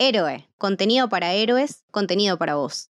Héroe, 0.00 0.48
contenido 0.58 1.08
para 1.08 1.32
héroes, 1.32 1.82
contenido 1.90 2.38
para 2.38 2.54
vos. 2.54 2.88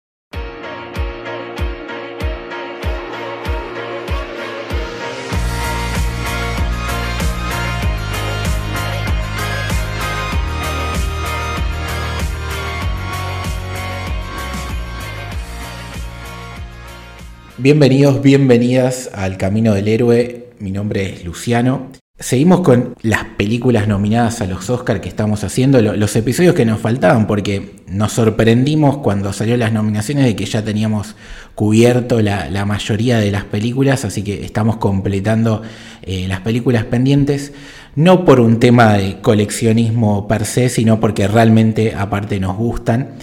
Bienvenidos, 17.58 18.22
bienvenidas 18.22 19.10
al 19.16 19.38
Camino 19.38 19.74
del 19.74 19.88
Héroe. 19.88 20.50
Mi 20.60 20.70
nombre 20.70 21.12
es 21.12 21.26
Luciano. 21.26 22.01
Seguimos 22.22 22.62
con 22.62 22.94
las 23.02 23.24
películas 23.36 23.88
nominadas 23.88 24.42
a 24.42 24.46
los 24.46 24.70
Oscars 24.70 25.00
que 25.00 25.10
estamos 25.10 25.44
haciendo, 25.44 25.82
los 25.82 26.16
episodios 26.16 26.54
que 26.54 26.66
nos 26.66 26.80
faltaban, 26.80 27.26
porque 27.26 27.82
nos 27.88 28.12
sorprendimos 28.12 28.98
cuando 28.98 29.34
salió 29.34 29.58
las 29.58 29.74
nominaciones 29.74 30.26
de 30.26 30.36
que 30.36 30.46
ya 30.46 30.64
teníamos 30.64 31.16
cubierto 31.56 32.22
la, 32.22 32.64
mayoría 32.66 33.18
de 33.18 33.32
las 33.32 33.46
películas, 33.46 34.06
así 34.06 34.24
que 34.24 34.46
estamos 34.46 34.78
completando 34.78 35.64
eh, 36.04 36.28
las 36.28 36.42
películas 36.42 36.86
pendientes, 36.86 37.54
no 37.96 38.24
por 38.24 38.40
un 38.40 38.60
tema 38.60 38.94
de 38.94 39.20
coleccionismo 39.20 40.28
per 40.28 40.46
se, 40.46 40.70
sino 40.70 41.00
porque 41.00 41.28
realmente 41.28 41.96
aparte 41.96 42.40
nos 42.40 42.56
gustan. 42.56 43.16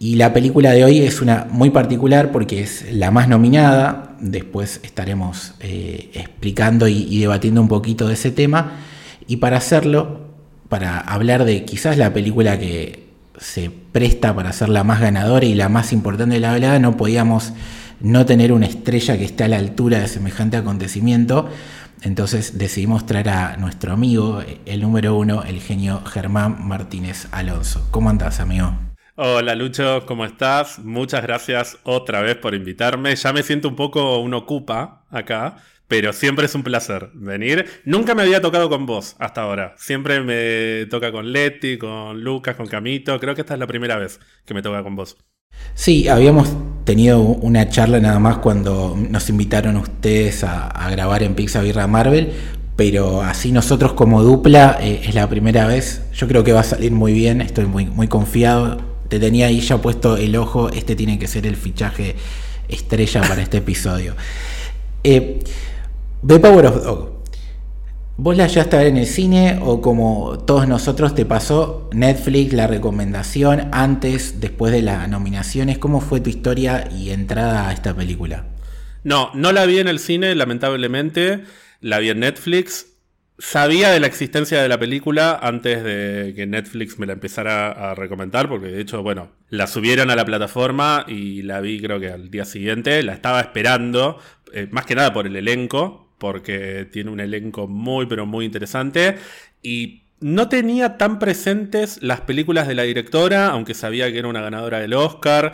Y 0.00 0.14
la 0.14 0.32
película 0.32 0.70
de 0.72 0.84
hoy 0.84 1.00
es 1.00 1.20
una 1.20 1.48
muy 1.50 1.70
particular 1.70 2.30
porque 2.30 2.62
es 2.62 2.92
la 2.92 3.10
más 3.10 3.28
nominada. 3.28 4.14
Después 4.20 4.80
estaremos 4.84 5.54
eh, 5.60 6.10
explicando 6.14 6.86
y, 6.86 7.18
debatiendo 7.18 7.60
un 7.60 7.68
poquito 7.68 8.06
de 8.06 8.14
ese 8.14 8.30
tema. 8.30 8.74
Y 9.26 9.36
para 9.38 9.56
hacerlo, 9.56 10.20
para 10.68 11.00
hablar 11.00 11.44
de 11.44 11.64
quizás 11.64 11.98
la 11.98 12.12
película 12.12 12.58
que 12.58 13.08
se 13.38 13.70
presta 13.70 14.34
para 14.34 14.52
ser 14.52 14.68
la 14.68 14.84
más 14.84 15.00
ganadora 15.00 15.44
y 15.44 15.54
la 15.54 15.68
más 15.68 15.92
importante 15.92 16.36
de 16.36 16.40
la 16.40 16.52
velada, 16.52 16.78
no 16.78 16.96
podíamos 16.96 17.52
no 18.00 18.24
tener 18.24 18.52
una 18.52 18.66
estrella 18.66 19.18
que 19.18 19.24
esté 19.24 19.44
a 19.44 19.48
la 19.48 19.58
altura 19.58 19.98
de 19.98 20.06
semejante 20.06 20.56
acontecimiento. 20.56 21.48
Entonces 22.02 22.56
decidimos 22.56 23.04
traer 23.06 23.30
a 23.30 23.56
nuestro 23.56 23.92
amigo, 23.92 24.42
el 24.64 24.80
número 24.80 25.16
uno, 25.16 25.42
el 25.42 25.60
genio 25.60 26.02
Germán 26.04 26.68
Martínez 26.68 27.26
Alonso. 27.32 27.88
¿Cómo 27.90 28.10
andás, 28.10 28.38
amigo? 28.38 28.87
Hola 29.20 29.56
Lucho, 29.56 30.06
¿cómo 30.06 30.24
estás? 30.24 30.78
Muchas 30.78 31.24
gracias 31.24 31.76
otra 31.82 32.20
vez 32.20 32.36
por 32.36 32.54
invitarme. 32.54 33.16
Ya 33.16 33.32
me 33.32 33.42
siento 33.42 33.66
un 33.66 33.74
poco 33.74 34.20
un 34.20 34.32
ocupa 34.32 35.02
acá, 35.10 35.56
pero 35.88 36.12
siempre 36.12 36.46
es 36.46 36.54
un 36.54 36.62
placer 36.62 37.10
venir. 37.14 37.66
Nunca 37.84 38.14
me 38.14 38.22
había 38.22 38.40
tocado 38.40 38.68
con 38.68 38.86
vos 38.86 39.16
hasta 39.18 39.42
ahora. 39.42 39.74
Siempre 39.76 40.20
me 40.20 40.86
toca 40.86 41.10
con 41.10 41.32
Leti, 41.32 41.78
con 41.78 42.20
Lucas, 42.22 42.54
con 42.54 42.68
Camito. 42.68 43.18
Creo 43.18 43.34
que 43.34 43.40
esta 43.40 43.54
es 43.54 43.58
la 43.58 43.66
primera 43.66 43.96
vez 43.96 44.20
que 44.44 44.54
me 44.54 44.62
toca 44.62 44.84
con 44.84 44.94
vos. 44.94 45.16
Sí, 45.74 46.06
habíamos 46.06 46.54
tenido 46.84 47.18
una 47.18 47.68
charla 47.68 47.98
nada 47.98 48.20
más 48.20 48.38
cuando 48.38 48.96
nos 48.96 49.28
invitaron 49.30 49.78
ustedes 49.78 50.44
a, 50.44 50.88
grabar 50.92 51.24
en 51.24 51.34
Pizza 51.34 51.60
Birra 51.60 51.88
Marvel, 51.88 52.34
pero 52.76 53.22
así 53.22 53.50
nosotros 53.50 53.94
como 53.94 54.22
dupla 54.22 54.78
eh, 54.80 55.00
es 55.06 55.16
la 55.16 55.28
primera 55.28 55.66
vez. 55.66 56.04
Yo 56.14 56.28
creo 56.28 56.44
que 56.44 56.52
va 56.52 56.60
a 56.60 56.62
salir 56.62 56.92
muy 56.92 57.12
bien, 57.12 57.40
estoy 57.40 57.66
muy, 57.66 57.86
muy 57.86 58.06
confiado 58.06 58.87
te 59.08 59.18
tenía 59.18 59.46
ahí 59.46 59.60
ya 59.60 59.78
puesto 59.78 60.16
el 60.16 60.36
ojo, 60.36 60.70
este 60.70 60.96
tiene 60.96 61.18
que 61.18 61.26
ser 61.26 61.46
el 61.46 61.56
fichaje 61.56 62.16
estrella 62.68 63.22
para 63.22 63.42
este 63.42 63.58
episodio. 63.58 64.14
Eh, 65.04 65.40
The 66.26 66.38
Power 66.38 66.66
of 66.66 66.84
Dog. 66.84 67.18
¿Vos 68.20 68.36
la 68.36 68.48
llegaste 68.48 68.74
a 68.74 68.80
ver 68.80 68.88
en 68.88 68.96
el 68.96 69.06
cine 69.06 69.60
o 69.62 69.80
como 69.80 70.40
todos 70.40 70.66
nosotros 70.66 71.14
te 71.14 71.24
pasó 71.24 71.88
Netflix 71.92 72.52
la 72.52 72.66
recomendación 72.66 73.68
antes, 73.70 74.40
después 74.40 74.72
de 74.72 74.82
las 74.82 75.08
nominaciones? 75.08 75.78
¿Cómo 75.78 76.00
fue 76.00 76.20
tu 76.20 76.28
historia 76.28 76.88
y 76.90 77.10
entrada 77.10 77.68
a 77.68 77.72
esta 77.72 77.94
película? 77.94 78.46
No, 79.04 79.30
no 79.34 79.52
la 79.52 79.66
vi 79.66 79.78
en 79.78 79.86
el 79.86 80.00
cine, 80.00 80.34
lamentablemente. 80.34 81.44
La 81.80 82.00
vi 82.00 82.10
en 82.10 82.18
Netflix 82.18 82.87
sabía 83.38 83.90
de 83.90 84.00
la 84.00 84.08
existencia 84.08 84.60
de 84.60 84.68
la 84.68 84.78
película 84.78 85.38
antes 85.40 85.82
de 85.84 86.32
que 86.34 86.46
Netflix 86.46 86.98
me 86.98 87.06
la 87.06 87.12
empezara 87.14 87.70
a 87.70 87.94
recomendar, 87.94 88.48
porque 88.48 88.68
de 88.68 88.80
hecho, 88.80 89.02
bueno, 89.02 89.30
la 89.48 89.66
subieron 89.66 90.10
a 90.10 90.16
la 90.16 90.24
plataforma 90.24 91.04
y 91.06 91.42
la 91.42 91.60
vi 91.60 91.80
creo 91.80 92.00
que 92.00 92.10
al 92.10 92.30
día 92.30 92.44
siguiente, 92.44 93.02
la 93.02 93.14
estaba 93.14 93.40
esperando, 93.40 94.18
eh, 94.52 94.68
más 94.70 94.86
que 94.86 94.94
nada 94.94 95.12
por 95.12 95.26
el 95.26 95.36
elenco, 95.36 96.12
porque 96.18 96.88
tiene 96.90 97.10
un 97.10 97.20
elenco 97.20 97.68
muy, 97.68 98.06
pero 98.06 98.26
muy 98.26 98.44
interesante, 98.44 99.16
y 99.62 100.02
no 100.20 100.48
tenía 100.48 100.98
tan 100.98 101.20
presentes 101.20 102.02
las 102.02 102.22
películas 102.22 102.66
de 102.66 102.74
la 102.74 102.82
directora, 102.82 103.48
aunque 103.48 103.74
sabía 103.74 104.10
que 104.10 104.18
era 104.18 104.28
una 104.28 104.40
ganadora 104.40 104.80
del 104.80 104.94
Oscar. 104.94 105.52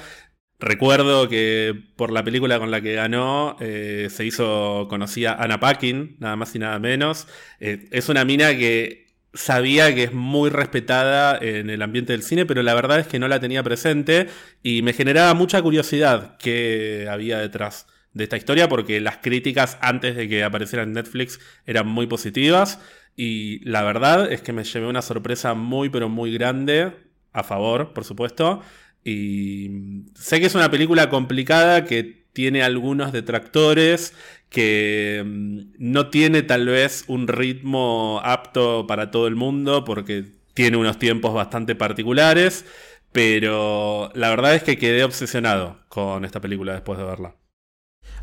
Recuerdo 0.60 1.28
que 1.28 1.74
por 1.96 2.10
la 2.12 2.24
película 2.24 2.58
con 2.58 2.70
la 2.70 2.80
que 2.80 2.94
ganó 2.94 3.56
eh, 3.60 4.08
se 4.10 4.24
hizo 4.24 4.86
conocida 4.88 5.34
Anna 5.34 5.60
Paquin, 5.60 6.16
nada 6.20 6.36
más 6.36 6.54
y 6.54 6.58
nada 6.58 6.78
menos. 6.78 7.26
Eh, 7.60 7.88
es 7.90 8.08
una 8.08 8.24
mina 8.24 8.56
que 8.56 9.04
sabía 9.34 9.94
que 9.94 10.04
es 10.04 10.12
muy 10.12 10.48
respetada 10.50 11.36
en 11.38 11.68
el 11.70 11.82
ambiente 11.82 12.12
del 12.12 12.22
cine, 12.22 12.46
pero 12.46 12.62
la 12.62 12.74
verdad 12.74 13.00
es 13.00 13.06
que 13.06 13.18
no 13.18 13.28
la 13.28 13.40
tenía 13.40 13.62
presente 13.62 14.28
y 14.62 14.82
me 14.82 14.92
generaba 14.92 15.34
mucha 15.34 15.60
curiosidad 15.60 16.36
qué 16.38 17.08
había 17.10 17.38
detrás 17.38 17.86
de 18.12 18.24
esta 18.24 18.36
historia 18.36 18.68
porque 18.68 19.00
las 19.00 19.18
críticas 19.18 19.76
antes 19.80 20.14
de 20.14 20.28
que 20.28 20.44
apareciera 20.44 20.84
en 20.84 20.92
Netflix 20.92 21.40
eran 21.66 21.88
muy 21.88 22.06
positivas 22.06 22.78
y 23.16 23.58
la 23.68 23.82
verdad 23.82 24.30
es 24.32 24.40
que 24.40 24.52
me 24.52 24.64
llevé 24.64 24.86
una 24.86 25.02
sorpresa 25.02 25.54
muy 25.54 25.88
pero 25.88 26.08
muy 26.08 26.32
grande 26.32 26.92
a 27.32 27.42
favor, 27.42 27.92
por 27.92 28.04
supuesto. 28.04 28.62
Y 29.04 29.70
sé 30.14 30.40
que 30.40 30.46
es 30.46 30.54
una 30.54 30.70
película 30.70 31.10
complicada 31.10 31.84
que 31.84 32.24
tiene 32.32 32.62
algunos 32.62 33.12
detractores, 33.12 34.14
que 34.48 35.22
mm, 35.24 35.60
no 35.78 36.10
tiene 36.10 36.42
tal 36.42 36.66
vez 36.66 37.04
un 37.06 37.28
ritmo 37.28 38.20
apto 38.24 38.86
para 38.86 39.10
todo 39.10 39.26
el 39.26 39.36
mundo 39.36 39.84
porque 39.84 40.24
tiene 40.54 40.76
unos 40.76 40.98
tiempos 40.98 41.34
bastante 41.34 41.74
particulares, 41.74 42.64
pero 43.12 44.10
la 44.14 44.30
verdad 44.30 44.54
es 44.54 44.62
que 44.62 44.78
quedé 44.78 45.04
obsesionado 45.04 45.78
con 45.88 46.24
esta 46.24 46.40
película 46.40 46.72
después 46.72 46.98
de 46.98 47.04
verla. 47.04 47.36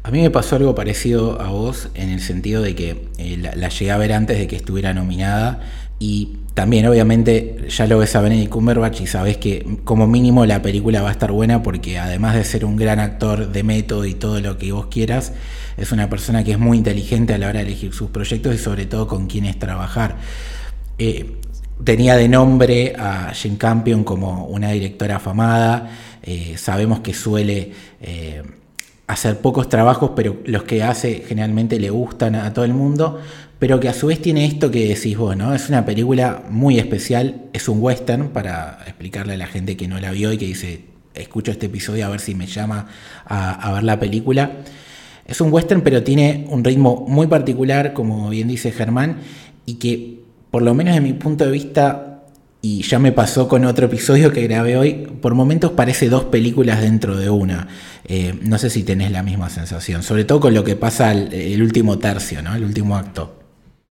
A 0.04 0.10
mí 0.10 0.22
me 0.22 0.32
pasó 0.32 0.56
algo 0.56 0.74
parecido 0.74 1.40
a 1.40 1.50
vos 1.50 1.90
en 1.94 2.10
el 2.10 2.22
sentido 2.22 2.62
de 2.62 2.76
que 2.76 3.10
eh, 3.18 3.38
la, 3.38 3.70
llegué 3.70 3.92
a 3.92 3.98
ver 3.98 4.14
antes 4.14 4.40
de 4.40 4.48
que 4.48 4.56
estuviera 4.56 4.94
nominada 4.94 5.62
y 6.02 6.40
también 6.56 6.88
obviamente 6.88 7.68
ya 7.70 7.86
lo 7.86 8.00
ves 8.00 8.16
a 8.16 8.22
Benedict 8.22 8.50
Cumberbatch 8.50 9.02
y 9.02 9.08
sabes 9.08 9.38
que 9.38 9.78
como 9.84 10.08
mínimo 10.08 10.48
la 10.48 10.64
película 10.64 11.04
va 11.04 11.10
a 11.10 11.12
estar 11.12 11.32
buena 11.32 11.62
porque 11.62 12.00
además 12.00 12.34
de 12.34 12.44
ser 12.44 12.66
un 12.66 12.76
gran 12.76 13.00
actor 13.00 13.52
de 13.52 13.62
método 13.62 14.08
y 14.08 14.16
todo 14.16 14.42
lo 14.42 14.58
que 14.58 14.72
vos 14.72 14.88
quieras, 14.88 15.34
es 15.78 15.92
una 15.92 16.10
persona 16.10 16.44
que 16.44 16.54
es 16.54 16.58
muy 16.58 16.80
inteligente 16.80 17.36
a 17.36 17.38
la 17.38 17.50
hora 17.50 17.60
de 17.60 17.68
elegir 17.68 17.94
sus 17.94 18.10
proyectos 18.10 18.56
y 18.56 18.58
sobre 18.58 18.88
todo 18.88 19.06
con 19.06 19.28
quienes 19.28 19.60
trabajar. 19.60 20.18
Eh, 20.98 21.36
tenía 21.84 22.16
de 22.16 22.28
nombre 22.28 22.96
a 22.98 23.32
Jane 23.36 23.60
Campion 23.60 24.04
como 24.04 24.48
una 24.48 24.72
directora 24.72 25.18
afamada, 25.18 25.92
eh, 26.24 26.56
sabemos 26.58 27.02
que 27.02 27.14
suele 27.14 27.74
hacer 29.12 29.40
pocos 29.40 29.68
trabajos, 29.68 30.12
pero 30.16 30.38
los 30.46 30.64
que 30.64 30.84
hace 30.84 31.24
generalmente 31.28 31.80
le 31.80 31.90
gustan 31.90 32.36
a 32.36 32.54
todo 32.54 32.64
el 32.64 32.74
mundo, 32.74 33.20
pero 33.60 33.80
que 33.80 33.90
a 33.90 33.94
su 33.94 34.08
vez 34.08 34.22
tiene 34.22 34.46
esto 34.46 34.72
que 34.72 34.88
decís 34.88 35.18
vos, 35.18 35.36
¿no? 35.36 35.54
Es 35.54 35.68
una 35.68 35.86
película 35.86 36.44
muy 36.50 36.80
especial, 36.80 37.42
es 37.52 37.68
un 37.68 37.82
western, 37.82 38.30
para 38.30 38.80
explicarle 38.88 39.34
a 39.34 39.38
la 39.38 39.48
gente 39.48 39.76
que 39.76 39.90
no 39.90 40.00
la 40.00 40.12
vio 40.12 40.32
y 40.32 40.38
que 40.38 40.46
dice, 40.46 40.86
escucho 41.14 41.52
este 41.52 41.66
episodio 41.66 42.06
a 42.06 42.10
ver 42.10 42.22
si 42.22 42.36
me 42.36 42.48
llama 42.48 42.88
a, 43.26 43.74
ver 43.74 43.84
la 43.84 44.00
película. 44.00 44.52
Es 45.26 45.42
un 45.42 45.52
western, 45.52 45.82
pero 45.82 46.04
tiene 46.04 46.46
un 46.50 46.64
ritmo 46.64 47.06
muy 47.08 47.28
particular, 47.28 47.92
como 47.92 48.30
bien 48.30 48.48
dice 48.48 48.72
Germán, 48.72 49.18
y 49.66 49.74
que, 49.74 50.20
por 50.50 50.62
lo 50.62 50.74
menos 50.74 50.96
de 50.96 51.02
mi 51.02 51.14
punto 51.14 51.46
de 51.46 51.52
vista, 51.52 52.11
y 52.62 52.84
ya 52.84 53.00
me 53.00 53.12
pasó 53.12 53.48
con 53.48 53.66
otro 53.66 53.88
episodio 53.88 54.32
que 54.32 54.44
grabé 54.44 54.78
hoy, 54.78 55.08
por 55.22 55.34
momentos 55.34 55.72
parece 55.72 56.10
dos 56.10 56.26
películas 56.26 56.82
dentro 56.82 57.18
de 57.18 57.30
una. 57.30 57.68
Eh, 58.06 58.36
no 58.42 58.58
sé 58.60 58.70
si 58.70 58.84
tenés 58.84 59.12
la 59.12 59.24
misma 59.24 59.50
sensación, 59.50 60.04
sobre 60.04 60.26
todo 60.26 60.40
con 60.40 60.54
lo 60.54 60.64
que 60.64 60.76
pasa 60.76 61.12
el, 61.12 61.62
último 61.62 61.98
tercio, 61.98 62.42
¿no? 62.44 62.56
El 62.56 62.64
último 62.64 62.98
acto. 62.98 63.40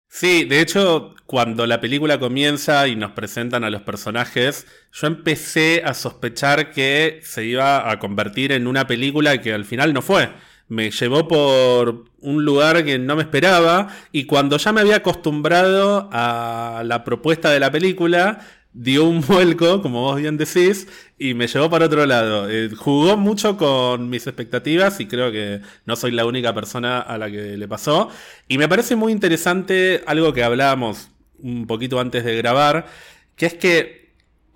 Sí, 0.08 0.44
de 0.44 0.60
hecho, 0.60 1.14
cuando 1.26 1.66
la 1.66 1.80
película 1.80 2.18
comienza 2.18 2.88
y 2.88 2.96
nos 2.96 3.12
presentan 3.12 3.62
a 3.62 3.70
los 3.70 3.82
personajes, 3.82 4.66
yo 4.92 5.06
empecé 5.06 5.82
a 5.84 5.94
sospechar 5.94 6.72
que 6.72 7.20
se 7.22 7.44
iba 7.44 7.90
a 7.90 7.98
convertir 8.00 8.50
en 8.50 8.66
una 8.66 8.86
película 8.88 9.40
que 9.40 9.52
al 9.52 9.64
final 9.64 9.92
no 9.92 10.02
fue. 10.02 10.30
Me 10.68 10.90
llevó 10.90 11.28
por 11.28 12.06
un 12.20 12.44
lugar 12.44 12.84
que 12.84 12.98
no 12.98 13.16
me 13.16 13.22
esperaba 13.22 13.88
y 14.10 14.24
cuando 14.24 14.56
ya 14.56 14.72
me 14.72 14.80
había 14.80 14.96
acostumbrado 14.96 16.08
a 16.12 16.82
la 16.84 17.04
propuesta 17.04 17.50
de 17.50 17.60
la 17.60 17.70
película, 17.70 18.40
dio 18.76 19.04
un 19.04 19.20
vuelco, 19.26 19.82
como 19.82 20.02
vos 20.02 20.16
bien 20.16 20.36
decís, 20.36 20.86
y 21.18 21.34
me 21.34 21.46
llevó 21.46 21.70
para 21.70 21.86
otro 21.86 22.06
lado. 22.06 22.48
Eh, 22.50 22.70
jugó 22.76 23.16
mucho 23.16 23.56
con 23.56 24.08
mis 24.10 24.26
expectativas 24.26 25.00
y 25.00 25.06
creo 25.06 25.32
que 25.32 25.60
no 25.86 25.96
soy 25.96 26.12
la 26.12 26.26
única 26.26 26.54
persona 26.54 27.00
a 27.00 27.18
la 27.18 27.30
que 27.30 27.56
le 27.56 27.68
pasó. 27.68 28.10
Y 28.48 28.58
me 28.58 28.68
parece 28.68 28.96
muy 28.96 29.12
interesante 29.12 30.02
algo 30.06 30.32
que 30.32 30.44
hablábamos 30.44 31.10
un 31.38 31.66
poquito 31.66 32.00
antes 32.00 32.24
de 32.24 32.36
grabar, 32.36 32.86
que 33.34 33.46
es 33.46 33.54
que 33.54 34.05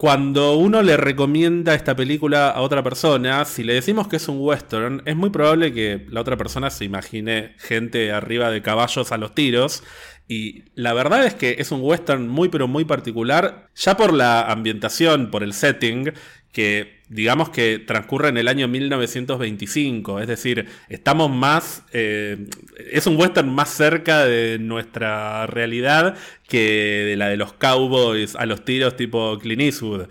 cuando 0.01 0.57
uno 0.57 0.81
le 0.81 0.97
recomienda 0.97 1.75
esta 1.75 1.95
película 1.95 2.49
a 2.49 2.63
otra 2.63 2.83
persona, 2.83 3.45
si 3.45 3.63
le 3.63 3.75
decimos 3.75 4.09
que 4.09 4.17
es 4.17 4.29
un 4.29 4.39
western, 4.41 5.03
es 5.05 5.15
muy 5.15 5.29
probable 5.29 5.75
que 5.75 6.07
la 6.09 6.23
otra 6.23 6.39
persona 6.39 6.71
se 6.71 6.87
imagine 6.87 7.55
gente 7.59 8.11
arriba 8.11 8.51
de 8.51 8.63
caballos 8.63 9.13
a 9.13 9.19
los 9.19 9.35
tiros. 9.35 9.83
Y 10.31 10.63
la 10.77 10.93
verdad 10.93 11.27
es 11.27 11.35
que 11.35 11.57
es 11.59 11.73
un 11.73 11.81
western 11.83 12.29
muy 12.29 12.51
pero 12.51 12.69
muy 12.69 12.85
particular, 12.85 13.69
ya 13.75 13.97
por 13.97 14.13
la 14.13 14.43
ambientación, 14.43 15.29
por 15.33 15.43
el 15.43 15.53
setting, 15.53 16.13
que 16.53 17.01
digamos 17.09 17.51
que 17.51 17.81
transcurre 17.81 18.29
en 18.29 18.37
el 18.37 18.47
año 18.47 18.69
1925, 18.69 20.21
es 20.21 20.29
decir, 20.29 20.69
estamos 20.89 21.33
más, 21.33 21.83
eh, 21.93 22.47
es 22.93 23.09
un 23.09 23.17
western 23.17 23.53
más 23.53 23.71
cerca 23.71 24.25
de 24.25 24.61
nuestra 24.61 25.49
realidad 25.49 26.15
que 26.47 27.07
de 27.09 27.17
la 27.17 27.29
de 27.29 27.37
los 27.37 27.53
cowboys 27.55 28.37
a 28.37 28.47
los 28.47 28.65
tiros 28.65 28.95
tipo 28.95 29.37
Clint 29.41 29.63
Eastwood. 29.63 30.07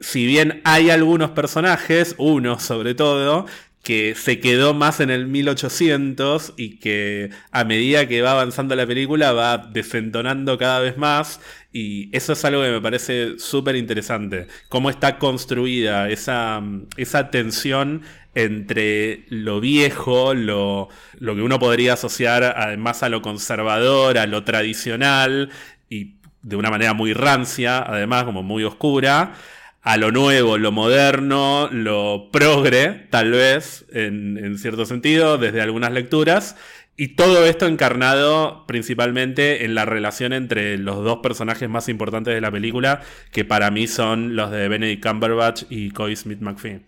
Si 0.00 0.24
bien 0.24 0.62
hay 0.64 0.88
algunos 0.88 1.32
personajes, 1.32 2.14
uno 2.16 2.58
sobre 2.58 2.94
todo, 2.94 3.44
que 3.88 4.14
se 4.14 4.38
quedó 4.38 4.74
más 4.74 5.00
en 5.00 5.08
el 5.08 5.28
1800 5.28 6.52
y 6.58 6.76
que 6.76 7.30
a 7.52 7.64
medida 7.64 8.06
que 8.06 8.20
va 8.20 8.32
avanzando 8.32 8.76
la 8.76 8.86
película 8.86 9.32
va 9.32 9.56
desentonando 9.56 10.58
cada 10.58 10.80
vez 10.80 10.98
más 10.98 11.40
y 11.72 12.14
eso 12.14 12.34
es 12.34 12.44
algo 12.44 12.60
que 12.60 12.70
me 12.70 12.82
parece 12.82 13.38
súper 13.38 13.76
interesante, 13.76 14.46
cómo 14.68 14.90
está 14.90 15.18
construida 15.18 16.10
esa, 16.10 16.62
esa 16.98 17.30
tensión 17.30 18.02
entre 18.34 19.24
lo 19.30 19.58
viejo, 19.58 20.34
lo, 20.34 20.90
lo 21.18 21.34
que 21.34 21.40
uno 21.40 21.58
podría 21.58 21.94
asociar 21.94 22.44
además 22.44 23.02
a 23.02 23.08
lo 23.08 23.22
conservador, 23.22 24.18
a 24.18 24.26
lo 24.26 24.44
tradicional 24.44 25.48
y 25.88 26.16
de 26.42 26.56
una 26.56 26.68
manera 26.68 26.92
muy 26.92 27.14
rancia, 27.14 27.78
además 27.78 28.24
como 28.24 28.42
muy 28.42 28.64
oscura, 28.64 29.32
a 29.82 29.96
lo 29.96 30.10
nuevo, 30.10 30.58
lo 30.58 30.72
moderno, 30.72 31.68
lo 31.70 32.30
progre, 32.32 33.06
tal 33.10 33.30
vez, 33.30 33.86
en, 33.92 34.58
cierto 34.58 34.84
sentido, 34.86 35.38
desde 35.38 35.60
algunas 35.60 35.92
lecturas. 35.92 36.56
Y 36.96 37.14
todo 37.14 37.46
esto 37.46 37.66
encarnado 37.66 38.66
principalmente 38.66 39.64
en 39.64 39.76
la 39.76 39.84
relación 39.84 40.32
entre 40.32 40.78
los 40.78 41.04
dos 41.04 41.18
personajes 41.18 41.68
más 41.68 41.88
importantes 41.88 42.34
de 42.34 42.40
la 42.40 42.50
película, 42.50 43.02
que 43.30 43.44
para 43.44 43.70
mí 43.70 43.86
son 43.86 44.34
los 44.34 44.50
de 44.50 44.66
Benedict 44.68 45.06
Cumberbatch 45.06 45.62
y 45.70 45.90
Cody 45.90 46.16
Smith 46.16 46.40
McPhee. 46.40 46.80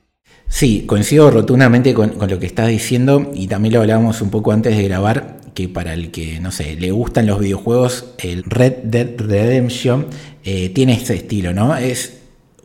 Sí, 0.48 0.82
coincido 0.86 1.30
rotundamente 1.30 1.94
con, 1.94 2.14
lo 2.28 2.38
que 2.40 2.46
estás 2.46 2.68
diciendo 2.68 3.30
y 3.32 3.46
también 3.46 3.74
lo 3.74 3.80
hablábamos 3.80 4.20
un 4.20 4.30
poco 4.30 4.50
antes 4.50 4.76
de 4.76 4.82
grabar, 4.82 5.38
que 5.54 5.68
para 5.68 5.94
el 5.94 6.10
que, 6.10 6.40
no 6.40 6.50
sé, 6.50 6.74
le 6.74 6.90
gustan 6.90 7.26
los 7.26 7.38
videojuegos, 7.38 8.14
el 8.18 8.42
Red 8.42 8.78
Dead 8.82 9.10
Redemption 9.16 10.06
eh, 10.42 10.70
tiene 10.70 10.94
este 10.94 11.14
estilo, 11.14 11.52
¿no? 11.52 11.76
Es 11.76 12.19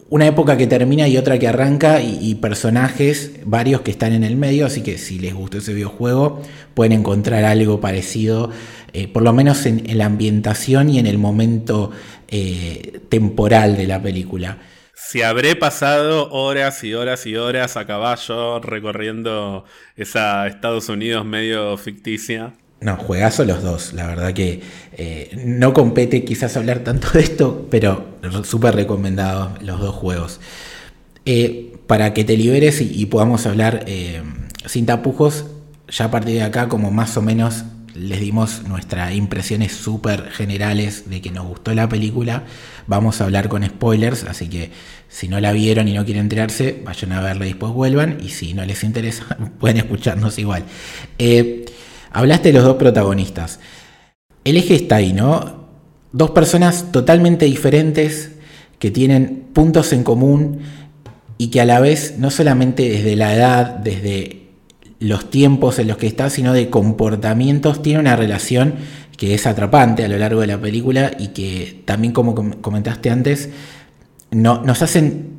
una 0.09 0.27
época 0.27 0.55
que 0.57 0.67
termina 0.67 1.07
y 1.07 1.17
otra 1.17 1.39
que 1.39 1.47
arranca 1.47 2.01
y, 2.01 2.35
personajes 2.35 3.31
varios 3.45 3.81
que 3.81 3.91
están 3.91 4.13
en 4.13 4.23
el 4.23 4.35
medio, 4.35 4.65
así 4.65 4.83
que 4.83 4.97
si 4.97 5.19
les 5.19 5.33
gustó 5.33 5.57
ese 5.57 5.73
videojuego 5.73 6.41
pueden 6.73 6.91
encontrar 6.93 7.43
algo 7.43 7.79
parecido, 7.81 8.51
eh, 8.93 9.07
por 9.07 9.23
lo 9.23 9.33
menos 9.33 9.65
en, 9.65 9.97
la 9.97 10.05
ambientación 10.05 10.89
y 10.89 10.99
en 10.99 11.07
el 11.07 11.17
momento 11.17 11.91
eh, 12.27 12.99
temporal 13.09 13.77
de 13.77 13.87
la 13.87 14.01
película. 14.01 14.59
Si 14.93 15.21
habré 15.21 15.55
pasado 15.55 16.31
horas 16.31 16.83
y 16.83 16.93
horas 16.93 17.25
y 17.25 17.35
horas 17.35 17.77
a 17.77 17.85
caballo 17.85 18.59
recorriendo 18.59 19.65
esa 19.95 20.47
Estados 20.47 20.89
Unidos 20.89 21.25
medio 21.25 21.77
ficticia. 21.77 22.53
No, 22.85 22.97
juegazo 22.97 23.45
los 23.45 23.63
dos. 23.63 23.93
La 23.93 24.05
verdad 24.05 24.31
que 24.31 24.61
eh, 24.93 25.31
no 25.43 25.73
compete 25.73 26.23
quizás 26.23 26.55
hablar 26.55 26.81
tanto 26.83 27.09
de 27.13 27.21
esto, 27.21 27.65
pero 27.71 28.05
súper 28.43 28.75
recomendados 28.75 29.59
los 29.63 29.79
dos 29.79 29.95
juegos. 29.95 30.39
Eh, 31.25 31.73
para 31.87 32.13
que 32.13 32.23
te 32.23 32.37
liberes 32.37 32.81
y, 32.81 33.03
podamos 33.07 33.47
hablar 33.47 33.85
eh, 33.87 34.21
sin 34.67 34.85
tapujos, 34.85 35.45
ya 35.89 36.05
a 36.05 36.11
partir 36.11 36.35
de 36.35 36.43
acá, 36.43 36.69
como 36.69 36.91
más 36.91 37.17
o 37.17 37.23
menos 37.23 37.63
les 37.95 38.19
dimos 38.19 38.61
nuestras 38.67 39.15
impresiones 39.15 39.71
súper 39.71 40.29
generales 40.29 41.09
de 41.09 41.21
que 41.21 41.31
nos 41.31 41.47
gustó 41.47 41.73
la 41.73 41.89
película, 41.89 42.43
vamos 42.85 43.19
a 43.19 43.23
hablar 43.23 43.49
con 43.49 43.65
spoilers, 43.65 44.25
así 44.25 44.47
que 44.47 44.69
si 45.09 45.27
no 45.27 45.39
la 45.39 45.53
vieron 45.53 45.87
y 45.87 45.93
no 45.93 46.05
quieren 46.05 46.25
enterarse, 46.25 46.83
vayan 46.85 47.13
a 47.13 47.21
verla 47.21 47.45
y 47.45 47.49
después 47.49 47.71
vuelvan, 47.71 48.19
y 48.21 48.29
si 48.29 48.53
no 48.53 48.63
les 48.63 48.83
interesa, 48.83 49.25
pueden 49.59 49.77
escucharnos 49.77 50.37
igual. 50.37 50.65
Hablaste 52.15 52.47
de 52.47 52.53
los 52.53 52.63
dos 52.63 52.77
protagonistas. 52.77 53.59
El 54.45 54.55
eje 54.55 54.73
está 54.75 54.95
ahí, 54.95 55.11
¿no? 55.11 55.65
Dos 56.13 56.31
personas 56.31 56.93
totalmente 56.93 57.43
diferentes 57.43 58.31
que 58.79 58.89
tienen 58.89 59.47
puntos 59.51 59.91
en 59.91 60.05
común 60.05 60.59
y 61.37 61.49
que 61.49 61.59
a 61.59 61.65
la 61.65 61.81
vez 61.81 62.15
no 62.17 62.31
solamente 62.31 62.87
desde 62.87 63.17
la 63.17 63.35
edad, 63.35 63.65
desde 63.65 64.47
los 65.01 65.29
tiempos 65.29 65.77
en 65.77 65.89
los 65.89 65.97
que 65.97 66.07
está, 66.07 66.29
sino 66.29 66.53
de 66.53 66.69
comportamientos, 66.69 67.81
tiene 67.81 67.99
una 67.99 68.15
relación 68.15 68.75
que 69.17 69.33
es 69.33 69.45
atrapante 69.45 70.05
a 70.05 70.07
lo 70.07 70.17
largo 70.17 70.39
de 70.39 70.47
la 70.47 70.61
película 70.61 71.11
y 71.19 71.27
que 71.29 71.81
también 71.83 72.13
como 72.13 72.33
comentaste 72.61 73.09
antes, 73.09 73.49
no, 74.31 74.63
nos 74.63 74.81
hacen 74.81 75.34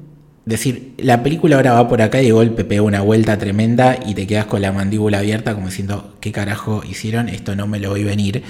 decir, 0.46 0.94
la 0.98 1.22
película 1.22 1.56
ahora 1.56 1.72
va 1.72 1.88
por 1.88 2.00
acá 2.00 2.22
y 2.22 2.26
de 2.26 2.32
golpe 2.32 2.64
pega 2.64 2.82
una 2.82 3.02
vuelta 3.02 3.36
tremenda 3.36 3.98
y 4.06 4.14
te 4.14 4.26
quedas 4.26 4.46
con 4.46 4.62
la 4.62 4.72
mandíbula 4.72 5.18
abierta 5.18 5.54
como 5.54 5.66
diciendo, 5.66 6.14
¿qué 6.20 6.32
carajo 6.32 6.82
hicieron? 6.88 7.28
Esto 7.28 7.54
no 7.56 7.66
me 7.66 7.80
lo 7.80 7.90
voy 7.90 8.02
a 8.02 8.06
venir. 8.06 8.42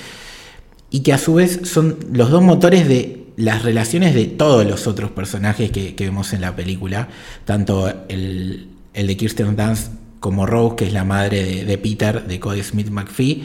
Y 0.91 1.01
que 1.01 1.15
a 1.15 1.19
su 1.19 1.35
vez 1.35 1.61
son 1.65 1.99
los 2.13 2.31
dos 2.31 2.43
motores 2.43 2.87
de 2.87 3.25
las 3.37 3.63
relaciones 3.63 4.15
de 4.15 4.27
todos 4.27 4.67
los 4.67 4.87
otros 4.87 5.11
personajes 5.11 5.71
que, 5.71 5.95
vemos 5.99 6.33
en 6.35 6.43
la 6.43 6.55
película, 6.55 7.09
tanto 7.45 7.93
el, 8.09 8.69
de 8.95 9.17
Kirsten 9.17 9.57
Dunst 9.57 9.93
como 10.21 10.47
Rose, 10.47 10.77
que 10.77 10.87
es 10.87 10.93
la 10.93 11.05
madre 11.05 11.65
de, 11.65 11.79
Peter, 11.79 12.27
de 12.27 12.39
Cody 12.39 12.63
Smith 12.63 12.91
McPhee, 12.91 13.43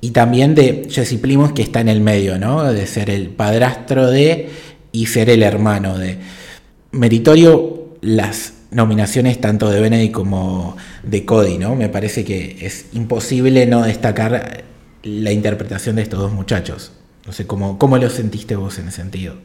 y 0.00 0.10
también 0.10 0.54
de 0.54 0.86
Jesse 0.88 1.18
Plymouth, 1.18 1.52
que 1.52 1.62
está 1.62 1.80
en 1.80 1.88
el 1.88 2.00
medio, 2.00 2.38
¿no? 2.38 2.72
De 2.72 2.86
ser 2.86 3.10
el 3.10 3.28
padrastro 3.28 4.10
de 4.10 4.48
y 4.92 5.06
ser 5.06 5.28
el 5.28 5.42
hermano 5.42 5.98
de. 5.98 6.18
Meritorio 6.92 7.79
las 8.00 8.54
nominaciones 8.70 9.40
tanto 9.40 9.70
de 9.70 9.80
Benedict 9.80 10.14
como 10.14 10.76
de 11.02 11.24
Cody, 11.24 11.58
¿no? 11.58 11.74
Me 11.74 11.88
parece 11.88 12.24
que 12.24 12.58
es 12.60 12.86
imposible 12.92 13.66
no 13.66 13.82
destacar 13.82 14.64
la 15.02 15.32
interpretación 15.32 15.96
de 15.96 16.02
estos 16.02 16.20
dos 16.20 16.32
muchachos. 16.32 16.92
No 17.26 17.32
sé 17.32 17.46
cómo, 17.46 17.78
cómo 17.78 17.98
lo 17.98 18.08
sentiste 18.10 18.56
vos 18.56 18.78
en 18.78 18.88
ese 18.88 18.98
sentido. 18.98 19.36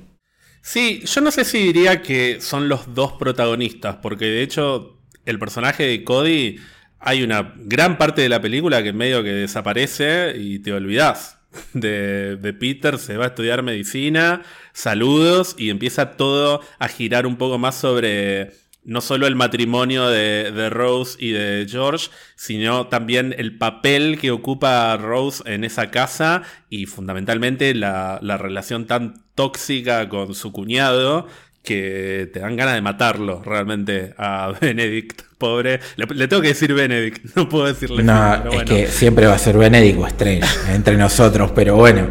Sí, 0.61 1.03
yo 1.05 1.21
no 1.21 1.31
sé 1.31 1.45
si 1.45 1.59
diría 1.59 2.01
que 2.01 2.41
son 2.41 2.69
los 2.69 2.95
dos 2.95 3.13
protagonistas, 3.13 3.97
porque 3.97 4.25
de 4.25 4.41
hecho 4.41 4.99
el 5.25 5.37
personaje 5.37 5.83
de 5.83 6.03
Cody 6.03 6.57
hay 6.99 7.21
una 7.21 7.53
gran 7.57 7.97
parte 7.97 8.23
de 8.23 8.29
la 8.29 8.41
película 8.41 8.81
que 8.81 8.93
medio 8.93 9.23
que 9.23 9.29
desaparece 9.29 10.33
y 10.35 10.59
te 10.59 10.73
olvidas. 10.73 11.34
De, 11.73 12.37
de, 12.37 12.53
Peter 12.53 12.97
se 12.97 13.17
va 13.17 13.25
a 13.25 13.27
estudiar 13.27 13.61
medicina, 13.61 14.43
saludos 14.73 15.55
y 15.57 15.69
empieza 15.69 16.11
todo 16.11 16.61
a 16.79 16.87
girar 16.87 17.27
un 17.27 17.35
poco 17.35 17.57
más 17.57 17.75
sobre 17.75 18.51
no 18.85 19.01
solo 19.01 19.27
el 19.27 19.35
matrimonio 19.35 20.07
de, 20.07 20.69
Rose 20.69 21.17
y 21.19 21.31
de 21.31 21.65
George, 21.69 22.09
sino 22.35 22.87
también 22.87 23.35
el 23.37 23.57
papel 23.57 24.19
que 24.19 24.31
ocupa 24.31 24.95
Rose 24.95 25.43
en 25.47 25.63
esa 25.63 25.89
casa 25.89 26.43
y 26.69 26.85
fundamentalmente 26.85 27.73
la, 27.73 28.19
relación 28.37 28.85
tan 28.85 29.25
tóxica 29.33 30.07
con 30.07 30.33
su 30.35 30.51
cuñado 30.51 31.27
que 31.65 32.29
te 32.31 32.39
dan 32.39 32.55
ganas 32.55 32.75
de 32.75 32.81
matarlo 32.81 33.41
realmente 33.43 34.13
a 34.17 34.53
Benedict, 34.61 35.23
pobre. 35.37 35.79
Le, 35.97 36.27
tengo 36.27 36.41
que 36.41 36.49
decir 36.49 36.73
Benedict, 36.73 37.25
no 37.35 37.49
puedo 37.49 37.65
decirle. 37.65 38.03
No, 38.03 38.51
es 38.51 38.63
que 38.63 38.87
siempre 38.87 39.27
va 39.27 39.35
a 39.35 39.39
ser 39.39 39.57
Benedict 39.57 39.99
o 39.99 40.07
Strange 40.07 40.47
entre 40.73 40.95
nosotros, 40.95 41.51
pero 41.53 41.75
bueno. 41.75 42.07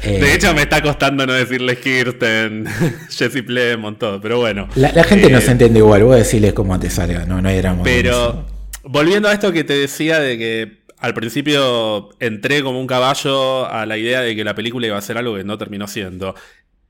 Eh, 0.00 0.20
de 0.20 0.34
hecho, 0.34 0.54
me 0.54 0.62
está 0.62 0.80
costando 0.80 1.26
no 1.26 1.32
decirle 1.32 1.76
Kirsten, 1.76 2.66
Jesse 3.10 3.42
Plemons, 3.42 3.98
todo, 3.98 4.20
pero 4.20 4.38
bueno. 4.38 4.68
La, 4.76 5.02
gente 5.02 5.28
no 5.28 5.40
se 5.40 5.48
eh, 5.48 5.52
entiende 5.52 5.80
igual, 5.80 6.04
voy 6.04 6.14
a 6.14 6.18
decirles 6.18 6.52
cómo 6.52 6.78
te 6.78 6.88
salga, 6.88 7.24
no, 7.24 7.42
no 7.42 7.48
éramos. 7.48 7.82
Pero, 7.82 8.46
volviendo 8.84 9.28
a 9.28 9.32
esto 9.32 9.50
que 9.50 9.64
te 9.64 9.72
decía 9.72 10.20
de 10.20 10.38
que 10.38 10.78
al 11.00 11.14
principio 11.14 12.10
entré 12.18 12.62
como 12.62 12.80
un 12.80 12.86
caballo 12.86 13.66
a 13.66 13.86
la 13.86 13.96
idea 13.96 14.20
de 14.20 14.34
que 14.34 14.44
la 14.44 14.54
película 14.54 14.86
iba 14.86 14.98
a 14.98 15.00
ser 15.00 15.16
algo 15.16 15.36
que 15.36 15.44
no 15.44 15.56
terminó 15.56 15.86
siendo. 15.86 16.34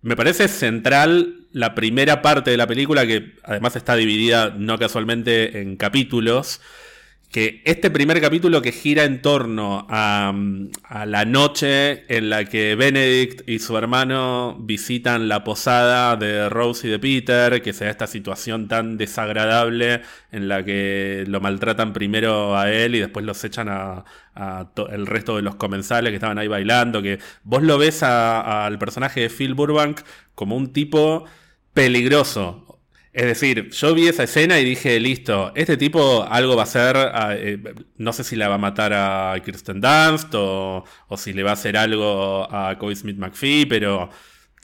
Me 0.00 0.16
parece 0.16 0.48
central 0.48 1.46
la 1.52 1.74
primera 1.74 2.22
parte 2.22 2.50
de 2.50 2.56
la 2.56 2.66
película, 2.66 3.06
que 3.06 3.34
además 3.42 3.74
está 3.74 3.96
dividida 3.96 4.50
no 4.50 4.78
casualmente 4.78 5.60
en 5.60 5.76
capítulos, 5.76 6.60
que 7.30 7.60
este 7.66 7.90
primer 7.90 8.20
capítulo 8.22 8.62
que 8.62 8.72
gira 8.72 9.04
en 9.04 9.20
torno 9.20 9.86
a, 9.90 10.32
la 11.04 11.24
noche 11.26 12.04
en 12.14 12.30
la 12.30 12.46
que 12.46 12.74
Benedict 12.74 13.46
y 13.46 13.58
su 13.58 13.76
hermano 13.76 14.56
visitan 14.60 15.28
la 15.28 15.44
posada 15.44 16.16
de 16.16 16.48
Rose 16.48 16.88
y 16.88 16.90
de 16.90 16.98
Peter, 16.98 17.60
que 17.60 17.74
se 17.74 17.84
da 17.84 17.90
esta 17.90 18.06
situación 18.06 18.66
tan 18.66 18.96
desagradable 18.96 20.00
en 20.32 20.48
la 20.48 20.64
que 20.64 21.24
lo 21.28 21.40
maltratan 21.40 21.92
primero 21.92 22.56
a 22.56 22.72
él 22.72 22.94
y 22.94 23.00
después 23.00 23.26
los 23.26 23.44
echan 23.44 23.68
a, 23.68 24.04
el 24.90 25.06
resto 25.06 25.36
de 25.36 25.42
los 25.42 25.56
comensales 25.56 26.10
que 26.10 26.16
estaban 26.16 26.38
ahí 26.38 26.48
bailando, 26.48 27.02
que 27.02 27.18
vos 27.42 27.62
lo 27.62 27.76
ves 27.76 28.02
al 28.02 28.78
personaje 28.78 29.20
de 29.20 29.30
Phil 29.30 29.54
Burbank 29.54 30.00
como 30.34 30.56
un 30.56 30.72
tipo 30.72 31.24
peligroso, 31.74 32.67
Es 33.18 33.24
decir, 33.24 33.70
yo 33.70 33.94
vi 33.94 34.06
esa 34.06 34.22
escena 34.22 34.60
y 34.60 34.64
dije, 34.64 35.00
listo, 35.00 35.50
este 35.56 35.76
tipo 35.76 36.22
algo 36.22 36.54
va 36.54 36.62
a 36.62 36.66
hacer, 36.66 36.96
ah, 36.96 37.34
eh, 37.34 37.58
no 37.96 38.12
sé 38.12 38.22
si 38.22 38.36
la 38.36 38.46
va 38.46 38.54
a 38.54 38.58
matar 38.58 38.92
a 38.94 39.34
Kirsten 39.44 39.80
Dunst 39.80 40.32
o, 40.36 40.84
o 41.08 41.16
si 41.16 41.32
le 41.32 41.42
va 41.42 41.50
a 41.50 41.54
hacer 41.54 41.76
algo 41.76 42.46
a 42.48 42.78
Cody 42.78 42.94
Smith 42.94 43.16
McPhee, 43.16 43.66
pero 43.66 44.08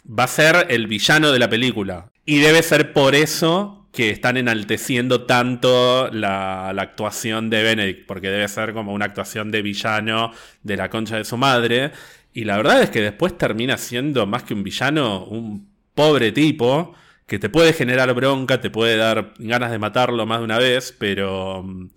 va 0.07 0.23
a 0.23 0.29
ser 0.29 0.67
el 0.69 0.87
villano 0.87 1.33
de 1.33 1.41
la 1.41 1.51
película. 1.51 2.13
Y 2.27 2.39
debe 2.39 2.63
ser 2.63 2.93
por 2.93 3.17
eso 3.17 3.89
que 3.91 4.11
están 4.11 4.37
enalteciendo 4.37 5.23
tanto 5.23 6.09
la, 6.13 6.69
actuación 6.69 7.51
de 7.51 7.61
Benedict, 7.61 8.07
porque 8.07 8.31
debe 8.31 8.47
ser 8.47 8.73
como 8.73 8.93
una 8.93 9.07
actuación 9.07 9.51
de 9.51 9.63
villano 9.63 10.31
de 10.63 10.77
la 10.77 10.91
concha 10.91 11.17
de 11.17 11.25
su 11.25 11.37
madre. 11.37 11.91
Y 12.33 12.45
la 12.45 12.57
verdad 12.59 12.83
es 12.83 12.91
que 12.91 13.01
después 13.01 13.37
termina 13.37 13.77
siendo 13.79 14.29
más 14.29 14.45
que 14.45 14.55
un 14.55 14.63
villano, 14.63 15.25
un 15.25 15.69
pobre 15.93 16.31
tipo 16.31 16.95
que 17.27 17.39
te 17.39 17.49
puede 17.49 17.73
generar 17.73 18.13
bronca, 18.15 18.61
te 18.61 18.71
puede 18.71 18.97
dar 18.97 19.35
ganas 19.39 19.71
de 19.71 19.79
matarlo 19.79 20.27
más 20.27 20.39
de 20.41 20.45
una 20.45 20.59
vez, 20.59 20.95
pero 20.99 21.63
mm, 21.63 21.89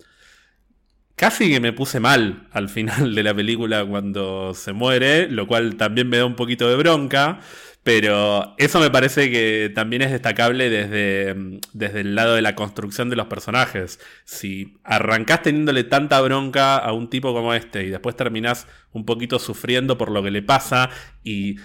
casi 1.16 1.50
que 1.50 1.60
me 1.60 1.72
puse 1.72 2.00
mal 2.00 2.48
al 2.52 2.68
final 2.70 3.14
de 3.14 3.22
la 3.22 3.34
película 3.34 3.84
cuando 3.84 4.54
se 4.54 4.72
muere, 4.72 5.28
lo 5.28 5.46
cual 5.46 5.76
también 5.76 6.08
me 6.08 6.18
da 6.18 6.24
un 6.26 6.36
poquito 6.36 6.68
de 6.68 6.76
bronca. 6.76 7.40
Pero 7.84 8.54
eso 8.58 8.80
me 8.80 8.90
parece 8.90 9.30
que 9.30 9.72
también 9.74 10.02
es 10.02 10.10
destacable 10.10 10.68
desde, 10.68 11.32
mm, 11.34 11.60
desde 11.72 12.00
el 12.00 12.14
lado 12.14 12.34
de 12.34 12.42
la 12.42 12.54
construcción 12.54 13.08
de 13.08 13.16
los 13.16 13.28
personajes. 13.28 13.98
Si 14.24 14.78
arrancás 14.84 15.42
teniéndole 15.42 15.84
tanta 15.84 16.20
bronca 16.20 16.76
a 16.76 16.92
un 16.92 17.08
tipo 17.08 17.32
como 17.32 17.54
este 17.54 17.84
y 17.84 17.88
después 17.88 18.14
terminás 18.16 18.66
un 18.92 19.06
poquito 19.06 19.38
sufriendo 19.38 19.96
por 19.96 20.10
lo 20.10 20.22
que 20.22 20.30
le 20.30 20.42
pasa 20.42 20.90
y 21.24 21.56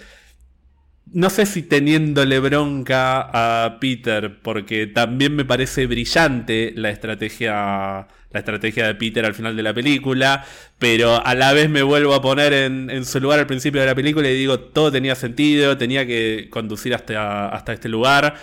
no 1.11 1.29
sé 1.29 1.45
si 1.45 1.61
teniéndole 1.63 2.39
bronca 2.39 3.29
a 3.31 3.79
Peter, 3.79 4.39
porque 4.41 4.87
también 4.87 5.35
me 5.35 5.45
parece 5.45 5.85
brillante 5.85 6.73
la 6.75 6.89
estrategia, 6.89 8.07
la 8.31 8.39
estrategia 8.39 8.87
de 8.87 8.95
Peter 8.95 9.25
al 9.25 9.33
final 9.33 9.55
de 9.55 9.63
la 9.63 9.73
película, 9.73 10.45
pero 10.79 11.23
a 11.25 11.35
la 11.35 11.53
vez 11.53 11.69
me 11.69 11.83
vuelvo 11.83 12.13
a 12.13 12.21
poner 12.21 12.53
en, 12.53 13.05
su 13.05 13.19
lugar 13.19 13.39
al 13.39 13.47
principio 13.47 13.81
de 13.81 13.87
la 13.87 13.95
película 13.95 14.29
y 14.29 14.35
digo, 14.35 14.59
todo 14.59 14.91
tenía 14.91 15.15
sentido, 15.15 15.77
tenía 15.77 16.05
que 16.07 16.47
conducir 16.49 16.95
hasta, 16.95 17.49
hasta 17.49 17.73
este 17.73 17.89
lugar. 17.89 18.35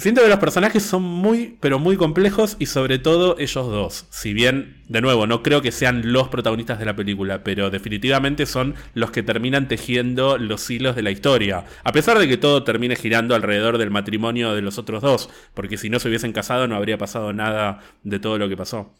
Siento 0.00 0.22
que 0.22 0.28
los 0.28 0.38
personajes 0.38 0.82
son 0.82 1.02
muy, 1.02 1.58
pero 1.60 1.78
muy 1.78 1.98
complejos 1.98 2.56
y 2.58 2.64
sobre 2.64 2.98
todo 2.98 3.38
ellos 3.38 3.66
dos. 3.66 4.06
Si 4.08 4.32
bien, 4.32 4.82
de 4.88 5.02
nuevo, 5.02 5.26
no 5.26 5.42
creo 5.42 5.60
que 5.60 5.72
sean 5.72 6.14
los 6.14 6.28
protagonistas 6.28 6.78
de 6.78 6.86
la 6.86 6.96
película, 6.96 7.44
pero 7.44 7.68
definitivamente 7.68 8.46
son 8.46 8.76
los 8.94 9.10
que 9.10 9.22
terminan 9.22 9.68
tejiendo 9.68 10.38
los 10.38 10.70
hilos 10.70 10.96
de 10.96 11.02
la 11.02 11.10
historia. 11.10 11.66
A 11.84 11.92
pesar 11.92 12.18
de 12.18 12.26
que 12.28 12.38
todo 12.38 12.64
termine 12.64 12.96
girando 12.96 13.34
alrededor 13.34 13.76
del 13.76 13.90
matrimonio 13.90 14.54
de 14.54 14.62
los 14.62 14.78
otros 14.78 15.02
dos, 15.02 15.28
porque 15.52 15.76
si 15.76 15.90
no 15.90 15.98
se 15.98 16.08
hubiesen 16.08 16.32
casado 16.32 16.66
no 16.66 16.76
habría 16.76 16.96
pasado 16.96 17.34
nada 17.34 17.80
de 18.02 18.18
todo 18.18 18.38
lo 18.38 18.48
que 18.48 18.56
pasó. 18.56 18.94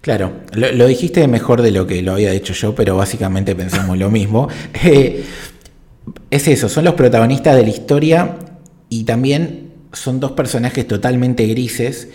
Claro, 0.00 0.32
lo, 0.54 0.86
dijiste 0.86 1.28
mejor 1.28 1.60
de 1.60 1.72
lo 1.72 1.86
que 1.86 2.00
lo 2.00 2.12
había 2.12 2.32
hecho 2.32 2.54
yo, 2.54 2.74
pero 2.74 2.96
básicamente 2.96 3.54
pensamos 3.54 3.98
lo 3.98 4.10
mismo. 4.10 4.48
Eh, 4.82 5.24
es 6.30 6.48
eso, 6.48 6.70
son 6.70 6.84
los 6.86 6.94
protagonistas 6.94 7.54
de 7.54 7.62
la 7.62 7.68
historia 7.68 8.34
y 8.88 9.04
también 9.04 9.71
son 9.92 10.20
dos 10.20 10.32
personajes 10.32 10.86
totalmente 10.86 11.46
grises 11.46 12.08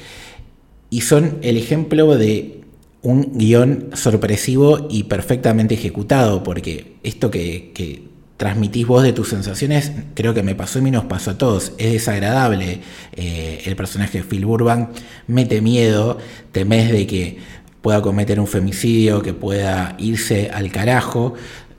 y 0.89 1.01
son 1.01 1.39
el 1.41 1.57
ejemplo 1.57 2.15
de 2.15 2.61
un 3.01 3.37
guion 3.37 3.89
sorpresivo 3.93 4.87
y 4.89 5.03
perfectamente 5.03 5.75
ejecutado, 5.75 6.43
porque 6.43 6.95
esto 7.03 7.31
que, 7.31 8.05
transmitís 8.37 8.85
vos 8.85 9.01
de 9.01 9.13
tus 9.13 9.29
sensaciones, 9.29 9.91
creo 10.13 10.35
que 10.35 10.43
me 10.43 10.53
pasó 10.53 10.77
y 10.77 10.83
me 10.83 10.91
nos 10.91 11.05
pasó 11.05 11.31
a 11.31 11.37
todos. 11.39 11.71
Es 11.79 11.91
desagradable. 11.91 12.81
Eh, 13.13 13.63
el 13.65 13.75
personaje 13.75 14.19
de 14.19 14.23
Phil 14.23 14.45
Burbank 14.45 14.89
mete 15.25 15.59
miedo, 15.59 16.19
temes 16.51 16.91
de 16.91 17.07
que 17.07 17.37
pueda 17.81 18.03
cometer 18.03 18.39
un 18.39 18.45
femicidio, 18.45 19.23
que 19.23 19.33
pueda 19.33 19.95
irse 19.97 20.51
al 20.53 20.71
carajo 20.71 21.33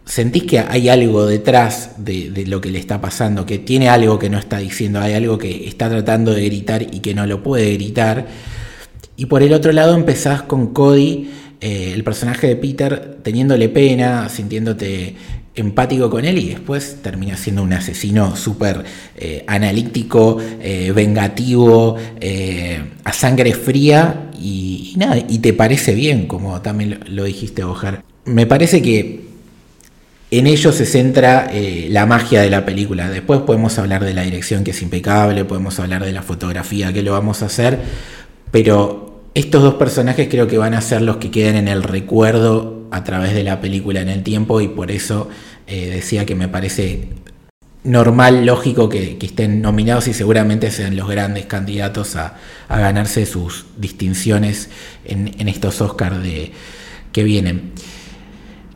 sentís 0.08 0.44
que 0.44 0.58
hay 0.58 0.88
algo 0.88 1.26
detrás 1.26 1.90
de, 1.98 2.44
lo 2.46 2.60
que 2.60 2.70
le 2.70 2.78
está 2.78 3.00
pasando, 3.00 3.44
que 3.44 3.58
tiene 3.58 3.90
algo 3.90 4.18
que 4.18 4.30
no 4.30 4.38
está 4.38 4.58
diciendo, 4.58 5.00
hay 5.00 5.12
algo 5.12 5.36
que 5.36 5.68
está 5.68 5.88
tratando 5.90 6.32
de 6.32 6.44
gritar 6.46 6.82
y 6.82 7.00
que 7.00 7.14
no 7.14 7.26
lo 7.26 7.42
puede 7.42 7.74
gritar. 7.74 8.26
Y 9.16 9.26
por 9.26 9.42
el 9.42 9.52
otro 9.52 9.70
lado 9.72 9.94
empezás 9.94 10.42
con 10.42 10.68
Cody, 10.72 11.30
eh, 11.60 11.92
el 11.94 12.04
personaje 12.04 12.46
de 12.46 12.56
Peter, 12.56 13.18
teniéndole 13.22 13.68
pena, 13.68 14.28
sintiéndote 14.30 15.14
empático 15.54 16.08
con 16.08 16.24
él 16.24 16.38
y 16.38 16.50
después 16.50 16.98
termina 17.02 17.36
siendo 17.36 17.64
un 17.64 17.72
asesino 17.72 18.34
súper 18.36 18.84
eh, 19.16 19.44
analítico, 19.46 20.38
eh, 20.62 20.92
vengativo, 20.94 21.96
a 23.04 23.12
sangre 23.12 23.52
fría 23.52 24.30
y, 24.40 24.94
nada, 24.96 25.18
y 25.18 25.38
te 25.40 25.52
parece 25.52 25.94
bien, 25.94 26.26
como 26.26 26.62
también 26.62 27.00
lo, 27.08 27.24
dijiste, 27.24 27.64
Ojar. 27.64 28.04
Me 28.24 28.46
parece 28.46 28.80
que 28.80 29.27
en 30.30 30.46
ello 30.46 30.72
se 30.72 30.84
centra 30.84 31.48
eh, 31.50 31.88
la 31.90 32.04
magia 32.04 32.42
de 32.42 32.50
la 32.50 32.64
película. 32.66 33.08
Después 33.08 33.40
podemos 33.40 33.78
hablar 33.78 34.04
de 34.04 34.12
la 34.12 34.22
dirección 34.22 34.62
que 34.62 34.72
es 34.72 34.82
impecable, 34.82 35.44
podemos 35.44 35.78
hablar 35.80 36.04
de 36.04 36.12
la 36.12 36.22
fotografía 36.22 36.92
que 36.92 37.02
lo 37.02 37.12
vamos 37.12 37.42
a 37.42 37.46
hacer, 37.46 37.78
pero 38.50 39.22
estos 39.34 39.62
dos 39.62 39.74
personajes 39.74 40.28
creo 40.28 40.46
que 40.46 40.58
van 40.58 40.74
a 40.74 40.80
ser 40.80 41.02
los 41.02 41.16
que 41.16 41.30
queden 41.30 41.56
en 41.56 41.68
el 41.68 41.82
recuerdo 41.82 42.86
a 42.90 43.04
través 43.04 43.34
de 43.34 43.44
la 43.44 43.60
película 43.60 44.00
en 44.00 44.08
el 44.08 44.22
tiempo 44.22 44.60
y 44.60 44.68
por 44.68 44.90
eso 44.90 45.28
eh, 45.66 45.90
decía 45.90 46.26
que 46.26 46.34
me 46.34 46.48
parece 46.48 47.08
normal, 47.84 48.44
lógico 48.44 48.88
que, 48.90 49.16
estén 49.20 49.62
nominados 49.62 50.08
y 50.08 50.12
seguramente 50.12 50.70
sean 50.70 50.96
los 50.96 51.08
grandes 51.08 51.46
candidatos 51.46 52.16
a, 52.16 52.36
ganarse 52.68 53.24
sus 53.24 53.64
distinciones 53.78 54.68
en, 55.06 55.48
estos 55.48 55.80
Oscars 55.80 56.18
que 57.12 57.22
vienen. 57.22 57.72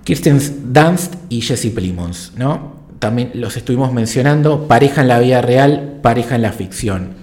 Kirsten 0.04 0.72
Dunst 0.72 1.14
y 1.28 1.40
Jesse 1.40 1.70
Plimons, 1.70 2.32
¿no? 2.36 2.86
También 2.98 3.32
los 3.34 3.56
estuvimos 3.56 3.92
mencionando, 3.92 4.68
pareja 4.68 5.02
en 5.02 5.08
la 5.08 5.18
vida 5.18 5.42
real, 5.42 5.98
pareja 6.02 6.36
en 6.36 6.42
la 6.42 6.52
ficción. 6.52 7.14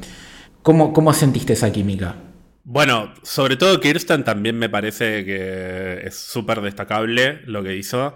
¿Cómo, 0.62 0.94
cómo 0.94 1.14
sentiste 1.14 1.54
esa 1.54 1.72
química? 1.72 2.16
Bueno, 2.64 3.14
sobre 3.24 3.58
todo 3.58 3.80
Kirsten 3.80 4.24
también 4.24 4.58
me 4.58 4.70
parece 4.70 5.26
que 5.26 6.02
es 6.04 6.16
súper 6.16 6.62
destacable 6.62 7.42
lo 7.46 7.64
que 7.64 7.76
hizo. 7.76 8.14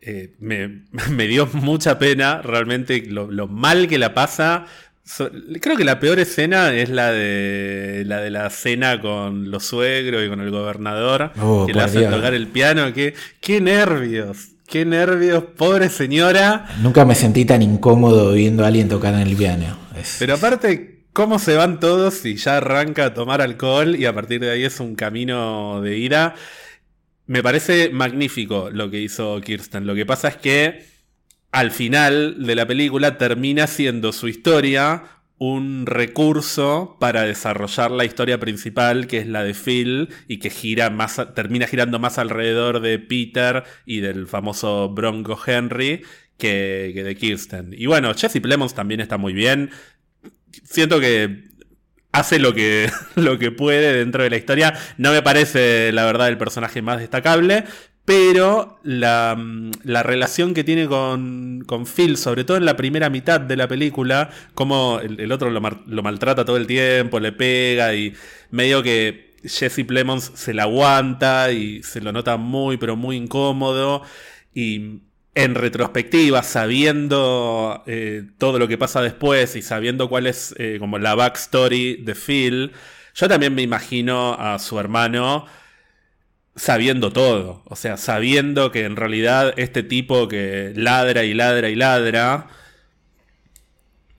Eh, 0.00 0.34
me, 0.38 0.84
dio 1.26 1.46
mucha 1.46 1.98
pena 1.98 2.42
realmente 2.42 3.02
lo, 3.06 3.48
mal 3.48 3.88
que 3.88 3.96
la 3.98 4.12
pasa 4.12 4.66
creo 5.60 5.76
que 5.76 5.84
la 5.84 6.00
peor 6.00 6.18
escena 6.18 6.72
es 6.72 6.88
la 6.88 7.12
de 7.12 8.04
la 8.06 8.20
de 8.20 8.30
la 8.30 8.48
cena 8.50 9.00
con 9.00 9.50
los 9.50 9.64
suegros 9.64 10.24
y 10.24 10.28
con 10.28 10.40
el 10.40 10.50
gobernador 10.50 11.32
oh, 11.40 11.66
que 11.66 11.74
le 11.74 11.82
hacen 11.82 12.10
tocar 12.10 12.34
el 12.34 12.48
piano. 12.48 12.92
Qué, 12.92 13.14
qué 13.40 13.60
nervios, 13.60 14.48
qué 14.66 14.84
nervios, 14.84 15.44
pobre 15.56 15.90
señora. 15.90 16.66
Nunca 16.80 17.04
me 17.04 17.14
sentí 17.14 17.44
tan 17.44 17.62
incómodo 17.62 18.32
viendo 18.32 18.64
a 18.64 18.68
alguien 18.68 18.88
tocar 18.88 19.14
en 19.14 19.20
el 19.20 19.36
piano. 19.36 19.78
Pero 20.18 20.34
aparte, 20.34 21.04
cómo 21.12 21.38
se 21.38 21.54
van 21.54 21.80
todos 21.80 22.24
y 22.24 22.36
ya 22.36 22.56
arranca 22.58 23.06
a 23.06 23.14
tomar 23.14 23.40
alcohol 23.40 23.96
y 23.96 24.06
a 24.06 24.14
partir 24.14 24.40
de 24.40 24.50
ahí 24.50 24.64
es 24.64 24.80
un 24.80 24.94
camino 24.94 25.80
de 25.82 25.98
ira. 25.98 26.34
Me 27.26 27.42
parece 27.42 27.90
magnífico 27.90 28.70
lo 28.70 28.90
que 28.90 29.00
hizo 29.00 29.40
Kirsten. 29.40 29.86
Lo 29.86 29.94
que 29.94 30.06
pasa 30.06 30.28
es 30.28 30.36
que 30.36 30.93
al 31.54 31.70
final 31.70 32.44
de 32.44 32.56
la 32.56 32.66
película 32.66 33.16
termina 33.16 33.68
siendo 33.68 34.12
su 34.12 34.26
historia 34.26 35.04
un 35.38 35.86
recurso 35.86 36.96
para 36.98 37.22
desarrollar 37.22 37.92
la 37.92 38.04
historia 38.04 38.40
principal, 38.40 39.06
que 39.06 39.18
es 39.18 39.28
la 39.28 39.44
de 39.44 39.54
Phil, 39.54 40.08
y 40.26 40.40
que 40.40 40.50
gira 40.50 40.90
más, 40.90 41.20
termina 41.36 41.68
girando 41.68 42.00
más 42.00 42.18
alrededor 42.18 42.80
de 42.80 42.98
Peter 42.98 43.62
y 43.86 44.00
del 44.00 44.26
famoso 44.26 44.88
Bronco 44.88 45.38
Henry 45.46 46.02
que, 46.38 46.92
de 46.92 47.14
Kirsten. 47.14 47.72
Y 47.72 47.86
bueno, 47.86 48.12
Jesse 48.14 48.40
Plemons 48.40 48.74
también 48.74 48.98
está 48.98 49.16
muy 49.16 49.32
bien. 49.32 49.70
Siento 50.64 50.98
que 50.98 51.44
hace 52.10 52.40
lo 52.40 52.52
que, 52.52 52.90
lo 53.14 53.38
que 53.38 53.52
puede 53.52 53.92
dentro 53.92 54.24
de 54.24 54.30
la 54.30 54.38
historia. 54.38 54.74
No 54.98 55.12
me 55.12 55.22
parece, 55.22 55.92
la 55.92 56.04
verdad, 56.04 56.26
el 56.26 56.36
personaje 56.36 56.82
más 56.82 56.98
destacable, 56.98 57.62
pero 58.04 58.78
la, 58.82 59.34
relación 59.84 60.52
que 60.52 60.62
tiene 60.62 60.86
con, 60.86 61.64
Phil, 61.86 62.16
sobre 62.18 62.44
todo 62.44 62.56
en 62.58 62.66
la 62.66 62.76
primera 62.76 63.08
mitad 63.08 63.40
de 63.40 63.56
la 63.56 63.66
película, 63.66 64.30
como 64.54 65.00
el, 65.00 65.32
otro 65.32 65.50
lo, 65.50 66.02
maltrata 66.02 66.44
todo 66.44 66.58
el 66.58 66.66
tiempo, 66.66 67.18
le 67.18 67.32
pega 67.32 67.94
y 67.94 68.14
medio 68.50 68.82
que 68.82 69.34
Jesse 69.42 69.84
Plemons 69.86 70.32
se 70.34 70.52
la 70.52 70.64
aguanta 70.64 71.50
y 71.52 71.82
se 71.82 72.00
lo 72.02 72.12
nota 72.12 72.36
muy, 72.36 72.76
pero 72.76 72.94
muy 72.94 73.16
incómodo. 73.16 74.02
Y 74.54 75.00
en 75.34 75.54
retrospectiva, 75.54 76.42
sabiendo 76.42 77.82
eh, 77.86 78.24
todo 78.38 78.58
lo 78.58 78.68
que 78.68 78.78
pasa 78.78 79.00
después 79.00 79.56
y 79.56 79.62
sabiendo 79.62 80.08
cuál 80.10 80.26
es 80.26 80.54
eh, 80.58 80.76
como 80.78 80.98
la 80.98 81.14
backstory 81.14 81.96
de 81.96 82.14
Phil, 82.14 82.72
yo 83.14 83.28
también 83.28 83.54
me 83.54 83.62
imagino 83.62 84.34
a 84.34 84.58
su 84.58 84.78
hermano 84.78 85.46
sabiendo 86.56 87.12
todo. 87.12 87.62
O 87.66 87.76
sea, 87.76 87.96
sabiendo 87.96 88.70
que 88.70 88.84
en 88.84 88.96
realidad 88.96 89.54
este 89.56 89.82
tipo 89.82 90.28
que 90.28 90.72
ladra 90.76 91.24
y 91.24 91.34
ladra 91.34 91.68
y 91.68 91.74
ladra 91.74 92.48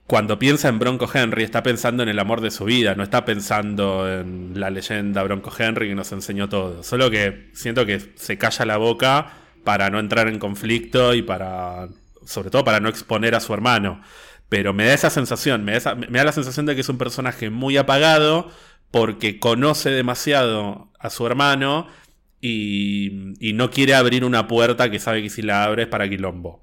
cuando 0.06 0.38
piensa 0.38 0.68
en 0.68 0.78
Bronco 0.78 1.08
Henry, 1.12 1.42
está 1.42 1.64
pensando 1.64 2.02
en 2.04 2.08
el 2.08 2.18
amor 2.20 2.40
de 2.40 2.52
su 2.52 2.64
vida, 2.64 2.94
no 2.94 3.02
está 3.02 3.24
pensando 3.24 4.08
en 4.08 4.52
la 4.54 4.70
leyenda 4.70 5.22
Bronco 5.24 5.52
Henry 5.56 5.88
que 5.88 5.94
nos 5.96 6.12
enseñó 6.12 6.48
todo. 6.48 6.84
Solo 6.84 7.10
que 7.10 7.50
siento 7.54 7.84
que 7.86 8.00
se 8.14 8.38
calla 8.38 8.64
la 8.66 8.76
boca 8.76 9.32
para 9.64 9.90
no 9.90 9.98
entrar 9.98 10.28
en 10.28 10.38
conflicto 10.38 11.12
y 11.12 11.22
para, 11.22 11.88
sobre 12.24 12.50
todo 12.50 12.62
para 12.64 12.78
no 12.78 12.88
exponer 12.88 13.34
a 13.34 13.40
su 13.40 13.52
hermano. 13.52 14.00
Pero 14.48 14.72
me 14.72 14.86
da 14.86 14.94
esa 14.94 15.10
sensación, 15.10 15.64
me 15.64 15.78
da, 15.80 15.96
me 15.96 16.18
da 16.18 16.24
la 16.24 16.32
sensación 16.32 16.66
de 16.66 16.76
que 16.76 16.82
es 16.82 16.88
un 16.88 16.98
personaje 16.98 17.50
muy 17.50 17.76
apagado 17.76 18.48
porque 18.92 19.40
conoce 19.40 19.90
demasiado 19.90 20.92
a 21.00 21.10
su 21.10 21.26
hermano 21.26 21.88
y, 22.48 23.52
no 23.54 23.70
quiere 23.70 23.94
abrir 23.94 24.24
una 24.24 24.46
puerta 24.46 24.90
que 24.90 24.98
sabe 24.98 25.22
que 25.22 25.30
si 25.30 25.42
la 25.42 25.64
abre 25.64 25.84
es 25.84 25.88
para 25.88 26.08
quilombo. 26.08 26.62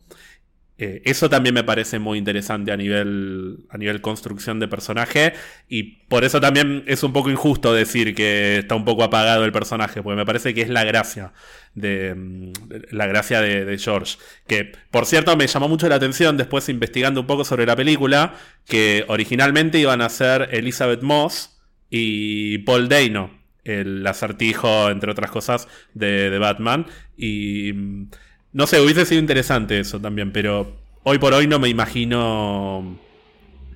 Eh, 0.78 1.02
eso 1.06 1.30
también 1.30 1.54
me 1.54 1.64
parece 1.64 2.00
muy 2.00 2.18
interesante 2.18 2.72
a 2.72 2.78
nivel, 2.78 3.60
a 3.70 3.78
nivel 3.78 4.02
construcción 4.02 4.60
de 4.60 4.68
personaje 4.68 5.34
y 5.70 5.84
por 6.08 6.24
eso 6.24 6.42
también 6.42 6.84
es 6.88 7.04
un 7.04 7.14
poco 7.14 7.30
injusto 7.30 7.74
decir 7.74 8.16
que 8.16 8.58
está 8.60 8.74
un 8.74 8.84
poco 8.84 9.04
apagado 9.04 9.46
el 9.46 9.52
personaje, 9.52 10.02
porque 10.02 10.18
me 10.18 10.26
parece 10.26 10.54
que 10.54 10.62
es 10.62 10.70
la 10.70 10.84
gracia 10.84 11.32
de, 11.76 12.16
mm, 12.16 12.52
la 12.92 13.06
gracia 13.06 13.42
de, 13.42 13.78
George. 13.78 14.18
Que, 14.48 14.72
por 14.92 15.06
cierto, 15.06 15.36
me 15.38 15.48
llamó 15.48 15.68
mucho 15.70 15.88
la 15.90 15.96
atención 15.96 16.38
después 16.38 16.68
investigando 16.70 17.22
un 17.22 17.28
poco 17.28 17.46
sobre 17.46 17.66
la 17.66 17.76
película, 17.76 18.36
que 18.66 19.06
originalmente 19.08 19.80
iban 19.80 20.02
a 20.02 20.10
ser 20.10 20.50
Elizabeth 20.52 21.02
Moss 21.02 21.60
y 21.90 22.60
Paul 22.60 22.90
Dano, 22.90 23.43
el 23.64 24.06
acertijo, 24.06 24.90
entre 24.90 25.12
otras 25.12 25.32
cosas, 25.32 25.68
de, 25.94 26.30
de 26.30 26.40
Batman. 26.40 26.86
Y 27.18 27.74
mm, 27.74 28.08
no 28.54 28.68
sé, 28.68 28.80
hubiese 28.82 29.06
sido 29.06 29.20
interesante 29.20 29.80
eso 29.80 30.00
también, 30.00 30.32
pero 30.32 30.76
hoy 31.04 31.20
por 31.20 31.34
hoy 31.34 31.48
no 31.48 31.60
me 31.60 31.70
imagino 31.70 32.98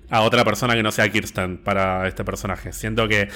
a 0.10 0.22
otra 0.22 0.46
persona 0.46 0.76
que 0.76 0.84
no 0.84 0.92
sea 0.92 1.12
Kirsten 1.12 1.58
para 1.58 2.08
este 2.08 2.24
personaje. 2.24 2.74
Siento 2.74 3.08
que 3.08 3.30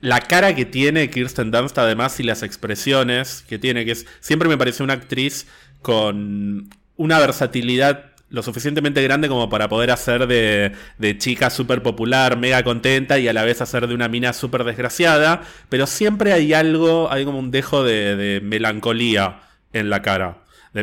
la 0.00 0.20
cara 0.20 0.54
que 0.54 0.64
tiene 0.64 1.10
Kirsten 1.10 1.50
Dunst, 1.50 1.78
además, 1.78 2.18
y 2.20 2.22
las 2.24 2.42
expresiones 2.42 3.44
que 3.48 3.58
tiene, 3.58 3.84
que. 3.84 3.96
Siempre 4.20 4.48
me 4.48 4.58
pareció 4.58 4.84
una 4.84 4.94
actriz 4.94 5.46
con 5.82 6.68
una 6.96 7.18
versatilidad 7.18 8.13
lo 8.34 8.42
suficientemente 8.42 9.02
grande 9.02 9.28
como 9.28 9.48
para 9.48 9.68
poder 9.68 9.90
hacer 9.90 10.26
de, 10.26 11.18
chica 11.18 11.50
súper 11.50 11.82
popular, 11.82 12.36
mega 12.36 12.62
contenta 12.64 13.18
y 13.18 13.28
a 13.28 13.32
la 13.32 13.44
vez 13.44 13.60
hacer 13.60 13.86
de 13.86 13.94
una 13.94 14.08
mina 14.08 14.32
súper 14.32 14.64
desgraciada, 14.64 15.42
pero 15.68 15.86
siempre 15.86 16.32
hay 16.32 16.52
algo, 16.52 17.10
hay 17.10 17.24
como 17.24 17.38
un 17.38 17.50
dejo 17.50 17.84
de, 17.84 18.40
melancolía 18.42 19.40
en 19.72 19.90
la 19.90 20.02
cara 20.02 20.38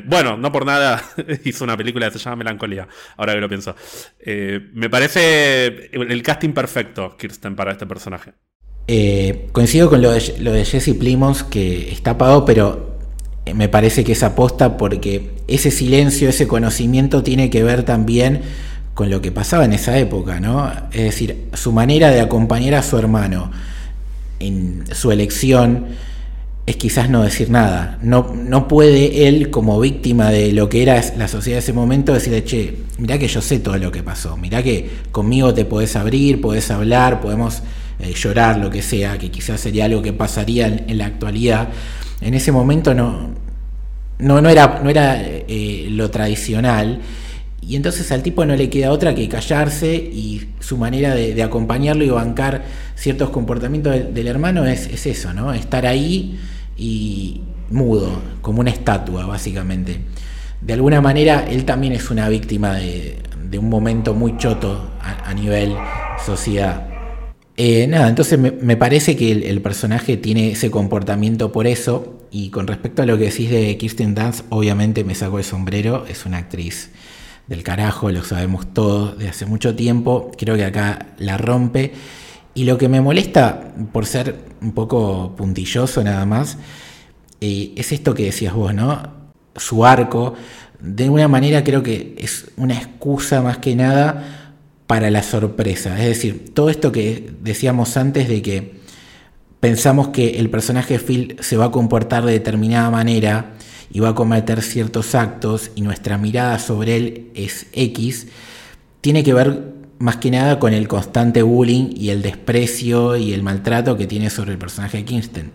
bueno, 0.05 0.37
no 0.37 0.53
por 0.53 0.65
nada 0.65 1.03
hizo 1.43 1.65
una 1.65 1.75
película 1.75 2.09
que 2.09 2.17
se 2.17 2.23
llama 2.23 2.37
Melancolía, 2.37 2.87
ahora 3.17 3.33
que 3.33 3.41
lo 3.41 3.49
pienso. 3.49 3.75
Eh, 4.21 4.69
me 4.73 4.89
parece 4.89 5.89
el 5.91 6.23
casting 6.23 6.53
perfecto, 6.53 7.17
Kirsten, 7.17 7.57
para 7.57 7.73
este 7.73 7.85
personaje. 7.85 8.31
Eh, 8.87 9.47
coincido 9.51 9.89
con 9.89 10.01
lo 10.01 10.11
de, 10.11 10.65
Jesse 10.65 10.93
Plimons, 10.97 11.43
que 11.43 11.91
está 11.91 12.11
apagado, 12.11 12.45
pero 12.45 12.90
me 13.53 13.69
parece 13.69 14.03
que 14.03 14.13
es 14.13 14.23
aposta 14.23 14.77
porque 14.77 15.31
ese 15.47 15.71
silencio, 15.71 16.29
ese 16.29 16.47
conocimiento 16.47 17.23
tiene 17.23 17.49
que 17.49 17.63
ver 17.63 17.83
también 17.83 18.41
con 18.93 19.09
lo 19.09 19.21
que 19.21 19.31
pasaba 19.31 19.65
en 19.65 19.73
esa 19.73 19.97
época, 19.97 20.39
¿no? 20.39 20.71
Es 20.91 21.03
decir, 21.03 21.47
su 21.53 21.71
manera 21.71 22.11
de 22.11 22.21
acompañar 22.21 22.75
a 22.75 22.83
su 22.83 22.97
hermano 22.97 23.51
en 24.39 24.83
su 24.91 25.11
elección 25.11 25.87
es 26.65 26.75
quizás 26.75 27.09
no 27.09 27.23
decir 27.23 27.49
nada. 27.49 27.97
No, 28.01 28.33
no 28.35 28.67
puede 28.67 29.27
él, 29.27 29.49
como 29.49 29.79
víctima 29.79 30.29
de 30.29 30.51
lo 30.51 30.69
que 30.69 30.83
era 30.83 31.01
la 31.17 31.27
sociedad 31.27 31.57
de 31.57 31.63
ese 31.63 31.73
momento, 31.73 32.13
decirle, 32.13 32.43
che, 32.43 32.75
mirá 32.97 33.17
que 33.17 33.27
yo 33.27 33.41
sé 33.41 33.59
todo 33.59 33.77
lo 33.77 33.91
que 33.91 34.03
pasó, 34.03 34.37
mirá 34.37 34.61
que 34.61 34.89
conmigo 35.11 35.53
te 35.53 35.65
podés 35.65 35.95
abrir, 35.95 36.39
podés 36.41 36.69
hablar, 36.71 37.21
podemos 37.21 37.61
eh, 37.99 38.13
llorar, 38.13 38.57
lo 38.57 38.69
que 38.69 38.81
sea, 38.81 39.17
que 39.17 39.29
quizás 39.31 39.59
sería 39.59 39.85
algo 39.85 40.01
que 40.01 40.13
pasaría 40.13 40.67
en, 40.67 40.97
la 40.97 41.07
actualidad. 41.07 41.69
En 42.21 42.33
ese 42.33 42.51
momento 42.51 42.93
no, 42.93 43.31
no, 44.21 44.39
no 44.41 44.49
era, 44.49 44.79
no 44.83 44.89
era 44.89 45.21
eh, 45.21 45.87
lo 45.89 46.09
tradicional. 46.09 47.01
Y 47.61 47.75
entonces 47.75 48.11
al 48.11 48.23
tipo 48.23 48.45
no 48.45 48.55
le 48.55 48.69
queda 48.69 48.91
otra 48.91 49.13
que 49.13 49.27
callarse 49.27 49.93
y 49.93 50.49
su 50.59 50.77
manera 50.77 51.13
de, 51.13 51.41
acompañarlo 51.43 52.03
y 52.03 52.09
bancar 52.09 52.63
ciertos 52.95 53.29
comportamientos 53.29 54.13
del, 54.13 54.27
hermano 54.27 54.65
es, 54.65 54.87
es, 54.87 55.05
eso, 55.05 55.33
¿no? 55.33 55.53
Estar 55.53 55.85
ahí 55.85 56.39
y 56.77 57.41
mudo, 57.69 58.21
como 58.41 58.61
una 58.61 58.71
estatua, 58.71 59.25
básicamente. 59.25 59.99
De 60.61 60.73
alguna 60.73 61.01
manera, 61.01 61.45
él 61.49 61.65
también 61.65 61.93
es 61.93 62.09
una 62.11 62.29
víctima 62.29 62.75
de, 62.75 63.17
un 63.57 63.69
momento 63.69 64.13
muy 64.13 64.37
choto 64.37 64.91
a, 65.01 65.33
nivel 65.33 65.75
sociedad. 66.25 66.87
Eh, 67.57 67.85
nada, 67.87 68.07
entonces 68.07 68.39
me, 68.39 68.77
parece 68.77 69.15
que 69.15 69.31
el, 69.31 69.61
personaje 69.61 70.17
tiene 70.17 70.51
ese 70.51 70.71
comportamiento 70.71 71.51
por 71.51 71.67
eso. 71.67 72.20
Y 72.31 72.49
con 72.49 72.65
respecto 72.65 73.01
a 73.01 73.05
lo 73.05 73.17
que 73.17 73.25
decís 73.25 73.49
de 73.49 73.77
Kirsten 73.77 74.15
Dance, 74.15 74.43
obviamente 74.49 75.03
me 75.03 75.15
saco 75.15 75.37
el 75.37 75.43
sombrero, 75.43 76.05
es 76.07 76.25
una 76.25 76.37
actriz 76.37 76.91
del 77.47 77.63
carajo, 77.63 78.09
lo 78.09 78.23
sabemos 78.23 78.73
todos 78.73 79.17
de 79.17 79.27
hace 79.27 79.45
mucho 79.45 79.75
tiempo. 79.75 80.31
Creo 80.37 80.55
que 80.55 80.63
acá 80.63 81.07
la 81.17 81.37
rompe. 81.37 81.91
Y 82.53 82.63
lo 82.63 82.77
que 82.77 82.87
me 82.87 83.01
molesta, 83.01 83.73
por 83.91 84.05
ser 84.05 84.39
un 84.61 84.71
poco 84.71 85.35
puntilloso 85.35 86.03
nada 86.03 86.25
más, 86.25 86.57
eh, 87.41 87.73
es 87.75 87.91
esto 87.91 88.13
que 88.13 88.23
decías 88.25 88.53
vos, 88.53 88.73
¿no? 88.73 89.01
Su 89.57 89.85
arco, 89.85 90.33
de 90.79 91.09
una 91.09 91.27
manera 91.27 91.63
creo 91.63 91.83
que 91.83 92.15
es 92.17 92.51
una 92.55 92.75
excusa 92.75 93.41
más 93.41 93.57
que 93.57 93.75
nada 93.75 94.53
para 94.87 95.11
la 95.11 95.23
sorpresa. 95.23 95.99
Es 95.99 96.07
decir, 96.07 96.53
todo 96.53 96.69
esto 96.69 96.91
que 96.91 97.33
decíamos 97.41 97.97
antes 97.97 98.29
de 98.29 98.41
que 98.41 98.80
pensamos 99.61 100.09
que 100.09 100.39
el 100.39 100.49
personaje 100.49 100.99
Phil 100.99 101.37
se 101.39 101.55
va 101.55 101.65
a 101.65 101.71
comportar 101.71 102.25
de 102.25 102.33
determinada 102.33 102.89
manera 102.89 103.53
y 103.93 103.99
va 103.99 104.09
a 104.09 104.15
cometer 104.15 104.61
ciertos 104.61 105.15
actos 105.15 105.71
y 105.75 105.81
nuestra 105.81 106.17
mirada 106.17 106.59
sobre 106.59 106.97
él 106.97 107.31
es 107.35 107.67
X, 107.71 108.27
tiene 108.99 109.23
que 109.23 109.33
ver 109.33 109.73
más 109.99 110.17
que 110.17 110.31
nada 110.31 110.59
con 110.59 110.73
el 110.73 110.87
constante 110.87 111.43
bullying 111.43 111.93
y 111.95 112.09
el 112.09 112.23
desprecio 112.23 113.15
y 113.15 113.33
el 113.33 113.43
maltrato 113.43 113.97
que 113.97 114.07
tiene 114.07 114.29
sobre 114.29 114.51
el 114.51 114.57
personaje 114.57 114.97
de 114.97 115.05
Kingston. 115.05 115.51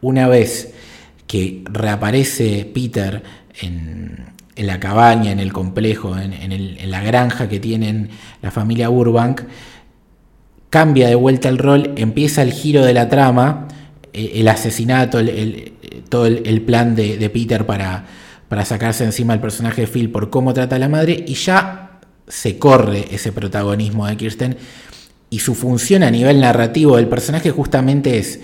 Una 0.00 0.28
vez 0.28 0.72
que 1.26 1.64
reaparece 1.64 2.70
Peter 2.72 3.24
en, 3.60 4.34
la 4.56 4.78
cabaña, 4.78 5.32
en 5.32 5.40
el 5.40 5.52
complejo, 5.52 6.16
en, 6.16 6.90
la 6.90 7.02
granja 7.02 7.48
que 7.48 7.58
tienen 7.58 8.10
la 8.40 8.52
familia 8.52 8.88
Burbank, 8.88 9.42
cambia 10.70 11.08
de 11.08 11.14
vuelta 11.14 11.48
el 11.48 11.58
rol, 11.58 11.92
empieza 11.96 12.42
el 12.42 12.52
giro 12.52 12.84
de 12.84 12.94
la 12.94 13.08
trama, 13.08 13.68
eh, 14.12 14.32
el, 14.34 14.48
asesinato, 14.48 15.18
todo 16.08 16.26
el, 16.26 16.62
plan 16.62 16.94
de, 16.94 17.16
de 17.16 17.30
Peter 17.30 17.66
para, 17.66 18.06
para 18.48 18.64
sacarse 18.64 19.04
encima 19.04 19.32
al 19.32 19.40
personaje 19.40 19.82
de 19.82 19.86
Phil 19.86 20.10
por 20.10 20.30
cómo 20.30 20.54
trata 20.54 20.76
a 20.76 20.78
la 20.78 20.88
madre, 20.88 21.24
y 21.26 21.34
ya 21.34 22.00
se 22.26 22.58
corre 22.58 23.06
ese 23.10 23.32
protagonismo 23.32 24.06
de 24.06 24.16
Kirsten 24.16 24.56
y 25.30 25.40
su 25.40 25.54
función 25.54 26.02
a 26.02 26.10
nivel 26.10 26.40
narrativo 26.40 26.96
del 26.96 27.08
personaje 27.08 27.50
justamente 27.50 28.18
es 28.18 28.40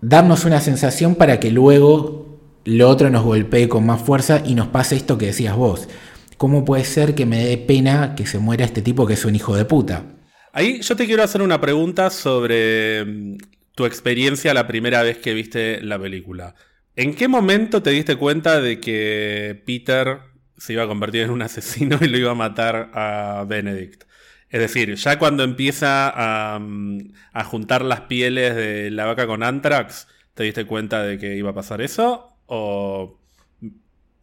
darnos 0.00 0.44
una 0.44 0.60
sensación 0.60 1.14
para 1.14 1.40
que 1.40 1.50
luego 1.50 2.38
lo 2.64 2.88
otro 2.88 3.10
nos 3.10 3.24
golpee 3.24 3.68
con 3.68 3.86
más 3.86 4.00
fuerza 4.00 4.42
y 4.44 4.54
nos 4.54 4.68
pase 4.68 4.96
esto 4.96 5.18
que 5.18 5.26
decías 5.26 5.56
vos. 5.56 5.88
¿Cómo 6.36 6.64
puede 6.64 6.84
ser 6.84 7.14
que 7.14 7.26
me 7.26 7.44
dé 7.44 7.56
pena 7.56 8.14
que 8.14 8.26
se 8.26 8.38
muera 8.38 8.64
este 8.64 8.82
tipo 8.82 9.06
que 9.06 9.14
es 9.14 9.24
un 9.24 9.36
hijo 9.36 9.54
de 9.54 9.64
puta? 9.64 10.04
Ahí 10.52 10.80
yo 10.82 10.96
te 10.96 11.06
quiero 11.06 11.22
hacer 11.22 11.42
una 11.42 11.60
pregunta 11.60 12.10
sobre 12.10 13.04
mm, 13.04 13.38
tu 13.74 13.86
experiencia 13.86 14.54
la 14.54 14.66
primera 14.66 15.02
vez 15.02 15.18
que 15.18 15.34
viste 15.34 15.80
la 15.82 15.98
película. 15.98 16.54
¿En 16.94 17.14
qué 17.14 17.26
momento 17.26 17.82
te 17.82 17.90
diste 17.90 18.16
cuenta 18.16 18.60
de 18.60 18.78
que 18.80 19.62
Peter 19.66 20.32
se 20.62 20.74
iba 20.74 20.84
a 20.84 20.86
convertir 20.86 21.22
en 21.22 21.30
un 21.30 21.42
asesino 21.42 21.98
y 22.00 22.06
lo 22.06 22.18
iba 22.18 22.30
a 22.30 22.36
matar 22.36 22.90
a 22.94 23.44
Benedict. 23.48 24.04
Es 24.48 24.60
decir, 24.60 24.94
ya 24.94 25.18
cuando 25.18 25.42
empieza 25.42 26.12
a, 26.54 26.58
mm, 26.60 27.12
juntar 27.46 27.84
las 27.84 28.02
pieles 28.02 28.54
de 28.54 28.90
la 28.90 29.06
vaca 29.06 29.26
con 29.26 29.42
Anthrax, 29.42 30.06
¿te 30.34 30.44
diste 30.44 30.66
cuenta 30.66 31.02
de 31.02 31.18
que 31.18 31.36
iba 31.36 31.50
a 31.50 31.54
pasar 31.54 31.80
eso? 31.80 32.36
¿O, 32.46 33.18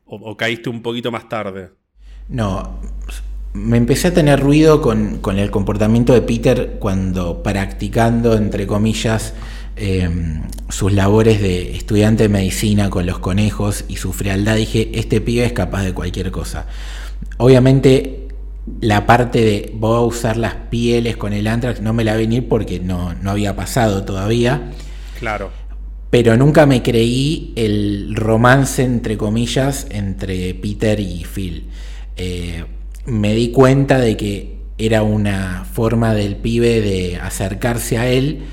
o, 0.06 0.38
caíste 0.38 0.70
un 0.70 0.82
poquito 0.82 1.12
más 1.12 1.28
tarde? 1.28 1.72
No, 2.30 2.80
me 3.54 3.78
empecé 3.78 4.10
a 4.10 4.14
tener 4.14 4.40
ruido 4.40 4.82
con, 4.82 5.18
con 5.20 5.40
el 5.40 5.52
comportamiento 5.52 6.14
de 6.14 6.22
Peter 6.22 6.78
cuando 6.80 7.44
practicando, 7.44 8.36
entre 8.36 8.68
comillas, 8.68 9.34
Em, 9.82 10.42
sus 10.68 10.92
labores 10.92 11.42
de 11.42 11.74
estudiante 11.74 12.24
de 12.24 12.30
medicina 12.30 12.90
con 12.90 13.06
los 13.06 13.20
conejos 13.20 13.86
y 13.88 13.96
su 13.96 14.12
frialdad, 14.12 14.58
dije, 14.58 14.92
este 14.96 15.22
pibe 15.22 15.46
es 15.46 15.54
capaz 15.54 15.84
de 15.84 15.94
cualquier 15.94 16.32
cosa. 16.32 16.66
Obviamente 17.38 18.28
la 18.82 19.06
parte 19.06 19.40
de 19.40 19.72
voy 19.76 19.96
a 19.96 20.02
usar 20.02 20.36
las 20.36 20.56
pieles 20.70 21.16
con 21.16 21.32
el 21.32 21.48
antrax 21.48 21.80
no 21.80 21.94
me 21.94 22.04
la 22.04 22.18
venir 22.18 22.50
porque 22.50 22.82
no, 22.82 23.14
no 23.16 23.32
había 23.32 23.56
pasado 23.56 24.04
todavía. 24.04 24.70
Claro. 25.18 25.50
Pero 26.10 26.36
nunca 26.36 26.66
me 26.66 26.84
creí 26.84 27.54
el 27.56 28.16
romance, 28.18 28.84
entre 28.84 29.18
comillas, 29.18 29.88
entre 29.92 30.56
Peter 30.56 31.00
y 31.00 31.24
Phil. 31.24 31.70
Eh, 32.18 32.66
me 33.10 33.34
di 33.34 33.52
cuenta 33.52 34.00
de 34.00 34.16
que 34.18 34.60
era 34.78 35.04
una 35.04 35.66
forma 35.72 36.14
del 36.14 36.38
pibe 36.38 36.82
de 36.82 37.18
acercarse 37.18 37.98
a 37.98 38.08
él, 38.08 38.44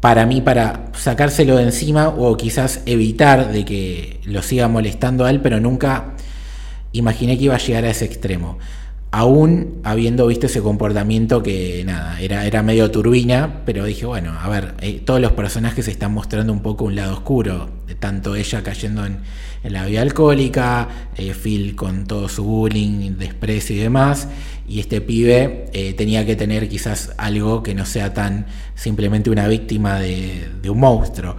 para 0.00 0.26
mí, 0.26 0.40
para 0.40 0.90
sacárselo 0.94 1.56
de 1.56 1.64
encima 1.64 2.08
o 2.08 2.36
quizás 2.36 2.82
evitar 2.86 3.50
de 3.50 3.64
que 3.64 4.20
lo 4.24 4.42
siga 4.42 4.68
molestando 4.68 5.24
a 5.24 5.30
él, 5.30 5.40
pero 5.40 5.58
nunca 5.60 6.14
imaginé 6.92 7.36
que 7.38 7.44
iba 7.44 7.54
a 7.54 7.58
llegar 7.58 7.84
a 7.84 7.90
ese 7.90 8.04
extremo 8.04 8.58
aún 9.10 9.80
habiendo 9.84 10.26
visto 10.26 10.46
ese 10.46 10.60
comportamiento 10.60 11.42
que 11.42 11.82
nada, 11.86 12.20
era, 12.20 12.46
era 12.46 12.62
medio 12.62 12.90
turbina, 12.90 13.62
pero 13.64 13.84
dije, 13.84 14.04
bueno, 14.04 14.38
a 14.38 14.48
ver, 14.48 14.74
eh, 14.80 15.00
todos 15.04 15.20
los 15.20 15.32
personajes 15.32 15.88
están 15.88 16.12
mostrando 16.12 16.52
un 16.52 16.60
poco 16.60 16.84
un 16.84 16.94
lado 16.94 17.14
oscuro, 17.14 17.70
tanto 18.00 18.34
ella 18.36 18.62
cayendo 18.62 19.06
en, 19.06 19.18
la 19.64 19.84
vida 19.86 20.02
alcohólica, 20.02 20.88
eh, 21.16 21.34
Phil 21.34 21.74
con 21.74 22.06
todo 22.06 22.28
su 22.28 22.44
bullying, 22.44 23.16
desprecio 23.18 23.74
y 23.74 23.80
demás, 23.80 24.28
y 24.68 24.78
este 24.78 25.00
pibe 25.00 25.68
eh, 25.72 25.94
tenía 25.94 26.24
que 26.24 26.36
tener 26.36 26.68
quizás 26.68 27.12
algo 27.18 27.62
que 27.62 27.74
no 27.74 27.84
sea 27.84 28.14
tan 28.14 28.46
simplemente 28.76 29.30
una 29.30 29.48
víctima 29.48 29.98
de, 29.98 30.48
de 30.62 30.70
un 30.70 30.78
monstruo. 30.78 31.36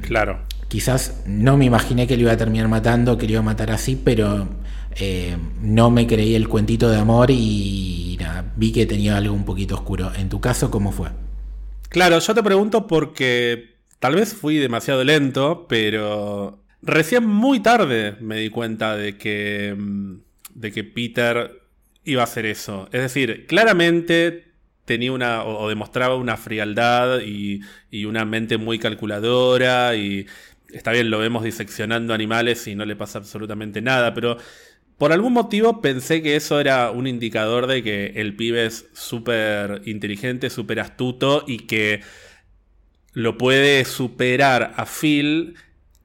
claro. 0.00 0.40
Quizás 0.66 1.22
no 1.26 1.58
me 1.58 1.66
imaginé 1.66 2.06
que 2.06 2.16
lo 2.16 2.22
iba 2.22 2.32
a 2.32 2.36
terminar 2.38 2.66
matando, 2.66 3.18
que 3.18 3.26
lo 3.26 3.32
iba 3.32 3.40
a 3.40 3.44
matar 3.44 3.70
así, 3.70 3.94
pero 3.94 4.48
eh, 4.96 5.36
no 5.60 5.90
me 5.90 6.06
creí 6.06 6.34
el 6.34 6.48
cuentito 6.48 6.90
de 6.90 6.98
amor 6.98 7.30
y 7.30 8.02
vi 8.56 8.72
que 8.72 8.86
tenía 8.86 9.16
algo 9.16 9.34
un 9.34 9.44
poquito 9.44 9.74
oscuro. 9.74 10.12
En 10.16 10.28
tu 10.28 10.40
caso, 10.40 10.70
¿cómo 10.70 10.92
fue? 10.92 11.08
Claro, 11.88 12.18
yo 12.18 12.34
te 12.34 12.42
pregunto 12.42 12.86
porque 12.86 13.76
tal 13.98 14.14
vez 14.14 14.34
fui 14.34 14.56
demasiado 14.56 15.04
lento, 15.04 15.66
pero 15.68 16.64
recién 16.82 17.26
muy 17.26 17.60
tarde 17.60 18.16
me 18.20 18.38
di 18.38 18.50
cuenta 18.50 18.96
de 18.96 19.16
que, 19.16 19.74
mm, 19.76 20.14
de 20.54 20.72
que 20.72 20.84
Peter 20.84 21.62
iba 22.04 22.22
a 22.22 22.24
hacer 22.24 22.46
eso. 22.46 22.88
Es 22.92 23.02
decir, 23.02 23.46
claramente 23.46 24.52
tenía 24.84 25.12
una 25.12 25.44
o, 25.44 25.68
demostraba 25.68 26.16
una 26.16 26.36
frialdad 26.36 27.20
y, 27.20 27.60
y, 27.90 28.04
una 28.04 28.24
mente 28.24 28.58
muy 28.58 28.78
calculadora 28.78 29.94
y 29.94 30.26
está 30.72 30.90
bien, 30.92 31.10
lo 31.10 31.18
vemos 31.18 31.44
diseccionando 31.44 32.14
animales 32.14 32.66
y 32.66 32.74
no 32.74 32.84
le 32.84 32.96
pasa 32.96 33.18
absolutamente 33.18 33.80
nada, 33.80 34.14
pero 34.14 34.38
por 35.02 35.12
algún 35.12 35.32
motivo 35.32 35.80
pensé 35.80 36.22
que 36.22 36.36
eso 36.36 36.60
era 36.60 36.92
un 36.92 37.08
indicador 37.08 37.66
de 37.66 37.82
que 37.82 38.12
el 38.14 38.36
pibe 38.36 38.66
es 38.66 38.88
súper 38.92 39.82
inteligente, 39.84 40.48
súper 40.48 40.78
astuto 40.78 41.42
y 41.44 41.66
que 41.66 42.02
lo 43.12 43.36
puede 43.36 43.84
superar 43.84 44.74
a 44.76 44.86
Phil 44.86 45.56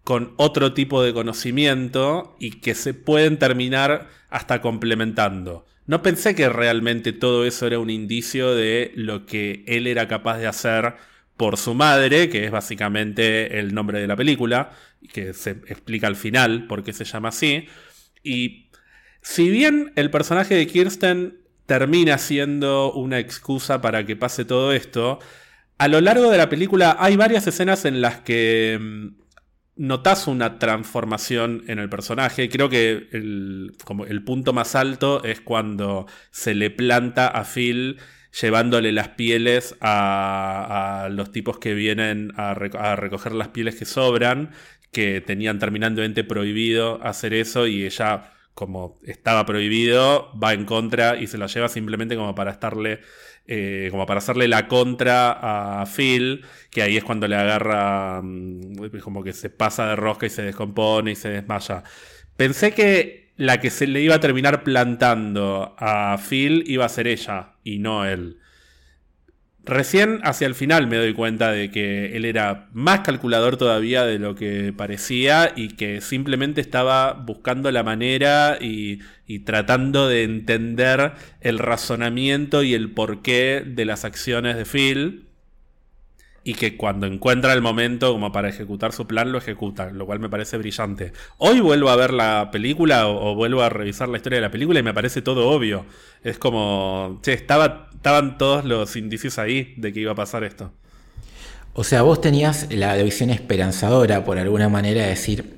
con 0.04 0.34
otro 0.38 0.74
tipo 0.74 1.04
de 1.04 1.14
conocimiento 1.14 2.36
y 2.40 2.60
que 2.60 2.74
se 2.74 2.96
pueden 2.96 3.38
terminar 3.38 4.08
hasta 4.32 4.62
complementando. 4.62 5.68
No 5.86 6.02
pensé 6.02 6.34
que 6.34 6.50
realmente 6.50 7.14
todo 7.14 7.46
eso 7.46 7.68
era 7.68 7.78
un 7.78 7.92
indicio 7.92 8.56
de 8.56 8.94
lo 8.96 9.28
que 9.28 9.64
él 9.68 9.86
era 9.86 10.08
capaz 10.08 10.40
de 10.40 10.48
hacer 10.48 10.96
por 11.38 11.58
su 11.58 11.76
madre, 11.76 12.30
que 12.30 12.46
es 12.46 12.50
básicamente 12.50 13.60
el 13.60 13.76
nombre 13.76 14.02
de 14.02 14.08
la 14.08 14.16
película, 14.16 14.72
que 15.14 15.36
se 15.36 15.52
explica 15.52 16.08
al 16.08 16.16
final 16.16 16.66
por 16.66 16.84
qué 16.84 16.94
se 16.94 17.06
llama 17.06 17.30
así. 17.30 17.68
Y 18.24 18.66
si 19.30 19.50
bien 19.50 19.92
el 19.98 20.10
personaje 20.10 20.56
de 20.56 20.66
Kirsten 20.68 21.42
termina 21.66 22.18
siendo 22.18 22.94
una 22.94 23.20
excusa 23.20 23.82
para 23.82 24.06
que 24.06 24.16
pase 24.16 24.46
todo 24.46 24.72
esto, 24.72 25.20
a 25.78 25.90
lo 25.90 26.00
largo 26.00 26.32
de 26.32 26.38
la 26.38 26.48
película 26.48 26.96
hay 26.98 27.18
varias 27.18 27.46
escenas 27.46 27.84
en 27.84 28.00
las 28.00 28.22
que 28.22 28.80
mm, 28.80 29.08
notas 29.76 30.28
una 30.28 30.60
transformación 30.60 31.66
en 31.68 31.78
el 31.80 31.90
personaje. 31.90 32.48
Creo 32.48 32.70
que 32.70 33.10
el, 33.12 34.24
punto 34.26 34.54
más 34.54 34.76
alto 34.76 35.22
es 35.26 35.42
cuando 35.42 36.08
se 36.32 36.56
le 36.56 36.70
planta 36.70 37.28
a 37.28 37.44
Phil 37.44 37.98
llevándole 38.42 38.94
las 38.94 39.10
pieles 39.10 39.76
a, 39.82 41.10
los 41.12 41.34
tipos 41.34 41.60
que 41.60 41.74
vienen 41.74 42.32
a, 42.38 42.54
recoger 42.54 43.34
las 43.34 43.50
pieles 43.50 43.76
que 43.76 43.86
sobran, 43.86 44.52
que 44.94 45.20
tenían 45.20 45.60
terminantemente 45.60 46.24
prohibido 46.24 47.04
hacer 47.04 47.34
eso 47.34 47.68
y 47.68 47.84
ella 47.84 48.32
como 48.58 49.00
estaba 49.04 49.46
prohibido, 49.46 50.32
va 50.43 50.52
en 50.52 50.65
contra 50.65 51.15
y 51.15 51.28
se 51.28 51.38
la 51.38 51.46
lleva 51.46 51.70
simplemente 51.70 52.15
como 52.15 52.34
para 52.34 52.50
estarle, 52.50 53.02
eh, 53.46 53.89
como 53.91 54.08
para 54.08 54.17
hacerle 54.17 54.48
la 54.48 54.67
contra 54.67 55.82
a 55.82 55.86
Phil, 55.86 56.43
que 56.72 56.82
ahí 56.82 56.98
es 56.98 57.04
cuando 57.04 57.28
le 57.28 57.36
agarra, 57.36 58.20
mm, 58.24 59.00
como 59.04 59.24
que 59.24 59.34
se 59.34 59.52
pasa 59.52 59.88
de 59.89 59.96
rosca 59.96 60.26
y 60.26 60.32
se 60.32 60.41
descompone 60.41 61.12
y 61.12 61.15
se 61.15 61.30
desmaya. 61.30 61.84
Pensé 62.36 62.74
que 62.74 63.32
la 63.36 63.62
que 63.62 63.70
se 63.70 63.86
le 63.86 64.02
iba 64.02 64.15
a 64.15 64.20
terminar 64.20 64.63
plantando 64.63 65.76
a 65.78 66.17
Phil 66.17 66.63
iba 66.65 66.84
a 66.84 66.89
ser 66.89 67.08
ella 67.08 67.58
y 67.63 67.78
no 67.78 68.06
él. 68.06 68.39
Recién 69.67 70.21
hacia 70.23 70.47
el 70.47 70.56
final 70.56 70.88
me 70.88 70.95
doy 70.95 71.13
cuenta 71.13 71.51
de 71.51 71.69
que 71.69 72.15
él 72.15 72.23
era 72.23 72.69
más 72.71 73.01
calculador 73.01 73.58
todavía 73.58 74.06
de 74.06 74.17
lo 74.17 74.34
que 74.34 74.71
parecía 74.71 75.51
y 75.58 75.75
que 75.75 75.99
simplemente 75.99 76.62
estaba 76.62 77.12
buscando 77.12 77.69
la 77.69 77.84
manera 77.84 78.58
y, 78.62 78.99
tratando 79.43 80.08
de 80.08 80.23
entender 80.23 81.12
el 81.41 81.60
razonamiento 81.60 82.63
y 82.63 82.75
el 82.75 82.91
porqué 82.91 83.62
de 83.65 83.84
las 83.84 84.06
acciones 84.06 84.56
de 84.56 84.63
Phil 84.63 85.27
y 86.45 86.53
que 86.53 86.77
cuando 86.77 87.08
encuentra 87.08 87.51
el 87.51 87.62
momento 87.62 88.13
como 88.13 88.32
para 88.32 88.47
ejecutar 88.47 88.93
su 88.93 89.06
plan 89.06 89.34
lo 89.34 89.38
ejecuta, 89.38 89.91
lo 89.91 90.06
cual 90.06 90.19
me 90.19 90.30
parece 90.30 90.58
brillante. 90.58 91.12
Hoy 91.39 91.60
vuelvo 91.60 91.89
a 91.89 91.97
ver 91.97 92.13
la 92.13 92.51
película 92.51 93.10
o, 93.10 93.36
vuelvo 93.36 93.63
a 93.63 93.67
revisar 93.69 94.08
la 94.08 94.15
historia 94.15 94.38
de 94.38 94.43
la 94.43 94.51
película 94.51 94.80
y 94.80 94.84
me 94.84 94.93
parece 94.93 95.21
todo 95.21 95.49
obvio. 95.49 95.86
Es 96.23 96.39
como, 96.39 97.19
che, 97.21 97.34
estaba, 97.34 97.87
estaban 98.08 98.38
todos 98.38 98.63
los 98.63 98.96
indicios 98.96 99.38
ahí 99.38 99.74
de 99.76 99.91
que 99.91 100.00
iba 100.00 100.13
a 100.13 100.15
pasar 100.15 100.46
esto. 100.46 100.72
O 101.74 101.84
sea, 101.84 102.04
vos 102.04 102.22
tenías 102.22 102.67
la 102.72 102.96
visión 102.96 103.30
esperanzadora, 103.30 104.24
por 104.24 104.38
alguna 104.39 104.70
manera, 104.70 105.02
de 105.02 105.10
decir, 105.10 105.58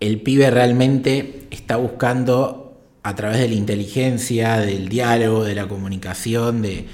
el 0.00 0.22
pibe 0.22 0.50
realmente 0.50 1.48
está 1.50 1.76
buscando 1.76 2.80
a 3.02 3.14
través 3.14 3.40
de 3.40 3.48
la 3.48 3.56
inteligencia, 3.56 4.56
del 4.56 4.88
diálogo, 4.88 5.44
de 5.44 5.54
la 5.54 5.68
comunicación, 5.68 6.62
de, 6.62 6.86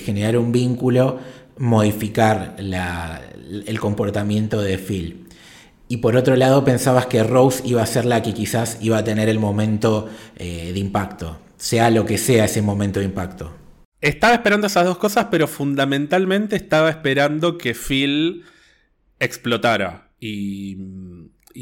generar 0.00 0.38
un 0.38 0.50
vínculo, 0.50 1.18
modificar 1.58 2.56
el 2.58 3.80
comportamiento 3.80 4.62
de 4.62 4.78
Phil. 4.78 5.26
Y 5.88 5.98
por 5.98 6.16
otro 6.16 6.36
lado, 6.36 6.64
pensabas 6.64 7.04
que 7.04 7.22
Rose 7.22 7.62
iba 7.66 7.82
a 7.82 7.86
ser 7.86 8.06
la 8.06 8.22
que 8.22 8.32
quizás 8.32 8.78
iba 8.80 8.96
a 8.96 9.04
tener 9.04 9.28
el 9.28 9.38
momento 9.38 10.08
eh, 10.36 10.70
de 10.72 10.78
impacto, 10.78 11.38
sea 11.58 11.90
lo 11.90 12.06
que 12.06 12.16
sea 12.16 12.46
ese 12.46 12.62
momento 12.62 13.00
de 13.00 13.04
impacto. 13.04 13.67
Estaba 14.00 14.34
esperando 14.34 14.66
esas 14.66 14.84
dos 14.84 14.98
cosas, 14.98 15.26
pero 15.30 15.48
fundamentalmente 15.48 16.56
estaba 16.56 16.90
esperando 16.90 17.58
que 17.58 17.74
Phil 17.74 18.44
explotara 19.18 20.10
y, 20.20 20.78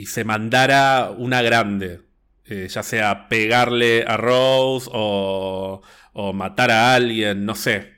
se 0.07 0.25
mandara 0.25 1.11
una 1.16 1.42
grande. 1.42 2.03
Eh, 2.44 2.68
ya 2.68 2.83
sea 2.85 3.29
pegarle 3.29 4.05
a 4.07 4.16
Rose 4.16 4.88
o, 4.92 5.83
o 6.12 6.33
matar 6.33 6.70
a 6.70 6.94
alguien, 6.94 7.44
no 7.44 7.57
sé 7.57 7.96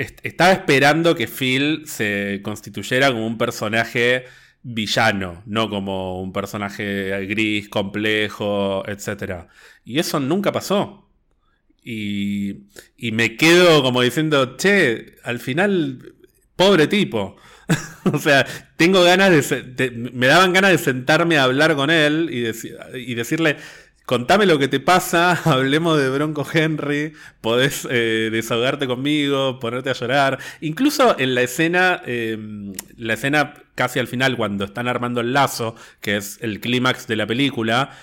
estaba 0.00 0.52
esperando 0.52 1.14
que 1.14 1.26
Phil 1.26 1.82
se 1.86 2.40
constituyera 2.42 3.10
como 3.12 3.26
un 3.26 3.36
personaje 3.38 4.24
villano, 4.62 5.42
no 5.46 5.68
como 5.68 6.22
un 6.22 6.32
personaje 6.32 7.26
gris, 7.26 7.68
complejo, 7.68 8.82
etc. 8.86 9.46
Y 9.84 9.98
eso 9.98 10.20
nunca 10.20 10.52
pasó. 10.52 11.09
Y, 11.82 12.66
y 12.96 13.12
me 13.12 13.36
quedo 13.36 13.82
como 13.82 14.02
diciendo, 14.02 14.56
che, 14.56 15.16
al 15.24 15.38
final, 15.38 16.14
pobre 16.56 16.86
tipo. 16.86 17.36
o 18.12 18.18
sea, 18.18 18.46
tengo 18.76 19.02
ganas 19.02 19.30
de, 19.50 19.90
Me 20.12 20.26
daban 20.26 20.52
ganas 20.52 20.72
de 20.72 20.78
sentarme 20.78 21.38
a 21.38 21.44
hablar 21.44 21.76
con 21.76 21.90
él 21.90 22.28
y, 22.32 22.46
y 22.98 23.14
decirle, 23.14 23.56
contame 24.10 24.44
lo 24.44 24.58
que 24.58 24.66
te 24.66 24.80
pasa, 24.80 25.40
hablemos 25.44 25.96
de 25.96 26.10
Bronco 26.10 26.44
Henry, 26.52 27.12
podés 27.40 27.86
eh, 27.88 28.28
desahogarte 28.32 28.88
conmigo, 28.88 29.60
ponerte 29.60 29.90
a 29.90 29.92
llorar. 29.92 30.40
Incluso 30.60 31.16
en 31.16 31.36
la 31.36 31.42
escena, 31.42 32.02
em, 32.04 32.72
la 32.96 33.14
escena 33.14 33.54
casi 33.76 34.00
al 34.00 34.08
final, 34.08 34.36
cuando 34.36 34.64
están 34.64 34.88
armando 34.88 35.20
el 35.20 35.32
lazo, 35.32 35.76
que 36.00 36.16
es 36.16 36.38
el 36.40 36.58
clímax 36.58 37.06
de 37.06 37.14
la 37.14 37.28
película, 37.28 37.96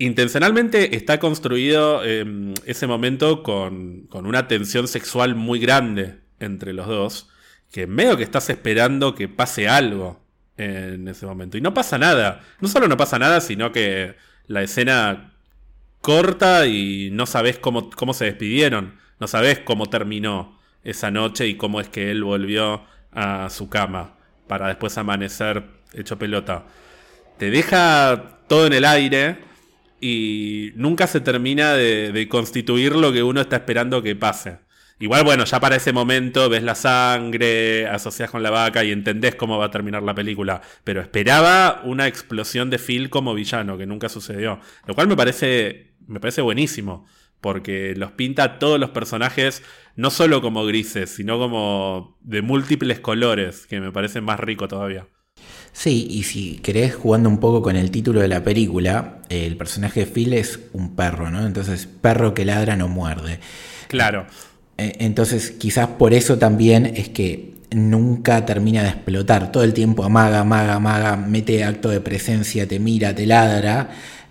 intencionalmente 0.00 0.96
está 0.96 1.20
construido 1.20 2.02
em, 2.04 2.54
ese 2.64 2.86
momento 2.86 3.42
con, 3.42 4.06
con 4.08 4.26
una 4.26 4.48
tensión 4.48 4.88
sexual 4.88 5.34
muy 5.34 5.60
grande 5.60 6.20
entre 6.40 6.72
los 6.72 6.86
dos, 6.86 7.28
que 7.70 7.86
medio 7.86 8.16
que 8.16 8.22
estás 8.22 8.48
esperando 8.48 9.14
que 9.14 9.28
pase 9.28 9.68
algo 9.68 10.24
en 10.56 11.06
ese 11.06 11.26
momento. 11.26 11.58
Y 11.58 11.60
no 11.60 11.74
pasa 11.74 11.98
nada. 11.98 12.40
No 12.60 12.68
solo 12.68 12.88
no 12.88 12.96
pasa 12.96 13.18
nada, 13.18 13.40
sino 13.42 13.72
que 13.72 14.16
la 14.46 14.62
escena 14.62 15.34
corta 16.00 16.66
y 16.66 17.10
no 17.12 17.26
sabes 17.26 17.58
cómo, 17.58 17.90
cómo 17.90 18.14
se 18.14 18.24
despidieron, 18.24 18.98
no 19.20 19.26
sabes 19.26 19.58
cómo 19.58 19.86
terminó 19.86 20.58
esa 20.82 21.10
noche 21.10 21.46
y 21.46 21.56
cómo 21.56 21.80
es 21.80 21.88
que 21.88 22.10
él 22.10 22.24
volvió 22.24 22.84
a 23.12 23.50
su 23.50 23.68
cama 23.68 24.14
para 24.46 24.68
después 24.68 24.96
amanecer 24.96 25.62
hecho 25.92 26.18
pelota. 26.18 26.64
Te 27.36 27.50
deja 27.50 28.38
todo 28.48 28.66
en 28.66 28.72
el 28.72 28.86
aire 28.86 29.49
y 30.00 30.72
nunca 30.76 31.06
se 31.06 31.20
termina 31.20 31.74
de, 31.74 32.26
constituir 32.28 32.96
lo 32.96 33.12
que 33.12 33.22
uno 33.22 33.40
está 33.40 33.56
esperando 33.56 34.02
que 34.02 34.16
pase. 34.16 34.58
Igual, 34.98 35.24
bueno, 35.24 35.44
ya 35.44 35.60
para 35.60 35.76
ese 35.76 35.92
momento 35.92 36.48
ves 36.50 36.62
la 36.62 36.74
sangre, 36.74 37.86
asocias 37.86 38.30
con 38.30 38.42
la 38.42 38.50
vaca 38.50 38.84
y 38.84 38.92
entendés 38.92 39.34
cómo 39.34 39.58
va 39.58 39.66
a 39.66 39.70
terminar 39.70 40.02
la 40.02 40.14
película. 40.14 40.60
Pero 40.84 41.00
esperaba 41.00 41.80
una 41.84 42.06
explosión 42.06 42.68
de 42.68 42.78
Phil 42.78 43.08
como 43.08 43.34
villano, 43.34 43.78
que 43.78 43.86
nunca 43.86 44.10
sucedió. 44.10 44.60
Lo 44.86 44.94
cual 44.94 45.08
me 45.08 45.16
parece, 45.16 45.94
me 46.06 46.20
parece 46.20 46.42
buenísimo, 46.42 47.06
porque 47.40 47.94
los 47.96 48.12
pinta 48.12 48.58
todos 48.58 48.78
los 48.78 48.90
personajes 48.90 49.62
no 49.96 50.10
solo 50.10 50.42
como 50.42 50.66
grises, 50.66 51.10
sino 51.10 51.38
como 51.38 52.18
de 52.20 52.42
múltiples 52.42 53.00
colores, 53.00 53.66
que 53.66 53.80
me 53.80 53.92
parece 53.92 54.20
más 54.20 54.38
rico 54.38 54.68
todavía. 54.68 55.06
Sí, 55.72 56.08
y 56.10 56.24
si 56.24 56.56
querés 56.56 56.94
jugando 56.94 57.28
un 57.28 57.38
poco 57.38 57.62
con 57.62 57.76
el 57.76 57.90
título 57.90 58.20
de 58.20 58.28
la 58.28 58.42
película, 58.42 59.20
el 59.28 59.56
personaje 59.56 60.00
de 60.00 60.06
Phil 60.06 60.34
es 60.34 60.60
un 60.72 60.96
perro, 60.96 61.30
¿no? 61.30 61.46
Entonces, 61.46 61.86
perro 61.86 62.34
que 62.34 62.44
ladra 62.44 62.76
no 62.76 62.88
muerde. 62.88 63.40
Claro. 63.88 64.26
E, 64.76 64.96
entonces, 65.00 65.52
quizás 65.52 65.88
por 65.88 66.12
eso 66.12 66.38
también 66.38 66.86
es 66.86 67.08
que 67.08 67.54
nunca 67.70 68.44
termina 68.44 68.82
de 68.82 68.90
explotar. 68.90 69.52
Todo 69.52 69.62
el 69.62 69.72
tiempo 69.72 70.04
amaga, 70.04 70.40
amaga, 70.40 70.74
amaga, 70.74 71.16
mete 71.16 71.64
acto 71.64 71.88
de 71.88 72.00
presencia, 72.00 72.66
te 72.66 72.78
mira, 72.80 73.14
te 73.14 73.26
ladra, 73.26 73.90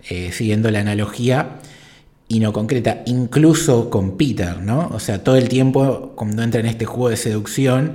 eh, 0.10 0.32
siguiendo 0.34 0.70
la 0.72 0.82
analogía, 0.82 1.60
y 2.28 2.40
no 2.40 2.54
concreta, 2.54 3.02
incluso 3.06 3.90
con 3.90 4.18
Peter, 4.18 4.62
¿no? 4.62 4.90
O 4.94 5.00
sea, 5.00 5.24
todo 5.24 5.36
el 5.36 5.50
tiempo, 5.50 6.14
cuando 6.16 6.44
entra 6.44 6.60
en 6.60 6.68
este 6.68 6.86
juego 6.86 7.10
de 7.10 7.18
seducción, 7.18 7.94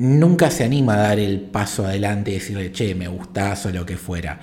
nunca 0.00 0.50
se 0.50 0.64
anima 0.64 0.94
a 0.94 0.98
dar 0.98 1.18
el 1.18 1.40
paso 1.40 1.84
adelante 1.84 2.30
y 2.30 2.34
decirle, 2.34 2.72
che, 2.72 2.94
me 2.94 3.06
gustás 3.06 3.66
o 3.66 3.70
lo 3.70 3.84
que 3.84 3.96
fuera. 3.96 4.40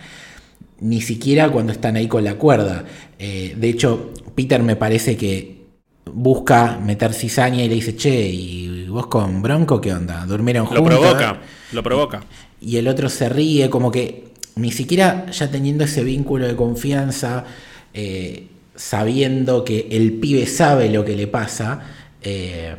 Ni 0.79 1.01
siquiera 1.01 1.49
cuando 1.49 1.71
están 1.71 1.95
ahí 1.95 2.07
con 2.07 2.23
la 2.23 2.35
cuerda. 2.35 2.85
Eh, 3.17 3.55
de 3.57 3.69
hecho, 3.69 4.13
Peter 4.35 4.61
me 4.61 4.75
parece 4.75 5.17
que 5.17 5.65
busca 6.05 6.77
meter 6.77 7.13
cizaña 7.13 7.63
y 7.63 7.69
le 7.69 7.75
dice, 7.75 7.95
che, 7.95 8.29
¿y 8.29 8.87
vos 8.87 9.07
con 9.07 9.41
Bronco 9.41 9.81
qué 9.81 9.93
onda? 9.93 10.25
¿Durmieron 10.27 10.67
juntos? 10.67 10.93
Lo 10.93 10.99
provoca, 10.99 11.41
lo 11.71 11.83
provoca. 11.83 12.23
Y 12.61 12.77
el 12.77 12.87
otro 12.87 13.09
se 13.09 13.27
ríe, 13.27 13.69
como 13.69 13.91
que 13.91 14.27
ni 14.55 14.71
siquiera 14.71 15.25
ya 15.31 15.49
teniendo 15.49 15.85
ese 15.85 16.03
vínculo 16.03 16.47
de 16.47 16.55
confianza, 16.55 17.45
eh, 17.93 18.47
sabiendo 18.75 19.65
que 19.65 19.87
el 19.91 20.13
pibe 20.13 20.45
sabe 20.45 20.89
lo 20.89 21.03
que 21.03 21.15
le 21.15 21.25
pasa, 21.25 21.81
eh, 22.21 22.75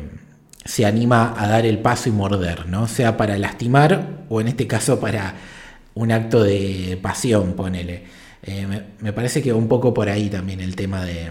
se 0.64 0.86
anima 0.86 1.34
a 1.36 1.48
dar 1.48 1.66
el 1.66 1.78
paso 1.78 2.08
y 2.08 2.12
morder, 2.12 2.66
¿no? 2.68 2.88
Sea 2.88 3.16
para 3.16 3.38
lastimar 3.38 4.24
o 4.28 4.40
en 4.40 4.48
este 4.48 4.66
caso 4.66 5.00
para 5.00 5.34
un 5.94 6.12
acto 6.12 6.42
de 6.42 6.98
pasión, 7.02 7.54
ponele. 7.54 8.04
Eh, 8.42 8.66
me, 9.00 9.12
parece 9.12 9.42
que 9.42 9.52
un 9.52 9.68
poco 9.68 9.92
por 9.92 10.08
ahí 10.08 10.28
también 10.28 10.60
el 10.60 10.76
tema 10.76 11.04
de, 11.04 11.30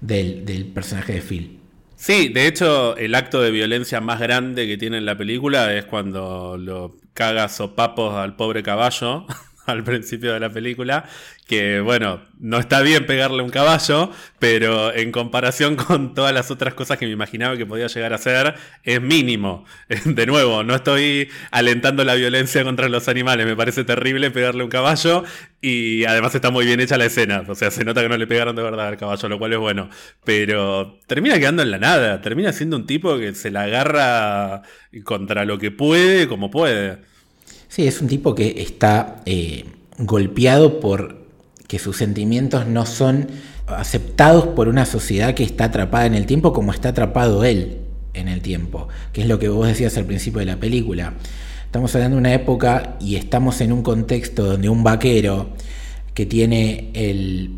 del, 0.00 0.44
del, 0.44 0.66
personaje 0.66 1.14
de 1.14 1.20
Phil. 1.20 1.58
Sí, 1.96 2.28
de 2.28 2.46
hecho, 2.46 2.96
el 2.96 3.14
acto 3.14 3.42
de 3.42 3.50
violencia 3.50 4.00
más 4.00 4.20
grande 4.20 4.66
que 4.66 4.78
tiene 4.78 4.98
en 4.98 5.04
la 5.04 5.16
película 5.16 5.74
es 5.74 5.84
cuando 5.84 6.56
lo 6.56 6.96
caga 7.14 7.48
sopapos 7.48 8.14
al 8.14 8.36
pobre 8.36 8.62
caballo 8.62 9.26
al 9.70 9.84
principio 9.84 10.32
de 10.32 10.40
la 10.40 10.50
película, 10.50 11.04
que 11.46 11.80
bueno, 11.80 12.22
no 12.38 12.58
está 12.58 12.80
bien 12.80 13.06
pegarle 13.06 13.42
un 13.42 13.50
caballo, 13.50 14.10
pero 14.38 14.94
en 14.94 15.12
comparación 15.12 15.76
con 15.76 16.14
todas 16.14 16.32
las 16.32 16.50
otras 16.50 16.74
cosas 16.74 16.98
que 16.98 17.06
me 17.06 17.12
imaginaba 17.12 17.56
que 17.56 17.66
podía 17.66 17.86
llegar 17.86 18.12
a 18.12 18.18
ser, 18.18 18.54
es 18.84 19.00
mínimo. 19.00 19.64
De 20.04 20.26
nuevo, 20.26 20.62
no 20.62 20.74
estoy 20.74 21.28
alentando 21.50 22.04
la 22.04 22.14
violencia 22.14 22.62
contra 22.64 22.88
los 22.88 23.08
animales, 23.08 23.46
me 23.46 23.56
parece 23.56 23.84
terrible 23.84 24.30
pegarle 24.30 24.64
un 24.64 24.70
caballo 24.70 25.24
y 25.60 26.04
además 26.04 26.34
está 26.34 26.50
muy 26.50 26.64
bien 26.64 26.80
hecha 26.80 26.96
la 26.96 27.04
escena, 27.06 27.44
o 27.46 27.54
sea, 27.54 27.70
se 27.70 27.84
nota 27.84 28.00
que 28.00 28.08
no 28.08 28.16
le 28.16 28.26
pegaron 28.26 28.56
de 28.56 28.62
verdad 28.62 28.88
al 28.88 28.96
caballo, 28.96 29.28
lo 29.28 29.38
cual 29.38 29.52
es 29.52 29.58
bueno, 29.58 29.90
pero 30.24 30.98
termina 31.06 31.38
quedando 31.38 31.62
en 31.62 31.70
la 31.70 31.78
nada, 31.78 32.20
termina 32.20 32.52
siendo 32.52 32.76
un 32.76 32.86
tipo 32.86 33.18
que 33.18 33.34
se 33.34 33.50
la 33.50 33.62
agarra 33.62 34.62
contra 35.04 35.44
lo 35.44 35.58
que 35.58 35.70
puede, 35.70 36.28
como 36.28 36.50
puede. 36.50 37.09
Sí, 37.70 37.86
es 37.86 38.00
un 38.00 38.08
tipo 38.08 38.34
que 38.34 38.62
está 38.62 39.22
eh, 39.26 39.64
golpeado 39.96 40.80
por 40.80 41.20
que 41.68 41.78
sus 41.78 41.98
sentimientos 41.98 42.66
no 42.66 42.84
son 42.84 43.28
aceptados 43.68 44.48
por 44.48 44.66
una 44.66 44.84
sociedad 44.84 45.34
que 45.34 45.44
está 45.44 45.66
atrapada 45.66 46.06
en 46.06 46.16
el 46.16 46.26
tiempo 46.26 46.52
como 46.52 46.72
está 46.72 46.88
atrapado 46.88 47.44
él 47.44 47.78
en 48.12 48.26
el 48.26 48.40
tiempo, 48.40 48.88
que 49.12 49.20
es 49.20 49.28
lo 49.28 49.38
que 49.38 49.48
vos 49.48 49.68
decías 49.68 49.96
al 49.96 50.04
principio 50.04 50.40
de 50.40 50.46
la 50.46 50.56
película. 50.56 51.14
Estamos 51.64 51.94
hablando 51.94 52.16
de 52.16 52.20
una 52.22 52.34
época 52.34 52.96
y 52.98 53.14
estamos 53.14 53.60
en 53.60 53.70
un 53.70 53.84
contexto 53.84 54.46
donde 54.46 54.68
un 54.68 54.82
vaquero 54.82 55.50
que 56.12 56.26
tiene 56.26 56.90
el 56.92 57.52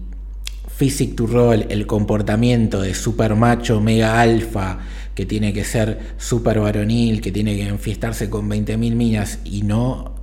physic 0.77 1.17
to 1.17 1.27
roll, 1.27 1.65
el 1.71 1.87
comportamiento 1.87 2.83
de 2.83 2.93
super 2.93 3.35
macho, 3.35 3.81
mega 3.81 4.21
alfa, 4.21 4.81
que 5.15 5.27
tiene 5.27 5.53
que 5.53 5.65
ser 5.65 6.15
súper 6.17 6.61
varonil, 6.61 7.21
que 7.21 7.33
tiene 7.33 7.57
que 7.57 7.67
enfiestarse 7.69 8.31
con 8.31 8.49
20.000 8.49 8.95
minas 8.95 9.39
y 9.45 9.63
no 9.63 10.15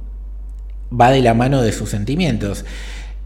va 0.92 1.12
de 1.12 1.22
la 1.22 1.34
mano 1.34 1.62
de 1.62 1.72
sus 1.72 1.90
sentimientos. 1.90 2.66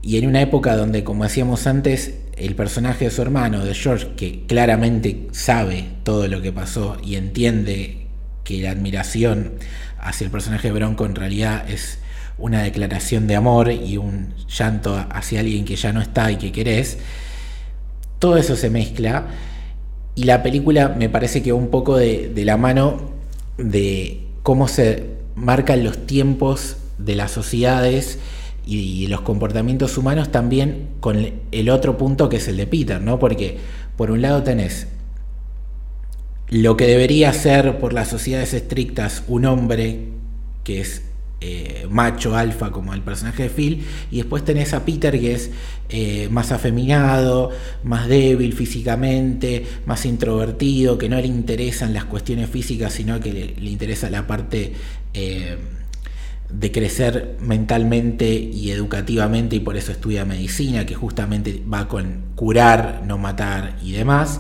Y 0.02 0.17
en 0.17 0.28
una 0.28 0.41
época 0.41 0.76
donde, 0.76 1.04
como 1.04 1.23
decíamos 1.23 1.65
antes, 1.65 2.15
el 2.36 2.56
personaje 2.56 3.06
de 3.06 3.12
su 3.12 3.21
hermano, 3.21 3.63
de 3.63 3.73
George, 3.73 4.10
que 4.17 4.45
claramente 4.47 5.28
sabe 5.32 5.86
todo 6.04 6.28
lo 6.28 6.41
que 6.41 6.52
pasó 6.52 6.97
y 7.04 7.15
entiende 7.15 8.08
que 8.43 8.62
la 8.62 8.71
admiración 8.71 9.54
hacia 9.99 10.26
el 10.26 10.32
personaje 10.32 10.67
de 10.67 10.73
Bronco 10.73 11.06
en 11.06 11.15
realidad 11.15 11.69
es 11.69 11.99
una 12.38 12.63
declaración 12.63 13.28
de 13.28 13.36
amor 13.36 13.71
y 13.71 13.97
un 13.97 14.34
llanto 14.47 15.06
hacia 15.10 15.39
alguien 15.39 15.63
que 15.63 15.76
ya 15.76 15.93
no 15.93 16.02
está 16.02 16.32
y 16.32 16.38
que 16.38 16.52
querés, 16.52 16.97
todo 18.19 18.38
eso 18.38 18.56
se 18.56 18.69
mezcla 18.69 19.28
y 20.15 20.23
la 20.23 20.43
película 20.43 20.89
me 20.89 21.10
parece 21.10 21.41
que 21.41 21.54
un 21.54 21.69
poco 21.69 21.97
de, 21.97 22.32
la 22.36 22.58
mano 22.58 23.02
de 23.58 24.21
cómo 24.43 24.67
se 24.67 25.06
marcan 25.36 25.84
los 25.84 26.06
tiempos 26.06 26.78
de 26.97 27.15
las 27.15 27.32
sociedades 27.32 28.19
y 28.65 29.08
los 29.08 29.21
comportamientos 29.21 29.97
humanos 29.97 30.32
también 30.32 30.88
con 30.99 31.32
el 31.52 31.69
otro 31.69 31.97
punto 31.97 32.30
que 32.30 32.38
es 32.38 32.47
el 32.47 32.58
de 32.58 32.67
Peter, 32.67 33.02
¿no? 33.02 33.19
Porque 33.19 33.58
por 33.97 34.12
un 34.12 34.21
lado 34.21 34.43
tenés 34.43 34.88
lo 36.49 36.78
que 36.78 36.86
debería 36.86 37.34
ser 37.34 37.80
por 37.80 37.93
las 37.93 38.08
sociedades 38.10 38.54
estrictas 38.54 39.23
un 39.28 39.45
hombre 39.45 40.10
que 40.63 40.82
es 40.82 41.02
eh, 41.45 41.88
macho 41.89 42.38
alfa 42.38 42.71
como 42.71 42.93
el 42.93 43.01
personaje 43.01 43.43
de 43.43 43.49
Phil, 43.49 43.84
y 44.10 44.17
después 44.17 44.45
tenés 44.45 44.73
a 44.73 44.86
Peter 44.86 45.19
que 45.19 45.34
es 45.34 45.51
eh, 45.89 46.29
más 46.32 46.53
afeminado, 46.53 47.49
más 47.84 48.08
débil 48.08 48.53
físicamente, 48.53 49.65
más 49.86 50.06
introvertido, 50.06 50.97
que 50.97 51.10
no 51.10 51.17
le 51.17 51.27
interesan 51.27 51.93
las 51.93 52.06
cuestiones 52.06 52.49
físicas, 52.49 52.93
sino 52.93 53.19
que 53.19 53.34
le, 53.60 53.69
interesa 53.69 54.10
la 54.10 54.25
parte 54.25 54.71
eh, 55.13 55.58
de 56.49 56.71
crecer 56.71 57.36
mentalmente 57.41 58.34
y 58.34 58.71
educativamente, 58.71 59.58
y 59.58 59.60
por 59.60 59.75
eso 59.75 59.91
estudia 59.91 60.23
medicina, 60.23 60.86
que 60.86 60.95
justamente 60.95 61.62
va 61.71 61.89
con 61.89 62.23
curar, 62.36 63.03
no 63.06 63.17
matar 63.17 63.75
y 63.84 63.91
demás. 63.91 64.39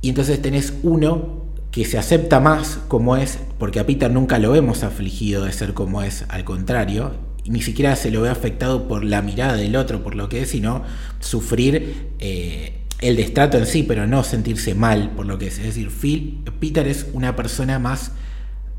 Y 0.00 0.08
entonces 0.08 0.42
tenés 0.42 0.74
uno 0.82 1.37
que 1.78 1.84
se 1.84 1.96
acepta 1.96 2.40
más 2.40 2.80
como 2.88 3.16
es, 3.16 3.38
porque 3.56 3.78
a 3.78 3.86
Peter 3.86 4.10
nunca 4.10 4.40
lo 4.40 4.56
hemos 4.56 4.82
afligido 4.82 5.44
de 5.44 5.52
ser 5.52 5.74
como 5.74 6.02
es, 6.02 6.24
al 6.28 6.42
contrario, 6.42 7.14
ni 7.46 7.62
siquiera 7.62 7.94
se 7.94 8.10
lo 8.10 8.22
ve 8.22 8.30
afectado 8.30 8.88
por 8.88 9.04
la 9.04 9.22
mirada 9.22 9.54
del 9.54 9.76
otro, 9.76 10.02
por 10.02 10.16
lo 10.16 10.28
que 10.28 10.42
es, 10.42 10.48
sino 10.48 10.82
sufrir 11.20 12.08
eh, 12.18 12.80
el 13.00 13.14
destrato 13.14 13.58
en 13.58 13.66
sí, 13.66 13.84
pero 13.84 14.08
no 14.08 14.24
sentirse 14.24 14.74
mal 14.74 15.10
por 15.10 15.26
lo 15.26 15.38
que 15.38 15.46
es. 15.46 15.58
Es 15.58 15.66
decir, 15.66 15.92
Phil, 15.92 16.42
Peter 16.58 16.88
es 16.88 17.06
una 17.12 17.36
persona 17.36 17.78
más 17.78 18.10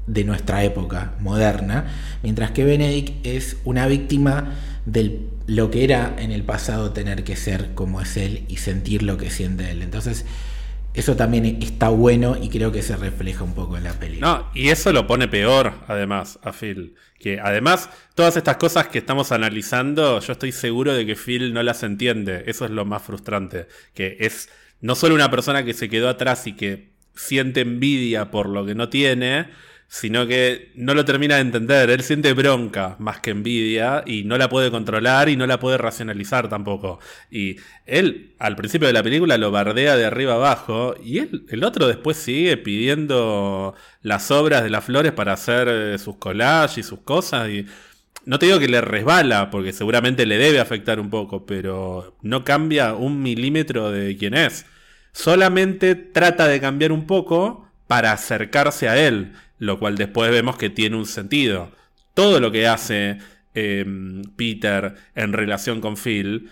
de 0.05 0.25
nuestra 0.25 0.65
época 0.65 1.13
moderna, 1.21 1.87
mientras 2.21 2.51
que 2.51 2.65
Benedict 2.65 3.25
es 3.25 3.55
una 3.63 3.87
víctima 3.87 4.55
de 4.85 5.21
lo 5.47 5.71
que 5.71 5.85
era 5.85 6.17
en 6.19 6.33
el 6.33 6.43
pasado 6.43 6.91
tener 6.91 7.23
que 7.23 7.37
ser 7.37 7.73
como 7.75 8.01
es 8.01 8.17
él 8.17 8.43
y 8.49 8.57
sentir 8.57 9.03
lo 9.03 9.15
que 9.15 9.29
siente 9.29 9.71
él. 9.71 9.83
Entonces, 9.83 10.25
eso 10.93 11.15
también 11.15 11.45
está 11.61 11.89
bueno 11.89 12.35
y 12.41 12.49
creo 12.49 12.71
que 12.71 12.81
se 12.81 12.95
refleja 12.95 13.43
un 13.43 13.53
poco 13.53 13.77
en 13.77 13.83
la 13.83 13.93
película. 13.93 14.27
No, 14.27 14.51
y 14.53 14.69
eso 14.69 14.91
lo 14.91 15.07
pone 15.07 15.27
peor, 15.27 15.73
además, 15.87 16.39
a 16.43 16.51
Phil. 16.51 16.95
Que 17.19 17.39
además, 17.39 17.89
todas 18.15 18.37
estas 18.37 18.57
cosas 18.57 18.87
que 18.87 18.97
estamos 18.97 19.31
analizando, 19.31 20.19
yo 20.19 20.33
estoy 20.33 20.51
seguro 20.51 20.93
de 20.93 21.05
que 21.05 21.15
Phil 21.15 21.53
no 21.53 21.63
las 21.63 21.83
entiende. 21.83 22.43
Eso 22.47 22.65
es 22.65 22.71
lo 22.71 22.85
más 22.85 23.03
frustrante. 23.03 23.67
Que 23.93 24.17
es 24.19 24.49
no 24.81 24.95
solo 24.95 25.15
una 25.15 25.29
persona 25.29 25.63
que 25.63 25.73
se 25.73 25.89
quedó 25.89 26.09
atrás 26.09 26.47
y 26.47 26.53
que 26.53 26.89
siente 27.15 27.61
envidia 27.61 28.31
por 28.31 28.47
lo 28.47 28.65
que 28.65 28.75
no 28.75 28.89
tiene, 28.89 29.49
sino 29.89 30.27
que 30.27 30.71
no 30.75 30.93
lo 30.93 31.03
termina 31.03 31.35
de 31.35 31.41
entender. 31.41 31.89
Él 31.89 32.03
siente 32.03 32.33
bronca 32.33 32.95
más 32.99 33.19
que 33.19 33.31
envidia 33.31 34.03
y 34.05 34.23
no 34.23 34.37
la 34.37 34.47
puede 34.47 34.69
controlar 34.69 35.29
y 35.29 35.35
no 35.35 35.47
la 35.47 35.59
puede 35.59 35.79
racionalizar 35.79 36.47
tampoco. 36.47 36.99
Y 37.31 37.57
él, 37.87 38.35
al 38.37 38.55
principio 38.55 38.87
de 38.87 38.93
la 38.93 39.01
película, 39.01 39.37
lo 39.39 39.49
bardea 39.49 39.97
de 39.97 40.05
arriba 40.05 40.35
abajo 40.35 40.95
y 41.03 41.17
él, 41.17 41.43
el 41.49 41.63
otro 41.63 41.87
después 41.87 42.17
sigue 42.17 42.55
pidiendo 42.55 43.73
las 44.03 44.29
obras 44.29 44.63
de 44.63 44.69
las 44.69 44.85
flores 44.85 45.11
para 45.11 45.33
hacer 45.33 45.67
eh, 45.67 45.97
sus 45.97 46.17
collages 46.17 46.77
y 46.77 46.83
sus 46.83 46.99
cosas. 46.99 47.49
Y 47.49 47.65
no 48.25 48.37
te 48.37 48.45
digo 48.45 48.59
que 48.59 48.67
le 48.67 48.81
resbala, 48.81 49.49
porque 49.49 49.73
seguramente 49.73 50.27
le 50.27 50.37
debe 50.37 50.59
afectar 50.59 50.99
un 50.99 51.09
poco, 51.09 51.47
pero 51.47 52.15
no 52.21 52.43
cambia 52.43 52.93
un 52.93 53.23
milímetro 53.23 53.89
de 53.89 54.15
quién 54.17 54.35
es. 54.35 54.67
Solamente 55.13 55.95
trata 55.95 56.47
de 56.47 56.61
cambiar 56.61 56.91
un 56.91 57.07
poco 57.07 57.67
para 57.87 58.11
acercarse 58.11 58.87
a 58.87 58.99
él, 58.99 59.33
lo 59.59 59.77
cual 59.77 59.97
después 59.97 60.31
vemos 60.31 60.57
que 60.57 60.69
tiene 60.69 60.95
un 60.95 61.05
sentido. 61.05 61.71
Todo 62.13 62.39
lo 62.39 62.51
que 62.51 62.67
hace 62.67 63.19
em, 63.53 64.23
Peter 64.35 64.95
en 65.15 65.33
relación 65.33 65.81
con 65.81 65.95
Phil 65.95 66.49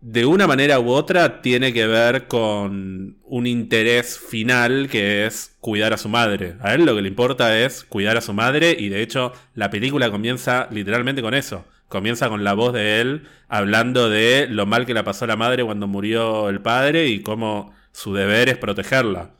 de 0.00 0.24
una 0.24 0.46
manera 0.46 0.80
u 0.80 0.90
otra 0.90 1.42
tiene 1.42 1.74
que 1.74 1.86
ver 1.86 2.26
con 2.26 3.18
un 3.22 3.46
interés 3.46 4.18
final 4.18 4.88
que 4.90 5.26
es 5.26 5.56
cuidar 5.60 5.92
a 5.92 5.98
su 5.98 6.08
madre. 6.08 6.56
A 6.60 6.74
él 6.74 6.86
lo 6.86 6.94
que 6.96 7.02
le 7.02 7.08
importa 7.08 7.58
es 7.60 7.84
cuidar 7.84 8.16
a 8.16 8.22
su 8.22 8.32
madre 8.32 8.74
y 8.78 8.88
de 8.88 9.02
hecho 9.02 9.32
la 9.54 9.68
película 9.70 10.10
comienza 10.10 10.68
literalmente 10.70 11.22
con 11.22 11.34
eso. 11.34 11.66
Comienza 11.88 12.28
con 12.28 12.44
la 12.44 12.54
voz 12.54 12.72
de 12.72 13.00
él 13.00 13.28
hablando 13.48 14.08
de 14.08 14.46
lo 14.48 14.64
mal 14.64 14.86
que 14.86 14.94
la 14.94 15.04
pasó 15.04 15.26
la 15.26 15.36
madre 15.36 15.64
cuando 15.64 15.86
murió 15.86 16.48
el 16.48 16.62
padre 16.62 17.08
y 17.08 17.20
cómo 17.20 17.74
su 17.92 18.14
deber 18.14 18.48
es 18.48 18.56
protegerla. 18.56 19.32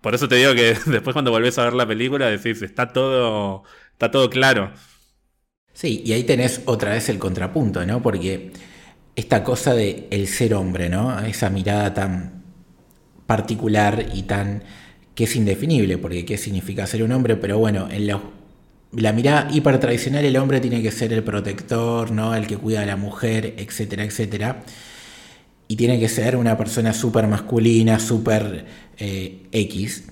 Por 0.00 0.14
eso 0.14 0.28
te 0.28 0.36
digo 0.36 0.54
que 0.54 0.76
después 0.86 1.12
cuando 1.14 1.30
volvés 1.30 1.58
a 1.58 1.64
ver 1.64 1.74
la 1.74 1.86
película 1.86 2.28
decís, 2.28 2.62
está 2.62 2.92
todo, 2.92 3.64
está 3.92 4.10
todo 4.10 4.30
claro. 4.30 4.72
Sí, 5.72 6.02
y 6.04 6.12
ahí 6.12 6.24
tenés 6.24 6.62
otra 6.66 6.92
vez 6.92 7.08
el 7.08 7.18
contrapunto, 7.18 7.84
¿no? 7.86 8.02
Porque 8.02 8.52
esta 9.16 9.44
cosa 9.44 9.74
de 9.74 10.08
el 10.10 10.26
ser 10.28 10.54
hombre, 10.54 10.88
¿no? 10.88 11.18
Esa 11.20 11.50
mirada 11.50 11.94
tan 11.94 12.42
particular 13.26 14.06
y 14.14 14.24
tan 14.24 14.64
que 15.14 15.24
es 15.24 15.36
indefinible, 15.36 15.98
porque 15.98 16.24
qué 16.24 16.38
significa 16.38 16.86
ser 16.86 17.02
un 17.02 17.12
hombre, 17.12 17.36
pero 17.36 17.58
bueno, 17.58 17.88
en 17.90 18.06
la, 18.06 19.12
mirada 19.12 19.48
hiper 19.52 19.78
tradicional 19.78 20.24
el 20.24 20.36
hombre 20.36 20.60
tiene 20.60 20.82
que 20.82 20.90
ser 20.90 21.12
el 21.12 21.22
protector, 21.22 22.10
¿no? 22.10 22.34
El 22.34 22.46
que 22.46 22.56
cuida 22.56 22.82
a 22.82 22.86
la 22.86 22.96
mujer, 22.96 23.54
etcétera, 23.58 24.04
etcétera. 24.04 24.62
Y 25.70 25.76
tiene 25.76 26.00
que 26.00 26.08
ser 26.08 26.34
una 26.34 26.58
persona 26.58 26.92
súper 26.92 27.28
masculina, 27.28 28.00
súper 28.00 28.64
eh, 28.98 29.46
X. 29.52 30.02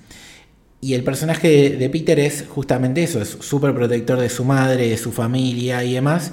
Y 0.79 0.93
el 0.93 1.03
personaje 1.03 1.71
de, 1.71 1.89
Peter 1.89 2.17
es 2.17 2.45
justamente 2.47 3.03
eso, 3.03 3.21
es 3.21 3.37
súper 3.41 3.75
protector 3.75 4.21
de 4.21 4.29
su 4.29 4.45
madre, 4.45 4.87
de 4.87 4.95
su 4.95 5.11
familia 5.11 5.83
y 5.83 5.95
demás, 5.95 6.31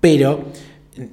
pero 0.00 0.50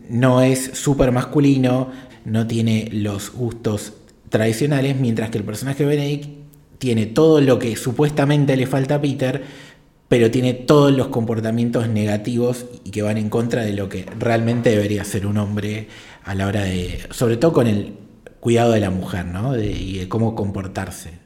no 0.08 0.42
es 0.42 0.72
súper 0.76 1.12
masculino, 1.12 1.92
no 2.24 2.48
tiene 2.48 2.88
los 2.94 3.34
gustos 3.34 3.92
tradicionales, 4.30 4.98
mientras 4.98 5.30
que 5.30 5.38
el 5.38 5.44
personaje 5.44 5.84
de 5.84 5.90
Benedict 5.90 6.30
tiene 6.78 7.06
todo 7.06 7.42
lo 7.42 7.60
que 7.60 7.76
supuestamente 7.76 8.56
le 8.56 8.66
falta 8.66 8.96
a 8.96 9.02
Peter, 9.02 9.44
pero 10.08 10.32
tiene 10.32 10.54
todos 10.54 10.92
los 10.92 11.08
comportamientos 11.08 11.90
negativos 11.90 12.66
y 12.84 12.92
que 12.92 13.02
van 13.02 13.18
en 13.18 13.30
contra 13.30 13.64
de 13.64 13.74
lo 13.74 13.90
que 13.90 14.06
realmente 14.20 14.70
debería 14.70 15.04
ser 15.04 15.26
un 15.26 15.38
hombre 15.38 15.88
a 16.24 16.36
la 16.36 16.48
hora 16.48 16.64
de, 16.64 17.08
sobre 17.12 17.38
todo 17.38 17.54
con 17.54 17.68
el 17.68 17.94
cuidado 18.40 18.74
de 18.74 18.80
la 18.80 18.92
mujer, 18.92 19.26
¿no? 19.26 19.58
y 19.60 20.00
de 20.00 20.08
cómo 20.08 20.36
comportarse. 20.36 21.20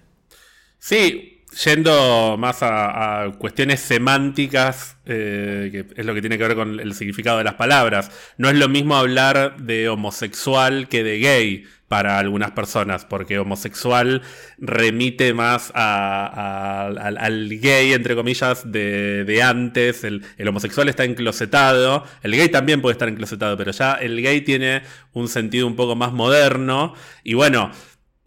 Sí, 0.77 1.39
Yendo 1.65 2.37
más 2.37 2.59
a, 2.61 3.31
cuestiones 3.39 3.79
semánticas, 3.79 4.97
eh, 5.05 5.69
que 5.71 5.99
es 5.99 6.05
lo 6.05 6.13
que 6.13 6.21
tiene 6.21 6.37
que 6.37 6.47
ver 6.47 6.55
con 6.55 6.79
el 6.79 6.93
significado 6.93 7.39
de 7.39 7.43
las 7.43 7.55
palabras, 7.55 8.11
no 8.37 8.49
es 8.49 8.55
lo 8.55 8.69
mismo 8.69 8.95
hablar 8.95 9.57
de 9.57 9.89
homosexual 9.89 10.87
que 10.87 11.03
de 11.03 11.17
gay 11.17 11.65
para 11.89 12.19
algunas 12.19 12.51
personas, 12.51 13.03
porque 13.03 13.39
homosexual 13.39 14.21
remite 14.57 15.33
más 15.33 15.71
al, 15.75 17.49
gay, 17.49 17.91
entre 17.91 18.15
comillas, 18.15 18.71
de, 18.71 19.41
antes, 19.43 20.05
el, 20.05 20.23
el, 20.37 20.47
homosexual 20.47 20.87
está 20.87 21.03
enclosetado, 21.03 22.05
el 22.23 22.31
gay 22.35 22.47
también 22.49 22.81
puede 22.81 22.93
estar 22.93 23.09
enclosetado, 23.09 23.57
pero 23.57 23.71
ya 23.71 23.93
el 23.93 24.21
gay 24.21 24.41
tiene 24.41 24.83
un 25.11 25.27
sentido 25.27 25.67
un 25.67 25.75
poco 25.75 25.95
más 25.95 26.13
moderno, 26.13 26.93
y 27.23 27.33
bueno, 27.33 27.71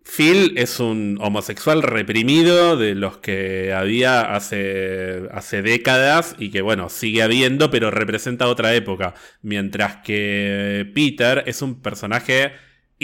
Phil 0.05 0.55
es 0.57 0.81
un 0.81 1.18
homosexual 1.20 1.83
reprimido 1.83 2.77
de 2.77 2.94
los 2.94 3.18
que 3.18 3.72
había 3.72 4.35
hace, 4.35 5.22
hace 5.33 5.62
décadas 5.62 6.35
y 6.38 6.51
que 6.51 6.61
bueno, 6.61 6.88
sigue 6.88 7.22
habiendo, 7.22 7.70
pero 7.70 7.90
representa 7.90 8.48
otra 8.48 8.75
época. 8.75 9.14
Mientras 9.40 9.98
que 9.98 10.90
Peter 10.94 11.44
es 11.46 11.62
un 11.62 11.81
personaje 11.81 12.53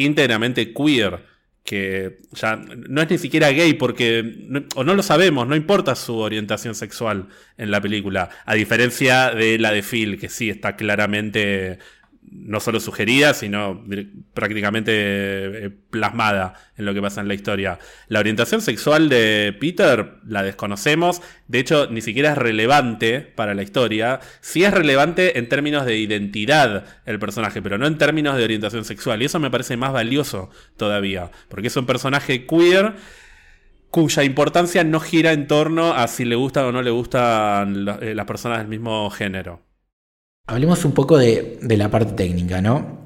íntegramente 0.05 0.73
queer, 0.73 1.21
que 1.65 2.21
ya 2.33 2.57
no 2.57 3.03
es 3.03 3.11
ni 3.11 3.19
siquiera 3.19 3.51
gay 3.51 3.75
porque, 3.75 4.67
o 4.75 4.85
no 4.85 4.95
lo 4.95 5.03
sabemos, 5.03 5.47
no 5.47 5.55
importa 5.55 5.95
su 5.95 6.17
orientación 6.17 6.75
sexual 6.75 7.29
en 7.59 7.71
la 7.71 7.81
película, 7.81 8.31
a 8.47 8.55
diferencia 8.55 9.35
de 9.35 9.59
la 9.59 9.71
de 9.71 9.83
Phil, 9.83 10.19
que 10.19 10.31
sí 10.31 10.49
está 10.49 10.77
claramente 10.77 11.79
no 12.33 12.61
solo 12.61 12.81
sugerida, 12.81 13.35
sino 13.35 13.85
prácticamente 14.35 14.93
eh, 14.95 15.71
plasmada 15.91 16.55
en 16.77 16.85
lo 16.85 16.95
que 16.95 17.03
pasa 17.03 17.21
en 17.21 17.29
la 17.29 17.35
historia. 17.35 17.79
La 18.09 18.21
orientación 18.21 18.61
sexual 18.61 19.09
de 19.09 19.57
Peter 19.59 20.15
la 20.27 20.43
desconocemos, 20.43 21.23
de 21.47 21.59
hecho 21.59 21.89
ni 21.91 22.01
siquiera 22.01 22.33
es 22.33 22.39
relevante 22.39 23.21
para 23.21 23.55
la 23.55 23.63
historia, 23.63 24.21
sí 24.41 24.65
es 24.65 24.73
relevante 24.73 25.39
en 25.39 25.49
términos 25.49 25.87
de 25.87 25.97
identidad 25.97 26.85
el 27.07 27.19
personaje, 27.19 27.63
pero 27.63 27.79
no 27.79 27.87
en 27.87 27.99
términos 27.99 28.37
de 28.37 28.45
orientación 28.45 28.85
sexual, 28.85 29.23
y 29.23 29.27
eso 29.27 29.39
me 29.39 29.51
parece 29.51 29.77
más 29.77 29.93
valioso 29.93 30.51
todavía, 30.77 31.31
porque 31.49 31.69
es 31.69 31.77
un 31.77 31.87
personaje 31.87 32.47
queer 32.47 32.95
cuya 33.91 34.23
importancia 34.23 34.85
no 34.85 35.01
gira 35.01 35.33
en 35.33 35.47
torno 35.47 35.93
a 35.95 36.09
si 36.09 36.25
le 36.25 36.37
gustan 36.37 36.67
o 36.67 36.73
no 36.73 36.83
le 36.83 36.91
gustan 36.91 37.87
eh, 38.01 38.15
las 38.15 38.27
personas 38.27 38.59
del 38.59 38.69
mismo 38.69 39.09
género. 39.11 39.68
Hablemos 40.49 40.83
un 40.87 40.93
poco 40.93 41.19
de, 41.19 41.59
la 41.61 41.91
parte 41.91 42.15
técnica, 42.15 42.63
¿no? 42.63 43.01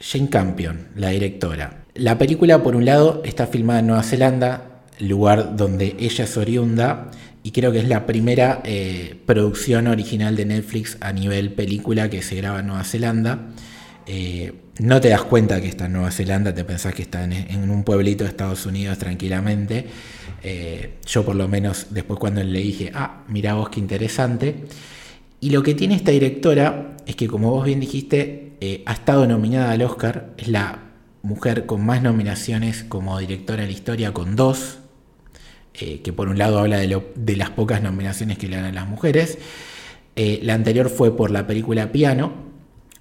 Jane 0.00 0.30
Campion, 0.30 0.88
la 0.96 1.10
directora. 1.10 1.84
La 1.94 2.16
película, 2.16 2.62
por 2.62 2.76
un 2.76 2.86
lado, 2.86 3.20
está 3.26 3.46
filmada 3.46 3.80
en 3.80 3.88
Nueva 3.88 4.02
Zelanda, 4.02 4.80
lugar 4.98 5.54
donde 5.54 5.94
ella 5.98 6.24
es 6.24 6.34
oriunda, 6.38 7.10
y 7.42 7.50
creo 7.50 7.72
que 7.72 7.80
es 7.80 7.88
la 7.88 8.06
primera 8.06 8.62
eh, 8.64 9.20
producción 9.26 9.86
original 9.86 10.34
de 10.34 10.46
Netflix 10.46 10.96
a 11.02 11.12
nivel 11.12 11.52
película 11.52 12.08
que 12.08 12.22
se 12.22 12.36
graba 12.36 12.60
en 12.60 12.68
Nueva 12.68 12.84
Zelanda. 12.84 13.50
Eh, 14.06 14.54
no 14.78 14.98
te 14.98 15.10
das 15.10 15.24
cuenta 15.24 15.60
que 15.60 15.68
está 15.68 15.84
en 15.84 15.92
Nueva 15.92 16.10
Zelanda, 16.10 16.54
te 16.54 16.64
pensás 16.64 16.94
que 16.94 17.02
está 17.02 17.22
en, 17.22 17.70
un 17.70 17.84
pueblito 17.84 18.24
de 18.24 18.30
Estados 18.30 18.64
Unidos 18.64 18.96
tranquilamente. 18.96 19.88
Eh, 20.42 20.94
yo 21.06 21.22
por 21.22 21.36
lo 21.36 21.48
menos 21.48 21.88
después 21.90 22.18
cuando 22.18 22.42
le 22.42 22.60
dije, 22.60 22.90
ah, 22.94 23.24
mira 23.28 23.52
vos 23.52 23.68
qué 23.68 23.78
interesante. 23.78 24.54
Y 25.42 25.50
lo 25.50 25.64
que 25.64 25.74
tiene 25.74 25.96
esta 25.96 26.12
directora 26.12 26.94
es 27.04 27.16
que, 27.16 27.26
como 27.26 27.50
vos 27.50 27.64
bien 27.64 27.80
dijiste, 27.80 28.52
eh, 28.60 28.84
ha 28.86 28.92
estado 28.92 29.26
nominada 29.26 29.72
al 29.72 29.82
Oscar, 29.82 30.34
es 30.38 30.46
la 30.46 30.84
mujer 31.22 31.66
con 31.66 31.84
más 31.84 32.00
nominaciones 32.00 32.84
como 32.84 33.18
directora 33.18 33.62
de 33.62 33.66
la 33.66 33.72
historia, 33.72 34.12
con 34.12 34.36
dos, 34.36 34.78
eh, 35.74 36.00
que 36.00 36.12
por 36.12 36.28
un 36.28 36.38
lado 36.38 36.60
habla 36.60 36.78
de, 36.78 37.36
las 37.36 37.50
pocas 37.50 37.82
nominaciones 37.82 38.38
que 38.38 38.46
le 38.46 38.54
dan 38.54 38.66
a 38.66 38.72
las 38.72 38.88
mujeres. 38.88 39.38
Eh, 40.14 40.38
la 40.44 40.54
anterior 40.54 40.88
fue 40.88 41.16
por 41.16 41.32
la 41.32 41.44
película 41.44 41.90
Piano, 41.90 42.32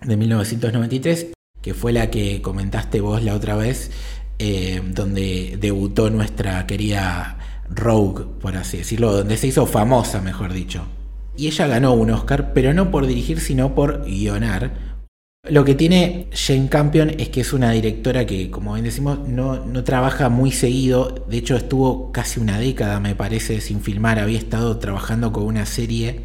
de 0.02 0.18
1993, 0.18 1.34
que 1.62 1.76
fue 1.76 1.94
la 1.94 2.10
que 2.10 2.42
comentaste 2.42 3.02
vos 3.02 3.24
la 3.24 3.36
otra 3.36 3.56
vez, 3.56 3.92
donde 4.96 5.60
debutó 5.62 6.10
nuestra 6.10 6.66
querida 6.66 7.38
Rogue, 7.70 8.26
por 8.42 8.58
así 8.58 8.78
decirlo, 8.78 9.14
donde 9.14 9.38
se 9.38 9.46
hizo 9.46 9.68
famosa, 9.68 10.22
mejor 10.22 10.54
dicho 10.54 10.88
y 11.36 11.48
ella 11.48 11.68
ganó 11.68 11.94
un 11.94 12.12
Oscar, 12.12 12.54
pero 12.54 12.74
no 12.74 12.92
por 12.92 13.08
dirigir, 13.08 13.40
sino 13.40 13.74
por 13.76 14.06
guionar. 14.06 14.92
Lo 15.50 15.66
que 15.66 15.74
tiene 15.74 16.28
Jane 16.34 16.70
Campion 16.70 17.10
es 17.20 17.30
que 17.30 17.42
es 17.42 17.52
una 17.52 17.72
directora 17.72 18.28
que, 18.28 18.52
como 18.52 18.74
bien 18.74 18.86
decimos, 18.86 19.28
no, 19.28 19.84
trabaja 19.84 20.30
muy 20.30 20.52
seguido. 20.52 21.26
De 21.28 21.38
hecho, 21.38 21.56
estuvo 21.56 22.12
casi 22.12 22.40
una 22.40 22.60
década, 22.60 23.00
me 23.00 23.16
parece, 23.16 23.60
sin 23.60 23.82
filmar. 23.82 24.20
Había 24.20 24.38
estado 24.38 24.78
trabajando 24.78 25.32
con 25.32 25.46
una 25.46 25.66
serie, 25.66 26.22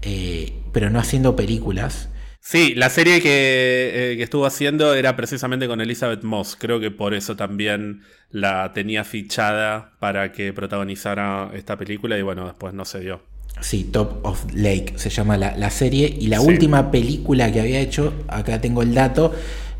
eh, 0.00 0.54
pero 0.72 0.88
no 0.88 0.98
haciendo 0.98 1.36
películas. 1.36 2.08
Sí, 2.40 2.74
la 2.74 2.88
serie 2.88 3.20
que, 3.20 4.12
eh, 4.12 4.16
que, 4.16 4.22
estuvo 4.22 4.46
haciendo 4.46 4.94
era 4.94 5.14
precisamente 5.14 5.66
con 5.68 5.82
Elizabeth 5.82 6.22
Moss. 6.24 6.56
Creo 6.58 6.80
que 6.80 6.90
por 6.90 7.12
eso 7.12 7.36
también 7.36 8.02
la 8.30 8.72
tenía 8.72 9.04
fichada 9.04 9.92
para 9.98 10.32
que 10.32 10.54
protagonizara 10.54 11.50
esta 11.54 11.76
película 11.76 12.18
y 12.18 12.22
bueno, 12.22 12.46
después 12.46 12.72
no 12.72 12.86
se 12.86 13.00
dio. 13.00 13.33
Sí, 13.64 13.84
Top 13.84 14.18
of 14.26 14.44
Lake 14.52 14.92
se 14.96 15.08
llama 15.08 15.38
la, 15.38 15.70
serie. 15.70 16.14
Y 16.20 16.26
la 16.26 16.42
última 16.42 16.90
película 16.90 17.50
que 17.50 17.62
había 17.62 17.80
hecho, 17.80 18.12
acá 18.28 18.60
tengo 18.60 18.82
el 18.82 18.92
dato, 18.92 19.32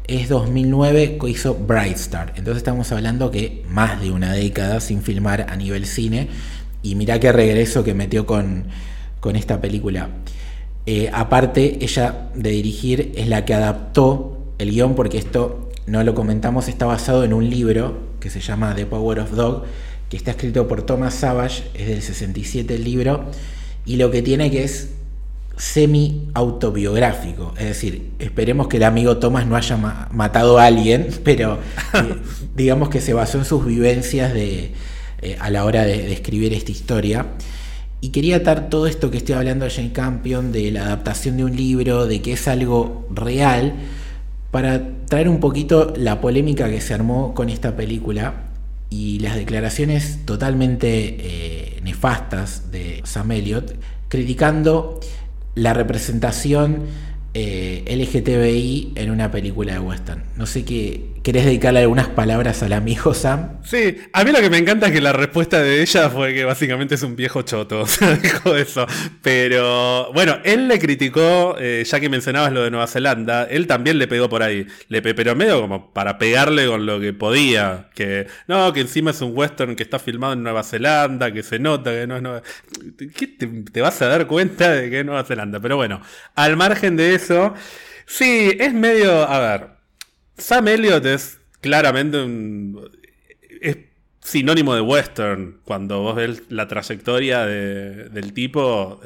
es 0.06 0.30
2009 0.30 1.18
que 1.20 1.28
hizo 1.28 1.54
Bright 1.54 1.96
Star. 1.96 2.32
Entonces 2.34 2.56
estamos 2.56 2.90
hablando 2.92 3.30
que 3.30 3.62
más 3.68 4.00
de 4.00 4.10
una 4.10 4.32
década 4.32 4.80
sin 4.80 5.02
filmar 5.02 5.50
a 5.50 5.56
nivel 5.56 5.84
cine. 5.84 6.28
Y 6.82 6.94
mira 6.94 7.20
qué 7.20 7.30
regreso 7.30 7.84
que 7.84 7.92
metió 7.92 8.24
con, 8.24 8.68
con 9.20 9.36
esta 9.36 9.60
película. 9.60 10.08
Eh, 10.86 11.10
aparte, 11.12 11.84
ella 11.84 12.30
de 12.34 12.52
dirigir 12.52 13.12
es 13.16 13.28
la 13.28 13.44
que 13.44 13.52
adaptó 13.52 14.54
el 14.56 14.70
guion, 14.70 14.94
porque 14.94 15.18
esto 15.18 15.68
no 15.86 16.02
lo 16.04 16.14
comentamos, 16.14 16.68
está 16.68 16.86
basado 16.86 17.22
en 17.22 17.34
un 17.34 17.50
libro 17.50 17.98
que 18.18 18.30
se 18.30 18.40
llama 18.40 18.74
The 18.74 18.86
Power 18.86 19.20
of 19.20 19.32
Dog, 19.32 19.64
que 20.08 20.16
está 20.16 20.30
escrito 20.30 20.66
por 20.68 20.84
Thomas 20.84 21.12
Savage, 21.12 21.64
es 21.74 21.86
del 21.86 22.00
67 22.00 22.76
el 22.76 22.84
libro 22.84 23.26
y 23.86 23.96
lo 23.96 24.10
que 24.10 24.22
tiene 24.22 24.50
que 24.50 24.64
es 24.64 24.90
semi-autobiográfico. 25.56 27.54
Es 27.58 27.66
decir, 27.66 28.10
esperemos 28.18 28.68
que 28.68 28.78
el 28.78 28.84
amigo 28.84 29.18
Thomas 29.18 29.46
no 29.46 29.56
haya 29.56 29.76
matado 30.10 30.58
a 30.58 30.66
alguien, 30.66 31.08
pero 31.24 31.58
eh, 31.94 32.16
digamos 32.56 32.88
que 32.88 33.00
se 33.00 33.12
basó 33.12 33.38
en 33.38 33.44
sus 33.44 33.64
vivencias 33.64 34.34
de, 34.34 34.72
eh, 35.22 35.36
a 35.40 35.50
la 35.50 35.64
hora 35.64 35.84
de, 35.84 36.12
escribir 36.12 36.52
esta 36.52 36.72
historia. 36.72 37.26
Y 38.00 38.10
quería 38.10 38.36
atar 38.36 38.68
todo 38.68 38.86
esto 38.86 39.10
que 39.10 39.16
estoy 39.18 39.34
hablando 39.34 39.64
de 39.64 39.70
Jane 39.70 39.92
Campion, 39.92 40.52
de 40.52 40.70
la 40.70 40.84
adaptación 40.84 41.38
de 41.38 41.44
un 41.44 41.56
libro, 41.56 42.06
de 42.06 42.20
que 42.20 42.32
es 42.32 42.48
algo 42.48 43.06
real, 43.10 43.74
para 44.50 44.82
traer 45.06 45.28
un 45.28 45.40
poquito 45.40 45.94
la 45.96 46.20
polémica 46.20 46.68
que 46.68 46.80
se 46.80 46.92
armó 46.92 47.34
con 47.34 47.48
esta 47.48 47.76
película 47.76 48.43
y 48.94 49.18
las 49.18 49.34
declaraciones 49.34 50.20
totalmente 50.24 51.16
eh, 51.18 51.80
nefastas 51.82 52.70
de 52.70 53.00
Sam 53.04 53.32
Elliott, 53.32 53.74
criticando 54.08 55.00
la 55.56 55.74
representación 55.74 56.86
eh, 57.34 57.84
LGTBI 57.88 58.92
en 58.94 59.10
una 59.10 59.30
película 59.30 59.72
de 59.72 59.80
western. 59.80 60.22
No 60.36 60.46
sé 60.46 60.64
qué. 60.64 61.14
¿Querés 61.24 61.46
dedicarle 61.46 61.80
algunas 61.80 62.08
palabras 62.08 62.62
al 62.62 62.74
amigo 62.74 63.14
Sam? 63.14 63.58
Sí, 63.64 63.96
a 64.12 64.24
mí 64.24 64.30
lo 64.30 64.40
que 64.40 64.50
me 64.50 64.58
encanta 64.58 64.88
es 64.88 64.92
que 64.92 65.00
la 65.00 65.14
respuesta 65.14 65.62
de 65.62 65.80
ella 65.80 66.10
fue 66.10 66.34
que 66.34 66.44
básicamente 66.44 66.96
es 66.96 67.02
un 67.02 67.16
viejo 67.16 67.42
choto. 67.42 67.86
Dijo 68.22 68.54
eso. 68.54 68.86
Pero 69.22 70.12
bueno, 70.12 70.38
él 70.44 70.68
le 70.68 70.78
criticó, 70.78 71.56
eh, 71.58 71.82
ya 71.84 71.98
que 71.98 72.10
mencionabas 72.10 72.52
lo 72.52 72.62
de 72.62 72.70
Nueva 72.70 72.86
Zelanda, 72.86 73.44
él 73.44 73.66
también 73.66 73.98
le 73.98 74.06
pegó 74.06 74.28
por 74.28 74.42
ahí. 74.42 74.66
Le 74.88 75.00
pero 75.00 75.34
medio 75.34 75.60
como 75.62 75.92
para 75.92 76.18
pegarle 76.18 76.66
con 76.66 76.84
lo 76.84 77.00
que 77.00 77.14
podía. 77.14 77.88
Que 77.94 78.26
no, 78.46 78.72
que 78.72 78.82
encima 78.82 79.10
es 79.10 79.20
un 79.22 79.32
western 79.34 79.76
que 79.76 79.82
está 79.82 79.98
filmado 79.98 80.34
en 80.34 80.42
Nueva 80.42 80.62
Zelanda, 80.62 81.32
que 81.32 81.42
se 81.42 81.58
nota 81.58 81.90
que 81.90 82.06
no 82.06 82.16
es 82.16 82.22
Nueva. 82.22 82.42
¿Qué 83.16 83.26
te 83.26 83.80
vas 83.80 84.00
a 84.02 84.08
dar 84.08 84.26
cuenta 84.26 84.70
de 84.72 84.90
que 84.90 85.00
es 85.00 85.06
Nueva 85.06 85.24
Zelanda? 85.24 85.58
Pero 85.58 85.76
bueno, 85.76 86.02
al 86.34 86.56
margen 86.58 86.96
de 86.96 87.14
eso 87.14 87.23
Sí, 88.06 88.56
es 88.58 88.72
medio. 88.72 89.28
A 89.28 89.38
ver. 89.38 89.70
Sam 90.36 90.68
Elliott 90.68 91.06
es 91.06 91.40
claramente 91.60 92.22
un. 92.22 92.90
Es 93.60 93.78
sinónimo 94.20 94.74
de 94.74 94.80
western. 94.80 95.60
Cuando 95.64 96.00
vos 96.00 96.16
ves 96.16 96.42
la 96.48 96.68
trayectoria 96.68 97.46
del 97.46 98.32
tipo. 98.32 99.00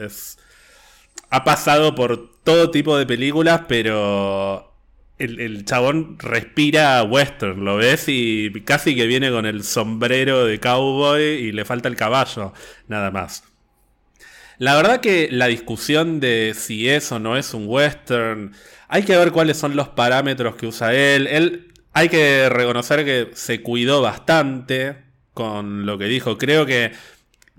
Ha 1.30 1.44
pasado 1.44 1.94
por 1.94 2.42
todo 2.42 2.70
tipo 2.70 2.96
de 2.96 3.06
películas, 3.06 3.62
pero. 3.68 4.64
El, 5.18 5.64
chabón 5.64 6.16
respira 6.20 7.02
western, 7.02 7.64
lo 7.64 7.76
ves 7.76 8.04
y 8.06 8.52
casi 8.64 8.94
que 8.94 9.08
viene 9.08 9.32
con 9.32 9.46
el 9.46 9.64
sombrero 9.64 10.44
de 10.44 10.60
cowboy 10.60 11.20
y 11.20 11.50
le 11.50 11.64
falta 11.64 11.88
el 11.88 11.96
caballo, 11.96 12.52
nada 12.86 13.10
más. 13.10 13.47
La 14.58 14.74
verdad 14.74 15.00
que 15.00 15.28
la 15.30 15.46
discusión 15.46 16.20
de 16.20 16.52
si 16.56 16.88
es 16.88 17.10
o 17.12 17.18
no 17.18 17.36
es 17.36 17.54
un 17.54 17.64
western, 17.68 18.52
hay 18.88 19.04
que 19.04 19.16
ver 19.16 19.32
cuáles 19.32 19.56
son 19.56 19.76
los 19.76 19.88
parámetros 19.88 20.56
que 20.56 20.66
usa 20.66 20.94
él. 20.94 21.26
Él 21.28 21.72
hay 21.92 22.08
que 22.08 22.48
reconocer 22.48 23.04
que 23.04 23.30
se 23.34 23.62
cuidó 23.62 24.02
bastante 24.02 24.96
con 25.32 25.86
lo 25.86 25.98
que 25.98 26.06
dijo. 26.06 26.38
Creo 26.38 26.66
que 26.66 26.92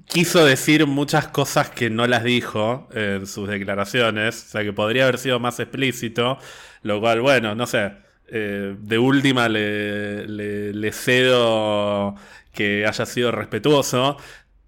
quiso 0.07 0.45
decir 0.45 0.87
muchas 0.87 1.27
cosas 1.27 1.69
que 1.69 1.89
no 1.89 2.07
las 2.07 2.23
dijo 2.23 2.89
en 2.93 3.27
sus 3.27 3.47
declaraciones, 3.47 4.45
o 4.47 4.49
sea 4.49 4.63
que 4.63 4.73
podría 4.73 5.03
haber 5.03 5.17
sido 5.19 5.39
más 5.39 5.59
explícito, 5.59 6.37
lo 6.81 6.99
cual, 6.99 7.21
bueno, 7.21 7.55
no 7.55 7.67
sé, 7.67 7.93
eh, 8.27 8.75
de 8.79 8.97
última 8.97 9.49
le, 9.49 10.27
le, 10.27 10.91
cedo 10.91 12.15
que 12.53 12.85
haya 12.85 13.05
sido 13.05 13.31
respetuoso. 13.31 14.17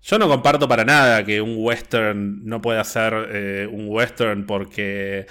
Yo 0.04 0.18
no 0.18 0.28
comparto 0.28 0.68
para 0.68 0.84
nada 0.84 1.24
que 1.24 1.42
un 1.42 1.56
western 1.58 2.46
no 2.46 2.62
pueda 2.62 2.84
ser 2.84 3.14
eh, 3.32 3.68
un 3.72 3.86
western 3.88 4.46
porque 4.46 5.28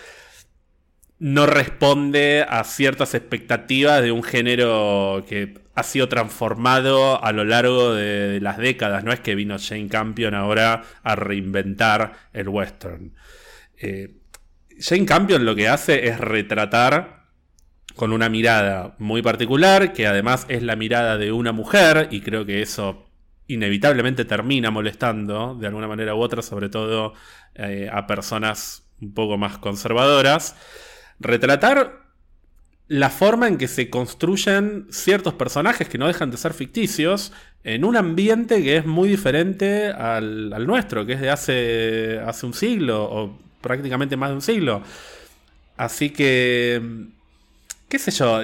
no 1.18 1.47
responde 1.47 2.47
a 2.49 2.64
ciertas 2.64 3.14
expectativas 3.14 4.01
de 4.03 4.12
un 4.12 4.23
género 4.23 5.25
que 5.29 5.55
ha 5.75 5.83
sido 5.83 6.09
transformado 6.09 7.23
a 7.23 7.33
lo 7.33 7.45
largo 7.45 7.95
de, 7.95 8.41
las 8.41 8.59
décadas. 8.59 9.05
No 9.05 9.12
es 9.12 9.21
que 9.21 9.35
vino 9.35 9.57
Jane 9.59 9.89
Campion 9.89 10.35
ahora 10.35 10.83
a 11.03 11.16
reinventar 11.16 12.14
el 12.33 12.49
western. 12.49 13.12
Eh, 13.77 14.14
Jane 14.79 15.05
Campion 15.05 15.45
lo 15.45 15.55
que 15.55 15.68
hace 15.68 16.09
es 16.09 16.18
retratar 16.18 17.27
con 17.97 18.12
una 18.12 18.29
mirada 18.29 18.95
muy 18.99 19.21
particular, 19.21 19.93
que 19.93 20.07
además 20.07 20.47
es 20.49 20.62
la 20.62 20.77
mirada 20.77 21.18
de 21.18 21.33
una 21.33 21.53
mujer, 21.53 22.09
y 22.11 22.23
creo 22.23 22.47
que 22.47 22.62
eso 22.62 23.10
inevitablemente 23.53 24.25
termina 24.25 24.71
molestando 24.71 25.55
de 25.55 25.67
alguna 25.67 25.89
manera 25.89 26.15
u 26.15 26.21
otra, 26.21 26.43
sobre 26.43 26.69
todo 26.69 27.15
eh, 27.55 27.89
a 27.93 28.07
personas 28.07 28.85
un 29.01 29.13
poco 29.15 29.37
más 29.39 29.59
conservadoras. 29.59 30.57
Retratar 31.19 32.01
la 32.89 33.11
forma 33.11 33.47
en 33.49 33.57
que 33.57 33.69
se 33.69 33.89
construyen 33.91 34.87
ciertos 34.91 35.35
personajes 35.35 35.89
que 35.89 35.99
no 35.99 36.07
dejan 36.07 36.31
de 36.31 36.37
ser 36.37 36.55
ficticios 36.55 37.33
en 37.63 37.85
un 37.85 37.97
ambiente 37.97 38.63
que 38.63 38.79
es 38.79 38.87
muy 38.87 39.09
diferente 39.09 39.89
al, 39.89 40.67
nuestro, 40.67 41.07
que 41.07 41.13
es 41.13 41.21
de 41.21 41.31
hace, 41.31 42.21
hace 42.27 42.47
un 42.47 42.55
siglo 42.55 43.05
o 43.05 43.39
prácticamente 43.61 44.17
más 44.17 44.31
de 44.31 44.35
un 44.35 44.43
siglo. 44.43 44.83
Así 45.77 46.11
que, 46.11 46.83
qué 47.89 47.99
sé 47.99 48.11
yo, 48.11 48.41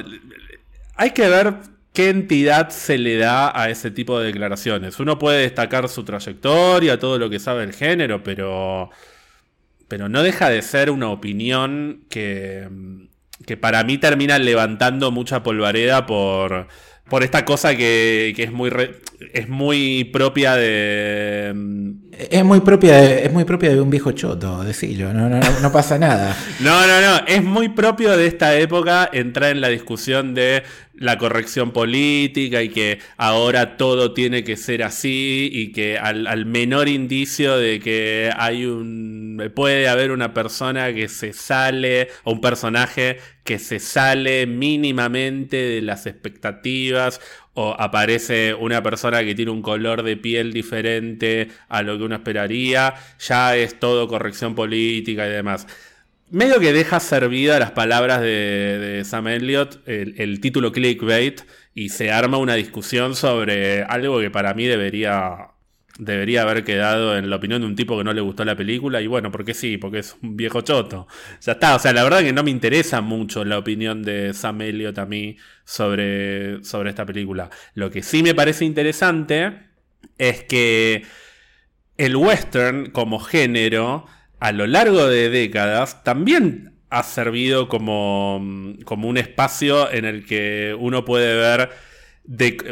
hay 0.97 1.11
que 1.11 1.29
ver 1.29 1.55
qué 1.97 2.11
entidad 2.11 2.69
se 2.69 2.99
le 2.99 3.17
da 3.17 3.59
a 3.59 3.71
ese 3.71 3.91
tipo 3.91 4.21
de 4.21 4.27
declaraciones. 4.27 5.01
Uno 5.01 5.19
puede 5.19 5.41
destacar 5.41 5.89
su 5.89 6.05
trayectoria, 6.05 6.99
todo 6.99 7.19
lo 7.19 7.31
que 7.31 7.39
sabe 7.39 7.65
el 7.65 7.73
género, 7.73 8.23
pero, 8.23 8.91
pero 9.89 10.07
no 10.11 10.23
deja 10.23 10.51
de 10.51 10.61
ser 10.61 10.91
una 10.91 11.09
opinión 11.09 12.05
que, 12.11 12.69
que 13.47 13.57
para 13.57 13.83
mí 13.83 13.97
termina 13.97 14.39
levantando 14.39 15.11
mucha 15.11 15.43
polvareda 15.43 16.05
por, 16.05 16.69
por 17.09 17.23
esta 17.23 17.47
cosa 17.47 17.75
que, 17.75 18.35
que 18.37 18.43
es 18.43 18.53
muy 18.53 18.71
es 19.33 19.49
muy 19.49 20.05
propia 20.13 20.55
de 20.55 21.55
es 22.19 22.45
muy 22.45 22.61
propia 22.61 22.97
de, 22.97 23.25
es 23.25 23.33
muy 23.33 23.45
propia 23.45 23.71
de 23.71 23.81
un 23.81 23.91
viejo 23.91 24.13
choto 24.13 24.65
decirlo 24.65 25.13
no, 25.13 25.29
no, 25.29 25.39
no, 25.39 25.61
no 25.61 25.73
pasa 25.73 25.99
nada. 25.99 26.37
No 26.61 26.87
no 26.87 27.01
no 27.01 27.27
es 27.27 27.43
muy 27.43 27.69
propio 27.69 28.17
de 28.17 28.27
esta 28.27 28.57
época 28.59 29.09
entrar 29.13 29.51
en 29.51 29.61
la 29.61 29.69
discusión 29.69 30.35
de 30.35 30.63
la 30.95 31.19
corrección 31.19 31.73
política 31.73 32.63
y 32.63 32.71
que 32.71 33.01
ahora 33.17 33.77
todo 33.77 34.15
tiene 34.15 34.45
que 34.45 34.57
ser 34.57 34.83
así 34.83 35.51
y 35.53 35.73
que 35.73 35.99
al, 35.99 36.47
menor 36.47 36.89
indicio 36.89 37.57
de 37.59 37.81
que 37.81 38.31
hay 38.37 38.65
un 38.65 39.53
puede 39.55 39.89
haber 39.89 40.11
una 40.11 40.33
persona 40.33 40.93
que 40.95 41.09
se 41.09 41.33
sale 41.33 42.09
o 42.25 42.33
un 42.33 42.41
personaje 42.41 43.19
que 43.45 43.59
se 43.59 43.79
sale 43.79 44.47
mínimamente 44.47 45.57
de 45.57 45.83
las 45.83 46.07
expectativas 46.07 47.21
o 47.57 47.75
aparece 47.79 48.55
una 48.55 48.83
persona 48.83 49.25
que 49.25 49.35
tiene 49.35 49.51
un 49.51 49.63
color 49.63 50.03
de 50.03 50.17
piel 50.17 50.53
diferente 50.53 51.49
a 51.69 51.83
lo 51.83 51.97
que 51.97 52.05
uno 52.05 52.15
esperaría, 52.15 52.95
ya 53.19 53.57
es 53.57 53.81
todo 53.81 54.09
corrección 54.09 54.55
política 54.55 55.27
y 55.27 55.31
demás. 55.31 55.67
Medio 56.31 56.61
que 56.61 56.75
deja 56.75 57.01
servida 57.01 57.59
las 57.59 57.71
palabras 57.71 58.21
de, 58.21 59.03
Sam 59.07 59.29
Elliott, 59.29 59.81
el, 59.87 60.39
título 60.41 60.71
clickbait, 60.71 61.43
y 61.75 61.89
se 61.89 62.11
arma 62.11 62.37
una 62.37 62.55
discusión 62.55 63.15
sobre 63.17 63.85
algo 63.85 64.21
que 64.21 64.31
para 64.31 64.53
mí 64.53 64.67
debería, 64.67 65.49
debería 65.99 66.43
haber 66.43 66.65
quedado 66.65 67.17
en 67.17 67.31
la 67.31 67.37
opinión 67.37 67.61
de 67.61 67.67
un 67.67 67.77
tipo 67.77 67.97
que 67.97 68.05
no 68.05 68.13
le 68.13 68.21
gustó 68.21 68.45
la 68.45 68.57
película, 68.57 69.01
y 69.01 69.07
bueno, 69.07 69.31
porque 69.31 69.55
sí, 69.55 69.79
porque 69.79 70.01
es 70.01 70.17
un 70.23 70.37
viejo 70.37 70.61
choto. 70.61 71.07
Ya 71.41 71.53
está, 71.53 71.75
o 71.75 71.79
sea, 71.79 71.93
la 71.93 72.05
verdad 72.05 72.21
que 72.21 72.33
no 72.33 72.43
me 72.43 72.51
interesa 72.51 73.01
mucho 73.01 73.45
la 73.45 73.59
opinión 73.59 74.03
de 74.03 74.35
Sam 74.35 74.63
Elliott 74.63 74.99
a 74.99 75.07
mí 75.07 75.37
sobre, 75.65 76.63
sobre 76.65 76.91
esta 76.91 77.07
película. 77.07 77.51
Lo 77.75 77.91
que 77.91 78.03
sí 78.03 78.23
me 78.23 78.35
parece 78.35 78.65
interesante 78.65 79.53
es 80.19 80.45
que 80.45 81.05
el 81.97 82.17
western 82.17 82.91
como 82.91 83.19
género 83.19 84.07
a 84.39 84.53
lo 84.53 84.67
largo 84.67 85.07
de 85.07 85.31
décadas 85.31 86.05
también 86.05 86.75
ha 86.91 87.03
servido 87.03 87.69
como, 87.69 88.75
como 88.85 89.09
un 89.09 89.17
espacio 89.17 89.91
en 89.91 90.05
el 90.05 90.25
que 90.25 90.77
uno 90.79 91.05
puede 91.05 91.35
ver 91.35 91.71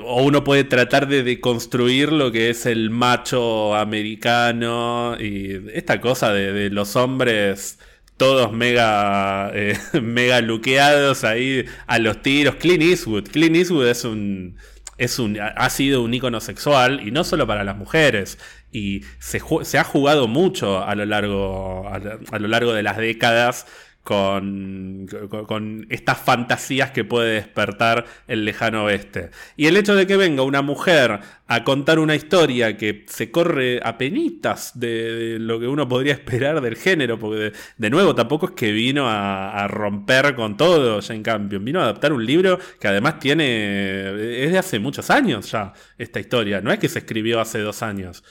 o 0.03 0.23
uno 0.23 0.43
puede 0.43 0.65
tratar 0.65 1.07
de 1.09 1.23
deconstruir 1.23 2.13
lo 2.13 2.33
que 2.33 2.51
es 2.51 2.67
el 2.67 2.91
macho 2.91 3.75
americano 3.75 5.17
y 5.19 5.71
esta 5.73 6.01
cosa 6.01 6.33
de, 6.33 6.71
los 6.71 6.97
hombres 6.97 7.79
todos 8.17 8.53
mega, 8.53 9.51
eh, 9.55 9.79
mega 10.03 10.41
luqueados 10.41 11.25
ahí 11.25 11.65
a 11.87 11.99
los 11.99 12.23
tiros. 12.23 12.57
Clint 12.57 12.83
Eastwood. 12.83 13.29
Clint 13.29 13.57
Eastwood 13.57 13.87
es 13.87 14.05
un, 14.05 14.57
es 14.99 15.19
un, 15.19 15.39
ha 15.41 15.71
sido 15.71 16.03
un 16.03 16.15
ícono 16.15 16.41
sexual 16.41 17.07
y 17.07 17.11
no 17.11 17.25
solo 17.25 17.47
para 17.47 17.65
las 17.65 17.77
mujeres. 17.77 18.39
Y 18.73 19.03
se, 19.21 19.39
ha 19.79 19.85
jugado 19.85 20.27
mucho 20.27 20.85
a 20.85 20.95
lo 20.97 21.07
largo, 21.07 21.89
a, 21.89 22.39
lo 22.39 22.49
largo 22.49 22.73
de 22.73 22.83
las 22.83 22.97
décadas 22.97 23.67
con, 24.05 25.07
con, 25.49 25.87
estas 25.89 26.19
fantasías 26.19 26.91
que 26.91 27.05
puede 27.05 27.35
despertar 27.35 28.05
el 28.29 28.45
lejano 28.45 28.85
oeste. 28.85 29.31
Y 29.57 29.67
el 29.67 29.79
hecho 29.79 29.95
de 29.95 30.07
que 30.07 30.19
venga 30.19 30.43
una 30.43 30.61
mujer 30.61 31.21
a 31.47 31.65
contar 31.65 31.99
una 31.99 32.15
historia 32.15 32.77
que 32.77 33.07
se 33.09 33.31
corre 33.31 33.81
a 33.83 33.97
penitas 33.97 34.79
de, 34.79 35.39
lo 35.41 35.59
que 35.59 35.67
uno 35.67 35.89
podría 35.89 36.13
esperar 36.13 36.61
del 36.61 36.77
género, 36.77 37.19
porque 37.19 37.53
de, 37.79 37.91
nuevo 37.91 38.15
tampoco 38.15 38.47
es 38.47 38.53
que 38.53 38.73
vino 38.73 39.07
a, 39.09 39.67
romper 39.69 40.35
con 40.35 40.59
todo 40.59 41.01
en 41.09 41.23
cambio 41.23 41.59
vino 41.59 41.81
a 41.81 41.85
adaptar 41.85 42.13
un 42.13 42.25
libro 42.25 42.59
que 42.79 42.89
además 42.89 43.19
tiene, 43.19 44.45
es 44.45 44.53
de 44.53 44.59
hace 44.59 44.79
muchos 44.79 45.09
años 45.11 45.51
ya 45.51 45.73
esta 45.97 46.21
historia, 46.21 46.61
no 46.61 46.71
es 46.71 46.79
que 46.79 46.91
se 46.91 46.99
escribió 46.99 47.41
hace 47.41 47.61
dos 47.61 47.83
años. 47.83 48.23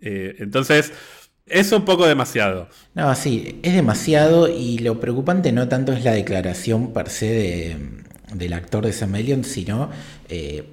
Eh, 0.00 0.36
entonces, 0.38 0.92
es 1.46 1.72
un 1.72 1.84
poco 1.84 2.06
demasiado. 2.06 2.68
No, 2.94 3.14
sí, 3.14 3.60
es 3.62 3.74
demasiado 3.74 4.48
y 4.48 4.78
lo 4.78 5.00
preocupante 5.00 5.52
no 5.52 5.68
tanto 5.68 5.92
es 5.92 6.04
la 6.04 6.12
declaración 6.12 6.92
per 6.92 7.08
se 7.08 7.76
del 8.32 8.52
actor 8.52 8.86
de 8.86 8.92
Sam 8.92 9.14
sino 9.44 9.90
eh, 10.28 10.64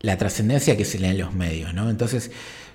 la 0.00 0.16
trascendencia 0.16 0.76
que 0.76 0.84
se 0.84 0.98
le 0.98 1.08
da 1.08 1.12
en 1.12 1.18
los 1.18 1.34
medios, 1.34 1.74
¿no? 1.74 1.90
Entonces, 1.90 2.30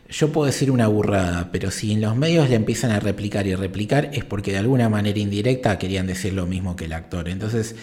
yo 0.09 0.31
puedo 0.31 0.45
decir 0.45 0.71
una 0.71 0.87
burrada, 0.87 1.49
pero 1.51 1.71
si 1.71 1.91
en 1.91 2.01
los 2.01 2.15
medios 2.15 2.49
le 2.49 2.55
empiezan 2.55 2.91
a 2.91 2.99
replicar 2.99 3.47
y 3.47 3.55
replicar 3.55 4.09
es 4.13 4.23
porque 4.23 4.51
de 4.51 4.59
alguna 4.59 4.87
manera 4.89 5.19
indirecta 5.19 5.77
querían 5.77 6.07
decir 6.07 6.33
lo 6.33 6.45
mismo 6.45 6.75
que 6.75 6.85
el 6.85 6.93
actor. 6.93 7.27
Entonces, 7.27 7.75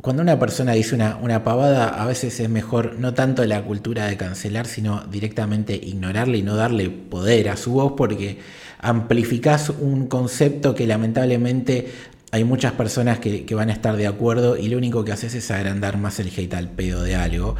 cuando 0.00 0.22
una 0.22 0.38
persona 0.38 0.72
dice 0.72 0.94
una, 0.94 1.16
una, 1.16 1.44
pavada, 1.44 1.88
a 1.88 2.06
veces 2.06 2.38
es 2.40 2.48
mejor 2.48 2.96
no 2.98 3.14
tanto 3.14 3.44
la 3.44 3.62
cultura 3.62 4.06
de 4.06 4.16
cancelar, 4.16 4.66
sino 4.66 5.04
directamente 5.04 5.74
ignorarle 5.74 6.38
y 6.38 6.42
no 6.42 6.56
darle 6.56 6.90
poder 6.90 7.48
a 7.48 7.56
su 7.56 7.72
voz, 7.72 7.92
porque 7.96 8.38
amplificás 8.80 9.70
un 9.70 10.08
concepto 10.08 10.74
que 10.74 10.86
lamentablemente 10.86 11.88
hay 12.34 12.42
muchas 12.42 12.72
personas 12.72 13.20
que, 13.20 13.46
van 13.54 13.70
a 13.70 13.72
estar 13.72 13.96
de 13.96 14.08
acuerdo 14.08 14.56
y 14.56 14.68
lo 14.68 14.76
único 14.76 15.04
que 15.04 15.12
haces 15.12 15.34
es 15.36 15.52
agrandar 15.52 15.98
más 15.98 16.18
el 16.18 16.32
hate 16.36 16.54
al 16.54 16.68
pedo 16.68 17.04
de 17.04 17.14
algo. 17.14 17.54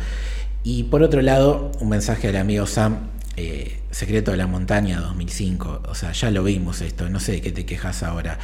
Y 0.64 0.84
por 0.84 1.04
otro 1.04 1.22
lado, 1.22 1.70
un 1.80 1.90
mensaje 1.90 2.26
al 2.26 2.36
amigo 2.36 2.66
Sam, 2.66 3.10
eh, 3.36 3.78
Secreto 3.92 4.32
de 4.32 4.36
la 4.36 4.48
Montaña 4.48 5.00
2005, 5.00 5.82
o 5.88 5.94
sea, 5.94 6.10
ya 6.10 6.32
lo 6.32 6.42
vimos 6.42 6.80
esto, 6.80 7.08
no 7.08 7.20
sé 7.20 7.32
de 7.32 7.40
qué 7.40 7.52
te 7.52 7.64
quejas 7.64 8.02
ahora. 8.02 8.40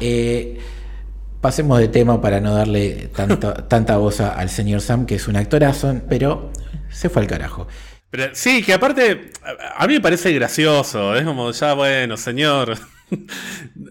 Eh, 0.00 0.58
Pasemos 1.46 1.78
de 1.78 1.86
tema 1.86 2.20
para 2.20 2.40
no 2.40 2.56
darle 2.56 3.08
tanta 3.68 3.98
voz 3.98 4.20
al 4.20 4.50
señor 4.50 4.80
Sam, 4.80 5.06
que 5.06 5.14
es 5.14 5.28
un 5.28 5.36
actorazo, 5.36 5.94
pero 6.08 6.50
se 6.90 7.08
fue 7.08 7.22
al 7.22 7.28
carajo. 7.28 7.68
Pero, 8.10 8.30
sí, 8.32 8.64
que 8.64 8.72
aparte, 8.72 9.30
a 9.76 9.86
mí 9.86 9.94
me 9.94 10.00
parece 10.00 10.32
gracioso. 10.32 11.14
Es 11.14 11.24
como, 11.24 11.52
ya 11.52 11.74
bueno, 11.74 12.16
señor. 12.16 12.76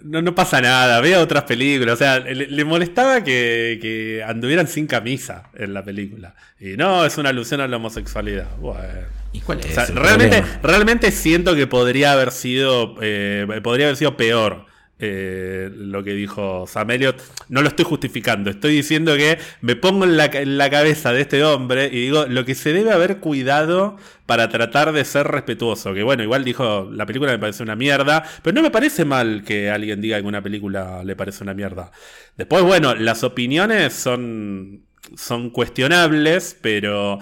No, 0.03 0.21
no 0.21 0.35
pasa 0.35 0.59
nada, 0.59 0.99
vea 0.99 1.21
otras 1.21 1.43
películas. 1.43 1.93
O 1.93 1.97
sea, 1.97 2.19
le, 2.19 2.65
molestaba 2.65 3.23
que, 3.23 4.21
anduvieran 4.27 4.67
sin 4.67 4.87
camisa 4.87 5.49
en 5.53 5.73
la 5.73 5.85
película. 5.85 6.35
Y 6.59 6.75
no, 6.75 7.05
es 7.05 7.17
una 7.17 7.29
alusión 7.29 7.61
a 7.61 7.67
la 7.69 7.77
homosexualidad. 7.77 8.57
Bueno. 8.57 8.83
¿Y 9.31 9.39
cuál 9.39 9.61
es? 9.61 9.95
realmente, 9.95 10.43
realmente 10.61 11.11
siento 11.11 11.55
que 11.55 11.65
podría 11.65 12.11
haber 12.11 12.31
sido. 12.31 12.95
Eh, 13.01 13.47
podría 13.63 13.85
haber 13.85 13.95
sido 13.95 14.17
peor. 14.17 14.65
Eh, 14.97 15.69
lo 15.75 16.05
que 16.05 16.13
dijo 16.13 16.65
Sam 16.67 16.91
Elliott. 16.91 17.21
No 17.49 17.61
lo 17.61 17.67
estoy 17.67 17.83
justificando, 17.83 18.49
estoy 18.49 18.75
diciendo 18.75 19.17
que 19.17 19.37
me 19.59 19.75
pongo 19.75 20.05
en 20.05 20.15
la, 20.15 20.69
cabeza 20.69 21.11
de 21.11 21.21
este 21.21 21.43
hombre 21.43 21.87
y 21.87 21.99
digo 21.99 22.25
lo 22.27 22.45
que 22.45 22.55
se 22.55 22.71
debe 22.71 22.91
haber 22.91 23.17
cuidado 23.17 23.97
para 24.25 24.47
tratar 24.47 24.93
de 24.93 25.03
ser 25.03 25.27
respetuoso. 25.27 25.93
Que 25.93 26.03
bueno, 26.03 26.23
igual 26.23 26.45
dijo, 26.45 26.89
la 26.93 27.05
película 27.05 27.33
me 27.33 27.39
parece 27.39 27.61
una 27.61 27.75
mierda, 27.75 28.23
pero 28.41 28.55
no 28.55 28.61
me 28.61 28.71
parece 28.71 29.03
mal 29.03 29.43
que 29.45 29.69
alguien 29.69 29.99
diga 29.99 30.21
que 30.21 30.27
una 30.27 30.41
película 30.41 31.03
le 31.03 31.15
parece 31.17 31.43
una 31.43 31.53
mierda. 31.53 31.91
Después, 32.37 32.63
bueno, 32.63 32.95
las 32.95 33.23
opiniones 33.25 33.93
son, 33.93 34.85
son 35.17 35.49
cuestionables, 35.49 36.57
pero 36.61 37.19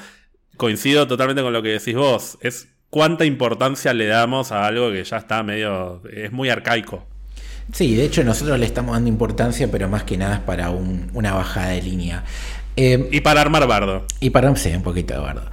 coincido 0.57 1.07
totalmente 1.07 1.41
con 1.41 1.53
lo 1.53 1.63
que 1.63 1.69
decís 1.69 1.95
vos. 1.95 2.37
Es 2.41 2.69
cuánta 2.91 3.25
importancia 3.25 3.95
le 3.95 4.05
damos 4.05 4.51
a 4.51 4.67
algo 4.67 4.91
que 4.91 5.03
ya 5.03 5.17
está 5.17 5.41
medio, 5.41 6.03
es 6.11 6.31
muy 6.31 6.49
arcaico. 6.49 7.07
Sí, 7.71 7.95
de 7.95 8.05
hecho 8.05 8.23
nosotros 8.23 8.59
le 8.59 8.65
estamos 8.65 8.93
dando 8.93 9.09
importancia, 9.09 9.69
pero 9.71 9.87
más 9.87 10.03
que 10.03 10.17
nada 10.17 10.35
es 10.35 10.41
para 10.41 10.69
una 10.69 11.33
bajada 11.33 11.69
de 11.69 11.81
línea. 11.81 12.23
Eh, 12.75 13.09
y 13.11 13.21
para 13.21 13.41
armar 13.41 13.67
bardo. 13.67 14.05
Y 14.19 14.31
para, 14.31 14.55
sí, 14.55 14.69
un 14.69 14.83
poquito 14.83 15.13
de 15.13 15.19
bardo. 15.19 15.49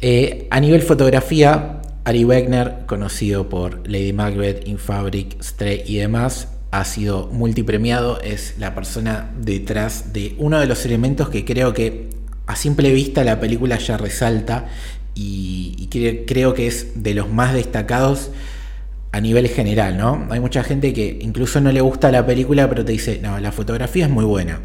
Eh, 0.00 0.46
a 0.50 0.60
nivel 0.60 0.82
fotografía, 0.82 1.82
Ari 2.04 2.24
Wegner, 2.24 2.86
conocido 2.86 3.48
por 3.48 3.86
Lady 3.88 4.12
Macbeth, 4.12 4.66
Infabric, 4.66 5.42
Stray 5.42 5.82
y 5.86 5.96
demás, 5.96 6.48
ha 6.70 6.84
sido 6.84 7.28
multipremiado, 7.32 8.20
es 8.20 8.54
la 8.58 8.74
persona 8.74 9.30
detrás 9.38 10.12
de 10.12 10.34
uno 10.38 10.60
de 10.60 10.66
los 10.66 10.84
elementos 10.86 11.28
que 11.28 11.44
creo 11.44 11.74
que 11.74 12.10
a 12.46 12.56
simple 12.56 12.92
vista 12.92 13.24
la 13.24 13.40
película 13.40 13.78
ya 13.78 13.96
resalta 13.96 14.68
y, 15.14 15.88
creo 16.26 16.54
que 16.54 16.66
es 16.66 17.02
de 17.02 17.14
los 17.14 17.28
más 17.28 17.52
destacados 17.52 18.30
a 19.12 19.20
nivel 19.20 19.48
general, 19.48 19.96
¿no? 19.96 20.26
Hay 20.30 20.40
mucha 20.40 20.62
gente 20.62 20.92
que 20.92 21.18
incluso 21.20 21.60
no 21.60 21.72
le 21.72 21.80
gusta 21.80 22.10
la 22.12 22.24
película, 22.24 22.68
pero 22.68 22.84
te 22.84 22.92
dice, 22.92 23.18
no, 23.22 23.38
la 23.40 23.52
fotografía 23.52 24.04
es 24.04 24.10
muy 24.10 24.24
buena. 24.24 24.60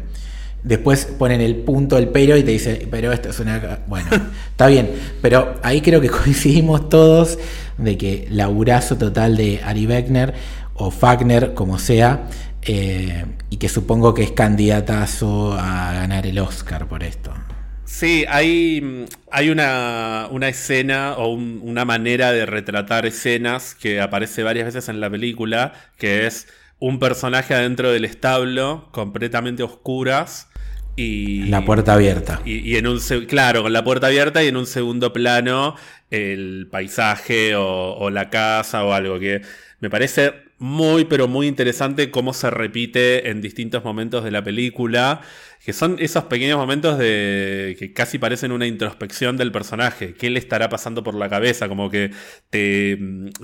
Después 0.62 1.06
ponen 1.06 1.40
el 1.40 1.56
punto, 1.56 1.98
el 1.98 2.08
pero 2.08 2.36
y 2.36 2.42
te 2.42 2.50
dice, 2.52 2.88
pero 2.90 3.12
esto 3.12 3.30
es 3.30 3.40
una... 3.40 3.80
Bueno, 3.86 4.08
está 4.50 4.66
bien, 4.68 4.90
pero 5.20 5.54
ahí 5.62 5.80
creo 5.80 6.00
que 6.00 6.08
coincidimos 6.24 6.88
todos 6.88 7.38
de 7.78 7.96
que 7.98 8.26
laburazo 8.30 8.96
total 8.96 9.36
de 9.36 9.60
Ari 9.64 9.86
Beckner 9.86 10.34
o 10.74 10.90
Fagner, 10.90 11.54
como 11.54 11.78
sea, 11.78 12.28
eh, 12.62 13.24
y 13.50 13.56
que 13.56 13.68
supongo 13.68 14.12
que 14.12 14.22
es 14.24 14.32
candidatazo 14.32 15.54
a 15.54 15.92
ganar 15.92 16.26
el 16.26 16.38
Oscar 16.38 16.86
por 16.86 17.02
esto. 17.02 17.32
Sí, 17.86 18.24
hay, 18.28 19.06
hay 19.30 19.48
una, 19.48 20.28
escena 20.48 21.14
o 21.16 21.28
una 21.28 21.84
manera 21.84 22.32
de 22.32 22.44
retratar 22.44 23.06
escenas 23.06 23.76
que 23.76 24.00
aparece 24.00 24.42
varias 24.42 24.66
veces 24.66 24.88
en 24.88 25.00
la 25.00 25.08
película, 25.08 25.72
que 25.96 26.26
es 26.26 26.48
un 26.80 26.98
personaje 26.98 27.54
adentro 27.54 27.92
del 27.92 28.04
establo, 28.04 28.88
completamente 28.90 29.62
oscuras. 29.62 30.48
Y, 30.96 31.44
la 31.44 31.64
puerta 31.64 31.92
abierta. 31.92 32.40
Y, 32.44 32.76
en 32.76 32.88
un 32.88 32.98
claro, 33.28 33.62
con 33.62 33.72
la 33.72 33.84
puerta 33.84 34.08
abierta 34.08 34.42
y 34.42 34.48
en 34.48 34.56
un 34.56 34.66
segundo 34.66 35.12
plano 35.12 35.76
el 36.10 36.68
paisaje 36.70 37.54
o, 37.54 37.94
o 37.94 38.10
la 38.10 38.30
casa 38.30 38.84
o 38.84 38.92
algo 38.92 39.20
que 39.20 39.42
me 39.80 39.90
parece 39.90 40.45
muy, 40.58 41.04
pero 41.04 41.28
muy 41.28 41.46
interesante 41.46 42.10
cómo 42.10 42.32
se 42.32 42.50
repite 42.50 43.30
en 43.30 43.40
distintos 43.42 43.84
momentos 43.84 44.24
de 44.24 44.30
la 44.30 44.42
película, 44.42 45.20
que 45.64 45.72
son 45.72 45.96
esos 45.98 46.24
pequeños 46.24 46.58
momentos 46.58 46.98
de 46.98 47.76
que 47.78 47.92
casi 47.92 48.18
parecen 48.18 48.52
una 48.52 48.66
introspección 48.66 49.36
del 49.36 49.52
personaje, 49.52 50.14
qué 50.14 50.30
le 50.30 50.38
estará 50.38 50.68
pasando 50.68 51.02
por 51.02 51.14
la 51.14 51.28
cabeza, 51.28 51.68
como 51.68 51.90
que 51.90 52.10
te, 52.50 52.98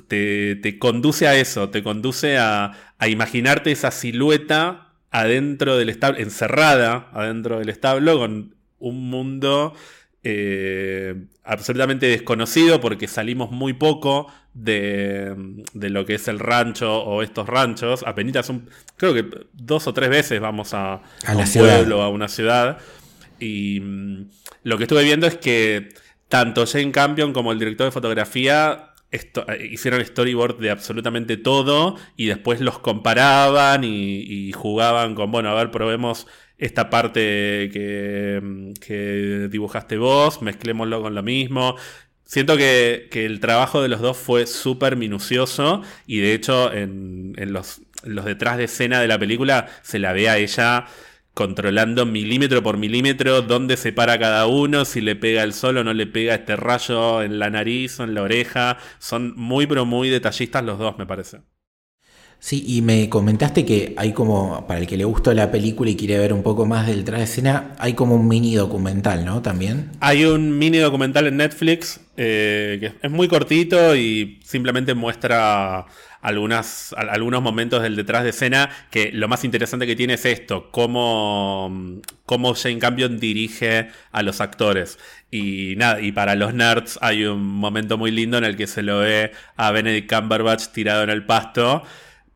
te, 0.09 0.79
conduce 0.79 1.27
a 1.27 1.37
eso, 1.37 1.69
te 1.69 1.83
conduce 1.83 2.39
a, 2.39 2.73
a 2.99 3.09
imaginarte 3.09 3.73
esa 3.73 3.91
silueta 3.91 4.93
adentro 5.11 5.77
del 5.77 5.91
establo, 5.91 6.19
encerrada 6.19 7.11
adentro 7.13 7.59
del 7.59 7.69
establo, 7.69 8.19
con 8.19 8.55
un 8.79 9.11
mundo 9.11 9.75
eh, 10.25 11.27
absolutamente 11.43 12.07
desconocido 12.07 12.81
porque 12.81 13.09
salimos 13.09 13.51
muy 13.51 13.73
poco 13.73 14.33
de, 14.55 15.35
lo 15.75 16.07
que 16.07 16.15
es 16.15 16.29
el 16.29 16.39
rancho 16.39 17.03
o 17.03 17.23
estos 17.23 17.49
ranchos. 17.49 18.05
Apenas 18.07 18.49
un, 18.49 18.69
creo 18.97 19.15
que 19.15 19.25
dos 19.53 19.87
o 19.87 19.95
tres 19.95 20.11
veces 20.11 20.41
vamos 20.41 20.75
a, 20.75 20.95
a, 21.27 21.37
un 21.37 21.53
pueblo, 21.53 22.03
a 22.03 22.09
una 22.09 22.29
ciudad. 22.29 22.79
Y 23.41 23.81
mm, 23.81 24.29
lo 24.63 24.79
que 24.79 24.85
estuve 24.85 25.03
viendo 25.03 25.27
es 25.27 25.37
que 25.37 25.89
tanto 26.29 26.67
Jane 26.67 26.93
Campion 26.93 27.33
como 27.33 27.53
el 27.53 27.59
director 27.59 27.87
de 27.87 27.91
fotografía 27.91 28.93
eh, 29.11 29.69
hicieron 29.71 30.05
storyboard 30.05 30.59
de 30.59 30.71
absolutamente 30.71 31.37
todo 31.37 31.97
y 32.17 32.27
después 32.27 32.61
los 32.61 32.79
comparaban 32.79 33.85
y, 33.85 34.21
y, 34.21 34.53
jugaban 34.53 35.15
con, 35.15 35.31
bueno, 35.31 35.51
a 35.51 35.55
ver, 35.55 35.71
probemos 35.71 36.27
esta 36.59 36.91
parte 36.91 37.71
que, 37.73 39.49
dibujaste 39.51 39.97
vos, 39.97 40.43
mezclémoslo 40.43 41.03
con 41.03 41.15
lo 41.15 41.23
mismo. 41.23 41.77
Siento 42.25 42.57
que, 42.57 43.09
el 43.13 43.41
trabajo 43.41 43.83
de 43.83 43.89
los 43.89 44.01
dos 44.01 44.17
fue 44.17 44.47
súper 44.47 44.97
minucioso 44.97 45.83
y 46.07 46.21
de 46.21 46.35
hecho 46.35 46.73
en, 46.73 47.35
los, 47.53 47.83
los 48.05 48.25
detrás 48.25 48.57
de 48.57 48.65
escena 48.65 49.01
de 49.01 49.09
la 49.09 49.19
película 49.19 49.69
se 49.83 49.99
la 49.99 50.13
ve 50.13 50.29
a 50.29 50.39
ella 50.39 50.87
controlando 51.35 52.05
milímetro 52.07 52.63
por 52.63 52.77
milímetro 52.77 53.43
dónde 53.43 53.77
se 53.77 53.93
para 53.93 54.19
cada 54.19 54.47
uno, 54.47 54.85
si 54.85 55.01
le 55.01 55.17
pega 55.17 55.43
el 55.43 55.53
sol 55.55 55.79
o 55.79 55.85
no 55.85 55.95
le 55.95 56.07
pega 56.07 56.35
este 56.35 56.57
rayo 56.57 57.23
en 57.23 57.39
la 57.39 57.51
nariz 57.51 58.01
o 58.01 58.05
en 58.05 58.15
la 58.15 58.23
oreja. 58.23 58.79
Son 58.99 59.35
muy 59.37 59.67
pero 59.67 59.87
muy 59.87 60.11
detallistas 60.11 60.65
los 60.65 60.79
dos, 60.79 60.99
me 60.99 61.07
parece. 61.07 61.41
Sí, 62.45 62.65
y 62.67 62.83
me 62.83 63.09
comentaste 63.09 63.65
que 63.65 63.95
hay 63.97 64.13
como, 64.13 64.67
para 64.67 64.81
el 64.81 64.89
que 64.89 64.97
le 64.97 65.05
gustó 65.05 65.33
la 65.33 65.53
película 65.53 65.93
y 65.93 65.97
quiere 65.97 66.19
ver 66.19 66.33
un 66.33 66.43
poco 66.43 66.67
más 66.67 66.89
del 66.89 67.05
tras 67.05 67.21
de 67.21 67.25
escena, 67.27 67.77
hay 67.79 67.95
como 67.95 68.17
un 68.17 68.27
mini 68.27 68.57
documental, 68.57 69.25
¿no? 69.25 69.43
También. 69.43 69.93
Hay 70.01 70.25
un 70.25 70.59
mini 70.59 70.79
documental 70.79 71.29
en 71.29 71.37
Netflix 71.37 72.01
eh, 72.17 72.79
que 72.81 73.07
es 73.07 73.11
muy 73.13 73.29
cortito 73.29 73.95
y 73.95 74.41
simplemente 74.43 74.95
muestra 74.95 75.87
algunas, 76.21 76.93
algunos 76.97 77.43
momentos 77.43 77.81
del 77.81 77.95
detrás 77.95 78.25
de 78.25 78.31
escena 78.31 78.71
que 78.91 79.13
lo 79.13 79.29
más 79.29 79.45
interesante 79.45 79.87
que 79.87 79.95
tiene 79.95 80.15
es 80.15 80.25
esto, 80.25 80.69
cómo, 80.73 82.01
cómo 82.27 82.55
Jane 82.55 82.81
Campion 82.81 83.21
dirige 83.21 83.91
a 84.11 84.23
los 84.25 84.41
actores. 84.41 84.99
Y 85.31 85.75
nada, 85.77 86.01
y 86.01 86.11
para 86.11 86.35
los 86.35 86.53
nerds 86.55 86.99
hay 87.03 87.25
un 87.25 87.41
momento 87.41 87.99
muy 87.99 88.11
lindo 88.11 88.37
en 88.37 88.43
el 88.43 88.57
que 88.57 88.67
se 88.67 88.83
lo 88.83 88.99
ve 88.99 89.31
a 89.57 89.71
Benedict 89.71 90.13
Cumberbatch 90.13 90.73
tirado 90.73 91.05
en 91.05 91.11
el 91.11 91.25
pasto 91.25 91.85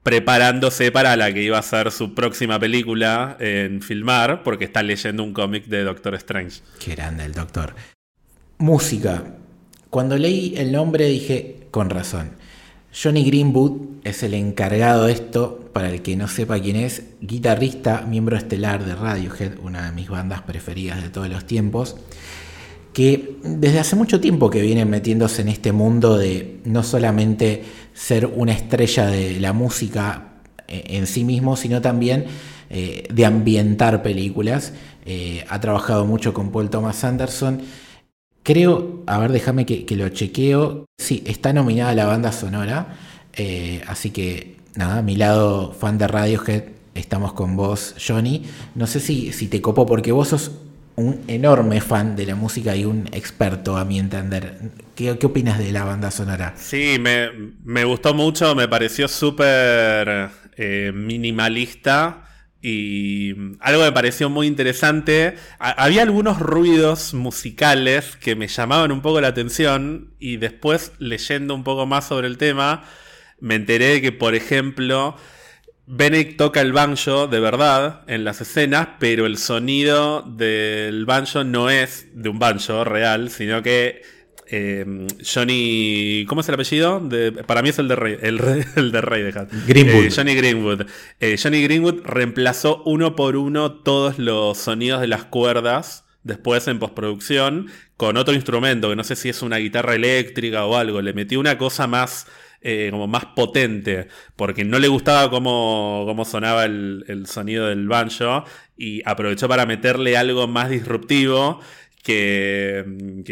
preparándose 0.06 0.92
para 0.92 1.16
la 1.16 1.34
que 1.34 1.42
iba 1.42 1.58
a 1.58 1.62
ser 1.62 1.90
su 1.90 2.14
próxima 2.14 2.60
película 2.60 3.36
en 3.40 3.82
filmar, 3.82 4.44
porque 4.44 4.66
está 4.66 4.80
leyendo 4.84 5.24
un 5.24 5.32
cómic 5.32 5.66
de 5.66 5.82
Doctor 5.82 6.14
Strange. 6.14 6.60
Qué 6.78 6.94
grande 6.94 7.24
el 7.24 7.32
Doctor. 7.32 7.74
Música. 8.58 9.24
Cuando 9.90 10.16
leí 10.16 10.54
el 10.58 10.70
nombre 10.70 11.06
dije, 11.06 11.66
con 11.72 11.90
razón. 11.90 12.30
Johnny 12.94 13.24
Greenwood 13.24 13.80
es 14.04 14.22
el 14.22 14.34
encargado 14.34 15.06
de 15.06 15.12
esto, 15.12 15.70
para 15.72 15.90
el 15.90 16.02
que 16.02 16.14
no 16.14 16.28
sepa 16.28 16.60
quién 16.60 16.76
es, 16.76 17.02
guitarrista, 17.20 18.02
miembro 18.02 18.36
estelar 18.36 18.84
de 18.84 18.94
Radiohead, 18.94 19.58
una 19.60 19.86
de 19.86 19.92
mis 19.92 20.08
bandas 20.08 20.42
preferidas 20.42 21.02
de 21.02 21.08
todos 21.08 21.28
los 21.28 21.48
tiempos, 21.48 21.96
que 22.92 23.38
desde 23.42 23.80
hace 23.80 23.96
mucho 23.96 24.20
tiempo 24.20 24.50
que 24.50 24.62
viene 24.62 24.84
metiéndose 24.84 25.42
en 25.42 25.48
este 25.48 25.72
mundo 25.72 26.16
de 26.16 26.60
no 26.64 26.84
solamente 26.84 27.64
ser 27.96 28.26
una 28.26 28.52
estrella 28.52 29.06
de 29.06 29.40
la 29.40 29.54
música 29.54 30.34
eh, 30.68 30.84
en 30.88 31.06
sí 31.06 31.24
mismo, 31.24 31.56
sino 31.56 31.80
también 31.80 32.26
eh, 32.68 33.08
de 33.10 33.24
ambientar 33.24 34.02
películas. 34.02 34.74
Eh, 35.06 35.44
ha 35.48 35.60
trabajado 35.60 36.04
mucho 36.04 36.34
con 36.34 36.50
Paul 36.50 36.68
Thomas 36.68 37.04
Anderson 37.04 37.62
Creo, 38.42 39.02
a 39.06 39.18
ver, 39.18 39.32
déjame 39.32 39.66
que, 39.66 39.84
lo 39.96 40.08
chequeo. 40.08 40.84
Sí, 40.96 41.24
está 41.26 41.52
nominada 41.52 41.94
la 41.96 42.06
banda 42.06 42.30
sonora. 42.30 42.96
Así 43.88 44.10
que, 44.10 44.58
nada, 44.76 45.02
mi 45.02 45.16
lado, 45.16 45.72
fan 45.72 45.98
de 45.98 46.06
Radiohead, 46.06 46.62
estamos 46.94 47.32
con 47.32 47.56
vos, 47.56 47.96
Johnny. 47.98 48.44
No 48.76 48.86
sé 48.86 49.00
si, 49.00 49.32
si 49.32 49.48
te 49.48 49.60
copó, 49.60 49.84
porque 49.84 50.12
vos 50.12 50.28
sos 50.28 50.52
un 50.96 51.22
enorme 51.28 51.80
fan 51.80 52.16
de 52.16 52.26
la 52.26 52.34
música 52.34 52.74
y 52.74 52.84
un 52.84 53.06
experto, 53.12 53.76
a 53.76 53.84
mi 53.84 53.98
entender. 53.98 54.58
¿Qué, 54.94 55.10
opinas 55.10 55.58
de 55.58 55.70
la 55.70 55.84
banda 55.84 56.10
sonora? 56.10 56.54
Sí, 56.56 56.98
me, 56.98 57.84
gustó 57.84 58.14
mucho, 58.14 58.54
me 58.54 58.66
pareció 58.66 59.06
súper 59.06 60.30
eh, 60.56 60.92
minimalista. 60.94 62.22
Y 62.62 63.34
algo 63.60 63.82
me 63.82 63.92
pareció 63.92 64.28
muy 64.30 64.46
interesante. 64.46 65.36
había 65.58 66.02
algunos 66.02 66.40
ruidos 66.40 67.14
musicales 67.14 68.16
que 68.16 68.34
me 68.34 68.48
llamaban 68.48 68.90
un 68.90 69.02
poco 69.02 69.20
la 69.20 69.28
atención. 69.28 70.14
Y 70.18 70.38
después, 70.38 70.92
leyendo 70.98 71.54
un 71.54 71.62
poco 71.62 71.86
más 71.86 72.08
sobre 72.08 72.26
el 72.26 72.38
tema, 72.38 72.84
me 73.38 73.54
enteré 73.54 73.86
de 73.92 74.02
que, 74.02 74.12
por 74.12 74.34
ejemplo, 74.34 75.16
Bennett 75.86 76.36
toca 76.36 76.60
el 76.60 76.72
banjo 76.72 77.28
de 77.28 77.38
verdad 77.38 78.02
en 78.08 78.24
las 78.24 78.40
escenas, 78.40 78.88
pero 78.98 79.26
el 79.26 79.38
sonido 79.38 80.22
del 80.22 81.06
banjo 81.06 81.44
no 81.44 81.70
es 81.70 82.08
de 82.12 82.28
un 82.28 82.38
banjo 82.38 82.84
real, 82.84 83.30
sino 83.30 83.62
que 83.62 84.02
eh, 84.48 85.06
Johnny. 85.24 86.24
¿Cómo 86.28 86.40
es 86.40 86.48
el 86.48 86.54
apellido? 86.54 87.02
para 87.46 87.62
mí 87.62 87.68
es 87.70 87.78
el 87.78 87.88
de 87.88 87.96
Rey, 87.96 88.16
el, 88.20 88.38
de 88.92 89.00
Rey 89.00 89.22
de 89.22 89.32
Greenwood. 89.66 90.04
Eh, 90.04 90.10
Johnny 90.14 90.34
Greenwood. 90.34 90.86
Eh, 91.20 91.36
Johnny 91.42 91.62
Greenwood 91.62 92.02
reemplazó 92.04 92.82
uno 92.84 93.16
por 93.16 93.36
uno 93.36 93.72
todos 93.72 94.18
los 94.18 94.58
sonidos 94.58 95.00
de 95.00 95.08
las 95.08 95.24
cuerdas 95.24 96.04
después 96.22 96.66
en 96.66 96.78
postproducción 96.78 97.70
con 97.96 98.16
otro 98.16 98.34
instrumento, 98.34 98.90
que 98.90 98.96
no 98.96 99.04
sé 99.04 99.14
si 99.16 99.28
es 99.28 99.42
una 99.42 99.58
guitarra 99.58 99.94
eléctrica 99.94 100.64
o 100.64 100.76
algo. 100.76 101.00
Le 101.00 101.12
metió 101.12 101.40
una 101.40 101.58
cosa 101.58 101.86
más. 101.86 102.26
Como 102.90 103.06
más 103.06 103.26
potente, 103.26 104.08
porque 104.34 104.64
no 104.64 104.78
le 104.78 104.88
gustaba 104.88 105.30
cómo, 105.30 106.04
cómo 106.06 106.24
sonaba 106.24 106.64
el, 106.64 107.04
el 107.08 107.26
sonido 107.26 107.66
del 107.68 107.86
banjo 107.86 108.44
y 108.76 109.02
aprovechó 109.08 109.48
para 109.48 109.66
meterle 109.66 110.16
algo 110.16 110.48
más 110.48 110.70
disruptivo 110.70 111.60
que, 112.06 112.84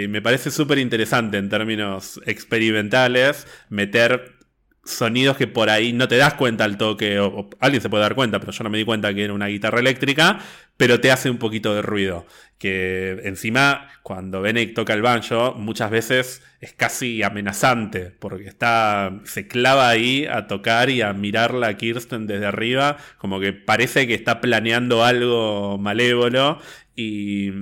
me 0.09 0.21
parece 0.21 0.51
súper 0.51 0.79
interesante 0.79 1.39
en 1.39 1.49
términos 1.49 2.21
experimentales, 2.27 3.47
meter 3.69 4.34
sonidos 4.85 5.37
que 5.37 5.47
por 5.47 5.71
ahí 5.71 5.93
no 5.93 6.09
te 6.09 6.17
das 6.17 6.35
cuenta 6.35 6.65
al 6.65 6.77
toque, 6.77 7.19
o, 7.19 7.49
alguien 7.61 7.83
se 7.83 7.89
puede 7.89 8.03
dar 8.03 8.15
cuenta, 8.15 8.41
pero 8.41 8.53
yo 8.53 8.65
no 8.65 8.71
me 8.71 8.79
di 8.79 8.85
cuenta 8.85 9.15
que 9.15 9.25
era 9.25 9.33
una 9.33 9.47
guitarra 9.47 9.81
eléctrica, 9.81 10.39
pero 10.77 11.01
te 11.01 11.11
hace 11.11 11.31
un 11.31 11.39
poquito 11.39 11.75
de 11.75 11.83
ruido. 11.83 12.27
Que 12.59 13.21
encima, 13.25 13.89
cuando 14.03 14.41
Benedict 14.41 14.75
toca 14.75 14.95
el 14.95 15.03
banjo, 15.03 15.55
muchas 15.55 15.91
veces 15.91 16.43
es 16.61 16.73
casi 16.73 17.23
amenazante, 17.23 18.11
porque 18.19 18.47
está, 18.49 19.21
se 19.25 19.47
clava 19.49 19.89
ahí 19.89 20.27
a 20.27 20.47
tocar 20.47 20.91
y 20.91 21.03
a 21.03 21.13
mirarla 21.13 21.69
a 21.69 21.77
Kirsten 21.77 22.27
desde 22.27 22.47
arriba, 22.47 22.97
como 23.19 23.41
que 23.41 23.53
parece 23.53 24.07
que 24.07 24.15
está 24.15 24.41
planeando 24.41 25.05
algo 25.05 25.79
malévolo, 25.79 26.59
y, 26.97 27.53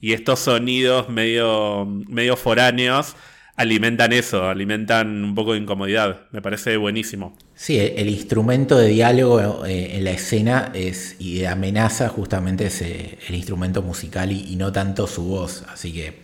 estos 0.00 0.40
sonidos 0.40 1.08
medio, 1.08 1.86
medio 1.86 2.36
foráneos 2.36 3.16
alimentan 3.60 4.14
eso, 4.14 4.48
alimentan 4.48 5.22
un 5.22 5.34
poco 5.34 5.52
de 5.52 5.58
incomodidad. 5.58 6.22
Me 6.30 6.40
parece 6.40 6.78
buenísimo. 6.78 7.36
Sí, 7.54 7.78
el 7.78 8.08
instrumento 8.08 8.78
de 8.78 8.88
diálogo 8.88 9.66
eh, 9.66 9.98
en 9.98 10.04
la 10.04 10.12
escena 10.12 10.72
es, 10.72 11.16
y 11.18 11.40
de 11.40 11.48
amenaza 11.48 12.08
justamente 12.08 12.66
es 12.66 12.80
eh, 12.80 13.18
el 13.28 13.34
instrumento 13.34 13.82
musical 13.82 14.32
y, 14.32 14.56
no 14.56 14.72
tanto 14.72 15.06
su 15.06 15.24
voz. 15.24 15.64
Así 15.70 15.92
que 15.92 16.20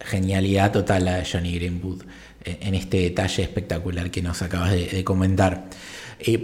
genialidad 0.00 0.72
total 0.72 1.04
la 1.04 1.18
de 1.18 1.24
Johnny 1.24 1.54
Greenwood 1.54 2.02
eh, 2.44 2.58
en 2.62 2.74
este 2.74 2.96
detalle 2.96 3.44
espectacular 3.44 4.10
que 4.10 4.20
nos 4.20 4.42
acabas 4.42 4.72
de, 4.72 5.04
comentar. 5.04 5.66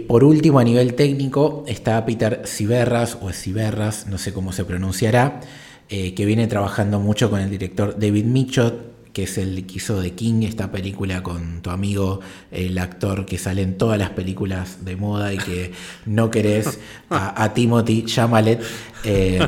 por 0.07 0.23
último, 0.23 0.59
a 0.59 0.63
nivel 0.63 0.93
técnico, 0.93 1.65
está 1.67 2.05
Peter 2.05 2.43
Ciberras, 2.45 3.17
o 3.19 3.33
Ciberras, 3.33 4.07
no 4.07 4.17
sé 4.17 4.31
cómo 4.31 4.53
se 4.53 4.63
pronunciará, 4.63 5.41
que 5.89 6.25
viene 6.25 6.47
trabajando 6.47 6.99
mucho 6.99 7.29
con 7.29 7.41
el 7.41 7.51
director 7.51 7.99
David 7.99 8.25
Michot, 8.25 8.92
que 9.13 9.23
es 9.23 9.37
el 9.37 9.65
que 9.65 9.75
hizo 9.75 10.01
de 10.01 10.11
King, 10.11 10.41
esta 10.43 10.71
película 10.71 11.21
con 11.23 11.61
tu 11.61 11.69
amigo, 11.69 12.19
el 12.51 12.77
actor 12.79 13.25
que 13.25 13.37
sale 13.37 13.61
en 13.61 13.77
todas 13.77 13.99
las 13.99 14.09
películas 14.09 14.83
de 14.83 14.95
moda 14.95 15.33
y 15.33 15.37
que 15.37 15.71
no 16.05 16.31
querés, 16.31 16.79
a, 17.09 17.53
Timothy 17.53 18.05
Chamalet. 18.05 18.61
Eh, 19.03 19.39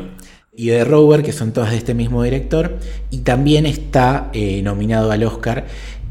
y 0.58 0.68
de 0.68 0.86
Rover, 0.86 1.22
que 1.22 1.34
son 1.34 1.52
todas 1.52 1.72
de 1.72 1.78
este 1.78 1.94
mismo 1.94 2.24
director, 2.24 2.80
y 3.12 3.20
también 3.20 3.66
está 3.66 4.30
eh, 4.32 4.62
nominado 4.62 5.12
al 5.12 5.24
Oscar, 5.24 5.66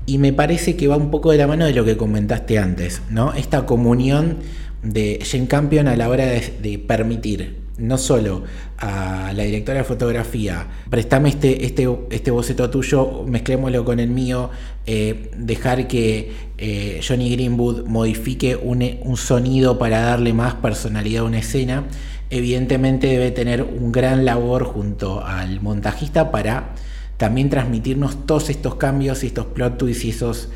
y 0.05 0.19
me 0.19 0.35
parece 0.35 0.77
que 0.77 0.87
va 0.87 0.99
un 0.99 1.11
poco 1.11 1.31
de 1.31 1.39
la 1.39 1.47
mano 1.47 1.65
de 1.65 1.73
lo 1.73 1.85
que 1.87 1.97
comentaste 1.97 2.59
antes, 2.59 3.01
¿no? 3.09 3.33
Esta 3.33 3.65
comunión 3.65 4.37
de 4.83 5.19
Jane 5.25 5.47
Campion 5.47 5.89
a 5.89 5.97
la 5.97 6.11
hora 6.11 6.27
de 6.27 6.85
permitir 6.87 7.64
no 7.79 7.99
solo 7.99 8.45
a 8.79 9.33
la 9.35 9.43
directora 9.43 9.79
de 9.79 9.85
fotografía, 9.85 10.67
préstame 10.89 11.31
este, 11.31 11.65
este, 11.65 11.89
este 12.11 12.31
boceto 12.31 12.71
tuyo, 12.71 13.25
mezclémoslo 13.27 13.85
con 13.85 13.99
el 13.99 14.09
mío, 14.09 14.51
eh, 14.87 15.31
dejar 15.37 15.89
que 15.89 16.33
eh, 16.59 17.01
Johnny 17.07 17.31
Greenwood 17.31 17.87
modifique 17.87 18.57
un, 18.57 19.17
sonido 19.17 19.79
para 19.79 20.01
darle 20.01 20.33
más 20.33 20.55
personalidad 20.55 21.23
a 21.23 21.27
una 21.27 21.39
escena, 21.39 21.85
evidentemente 22.31 23.09
debe 23.09 23.31
tener 23.31 23.63
un 23.63 23.91
gran 23.91 24.25
labor 24.25 24.65
junto 24.65 25.25
al 25.25 25.61
montajista 25.61 26.31
para 26.31 26.75
también 27.17 27.51
transmitirnos 27.51 28.27
todos 28.27 28.51
estos 28.51 28.77
cambios 28.77 29.25
y 29.25 29.29
estos 29.29 29.47
plot 29.47 29.79
twists 29.79 30.05
y 30.05 30.11
esos 30.11 30.49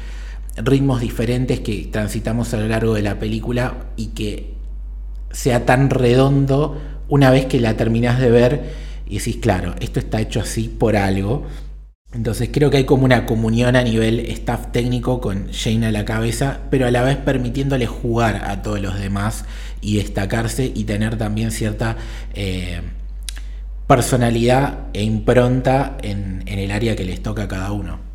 ritmos 0.56 1.00
diferentes 1.00 1.60
que 1.60 1.88
transitamos 1.90 2.52
a 2.54 2.58
lo 2.58 2.68
largo 2.68 2.94
de 2.94 3.02
la 3.02 3.18
película 3.18 3.86
y 3.96 4.08
que 4.08 4.54
sea 5.30 5.66
tan 5.66 5.90
redondo 5.90 6.80
una 7.08 7.30
vez 7.30 7.46
que 7.46 7.60
la 7.60 7.76
terminás 7.76 8.20
de 8.20 8.30
ver 8.30 8.62
y 9.06 9.18
decís, 9.18 9.36
claro, 9.36 9.74
esto 9.80 9.98
está 9.98 10.20
hecho 10.20 10.40
así 10.40 10.68
por 10.68 10.96
algo. 10.96 11.46
Entonces 12.12 12.48
creo 12.52 12.70
que 12.70 12.78
hay 12.78 12.84
como 12.84 13.04
una 13.04 13.26
comunión 13.26 13.76
a 13.76 13.82
nivel 13.82 14.20
staff 14.30 14.72
técnico 14.72 15.20
con 15.20 15.52
Jane 15.52 15.86
a 15.86 15.92
la 15.92 16.04
cabeza, 16.04 16.60
pero 16.70 16.86
a 16.86 16.90
la 16.90 17.02
vez 17.02 17.16
permitiéndole 17.16 17.86
jugar 17.86 18.44
a 18.44 18.62
todos 18.62 18.80
los 18.80 18.98
demás 18.98 19.44
y 19.80 19.96
destacarse 19.98 20.72
y 20.74 20.84
tener 20.84 21.18
también 21.18 21.50
cierta 21.50 21.96
eh, 22.34 22.80
personalidad 23.86 24.86
e 24.94 25.02
impronta 25.02 25.98
en, 26.02 26.42
en 26.46 26.58
el 26.58 26.70
área 26.70 26.96
que 26.96 27.04
les 27.04 27.22
toca 27.22 27.44
a 27.44 27.48
cada 27.48 27.72
uno. 27.72 28.07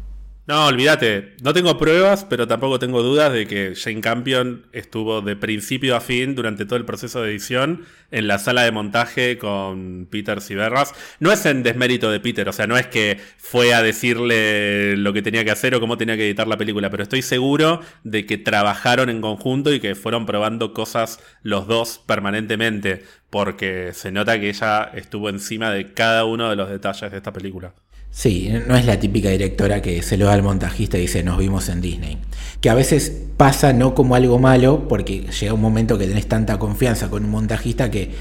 No, 0.45 0.65
olvídate, 0.67 1.37
no 1.41 1.53
tengo 1.53 1.77
pruebas, 1.77 2.25
pero 2.25 2.49
tampoco 2.49 2.77
tengo 2.77 3.01
dudas 3.01 3.31
de 3.31 3.47
que 3.47 3.75
Jane 3.77 4.01
Campion 4.01 4.67
estuvo 4.73 5.21
de 5.21 5.37
principio 5.37 5.95
a 5.95 6.01
fin 6.01 6.35
durante 6.35 6.65
todo 6.65 6.75
el 6.75 6.83
proceso 6.83 7.21
de 7.21 7.31
edición 7.31 7.85
en 8.11 8.27
la 8.27 8.39
sala 8.39 8.63
de 8.63 8.73
montaje 8.73 9.37
con 9.37 10.05
Peter 10.11 10.41
Ciberras. 10.41 10.93
No 11.21 11.31
es 11.31 11.45
en 11.45 11.63
desmérito 11.63 12.11
de 12.11 12.19
Peter, 12.19 12.49
o 12.49 12.51
sea, 12.51 12.67
no 12.67 12.77
es 12.77 12.87
que 12.87 13.21
fue 13.37 13.73
a 13.73 13.81
decirle 13.81 14.97
lo 14.97 15.13
que 15.13 15.21
tenía 15.21 15.45
que 15.45 15.51
hacer 15.51 15.75
o 15.75 15.79
cómo 15.79 15.97
tenía 15.97 16.17
que 16.17 16.25
editar 16.25 16.47
la 16.49 16.57
película, 16.57 16.89
pero 16.89 17.03
estoy 17.03 17.21
seguro 17.21 17.79
de 18.03 18.25
que 18.25 18.37
trabajaron 18.37 19.09
en 19.09 19.21
conjunto 19.21 19.73
y 19.73 19.79
que 19.79 19.95
fueron 19.95 20.25
probando 20.25 20.73
cosas 20.73 21.21
los 21.41 21.67
dos 21.67 22.01
permanentemente, 22.05 23.03
porque 23.29 23.93
se 23.93 24.11
nota 24.11 24.37
que 24.41 24.49
ella 24.49 24.91
estuvo 24.93 25.29
encima 25.29 25.71
de 25.71 25.93
cada 25.93 26.25
uno 26.25 26.49
de 26.49 26.57
los 26.57 26.69
detalles 26.69 27.11
de 27.11 27.17
esta 27.17 27.31
película. 27.31 27.73
Sí, 28.15 28.53
no 28.67 28.75
es 28.77 28.85
la 28.85 28.99
típica 28.99 29.29
directora 29.29 29.81
que 29.81 30.03
se 30.03 30.17
lo 30.17 30.27
da 30.27 30.33
al 30.33 30.43
montajista 30.43 30.99
y 30.99 31.01
dice 31.01 31.23
nos 31.23 31.39
vimos 31.39 31.67
en 31.67 31.81
Disney. 31.81 32.19
Que 32.61 32.69
a 32.69 32.75
veces 32.75 33.11
pasa 33.37 33.73
no 33.73 33.95
como 33.95 34.13
algo 34.13 34.37
malo, 34.37 34.87
porque 34.87 35.25
llega 35.39 35.51
un 35.53 35.61
momento 35.61 35.97
que 35.97 36.05
tenés 36.05 36.27
tanta 36.27 36.59
confianza 36.59 37.09
con 37.09 37.25
un 37.25 37.31
montajista 37.31 37.89
que 37.89 38.11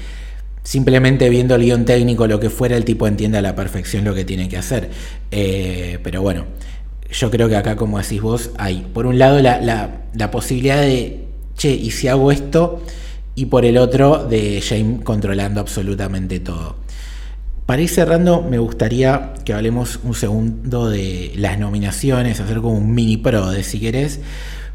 simplemente 0.63 1.29
viendo 1.29 1.53
el 1.53 1.61
guion 1.61 1.85
técnico, 1.85 2.25
lo 2.25 2.39
que 2.39 2.49
fuera, 2.49 2.75
el 2.75 2.85
tipo 2.85 3.05
entiende 3.05 3.37
a 3.37 3.43
la 3.43 3.55
perfección 3.55 4.03
lo 4.03 4.15
que 4.15 4.25
tiene 4.25 4.49
que 4.49 4.57
hacer. 4.57 4.89
Eh, 5.29 5.99
pero 6.03 6.23
bueno, 6.23 6.45
yo 7.11 7.29
creo 7.29 7.47
que 7.47 7.55
acá, 7.55 7.75
como 7.75 7.99
decís 7.99 8.19
vos, 8.19 8.49
hay 8.57 8.87
por 8.93 9.05
un 9.05 9.19
lado 9.19 9.39
la, 9.41 9.61
la 9.61 10.31
posibilidad 10.31 10.81
de, 10.81 11.27
che, 11.55 11.69
¿y 11.69 11.91
si 11.91 12.07
hago 12.07 12.31
esto? 12.31 12.81
Y 13.35 13.45
por 13.45 13.63
el 13.63 13.77
otro, 13.77 14.25
de 14.25 14.59
James 14.67 15.01
controlando 15.03 15.61
absolutamente 15.61 16.39
todo. 16.39 16.82
Para 17.65 17.81
ir 17.81 17.87
cerrando, 17.87 18.41
me 18.41 18.59
gustaría 18.59 19.33
que 19.45 19.53
hablemos 19.53 20.01
un 20.03 20.15
segundo 20.15 20.89
de 20.89 21.31
las 21.37 21.57
nominaciones, 21.57 22.41
hacer 22.41 22.57
como 22.57 22.77
un 22.77 22.93
mini 22.93 23.15
pro 23.15 23.51
de 23.51 23.63
si 23.63 23.79
querés, 23.79 24.19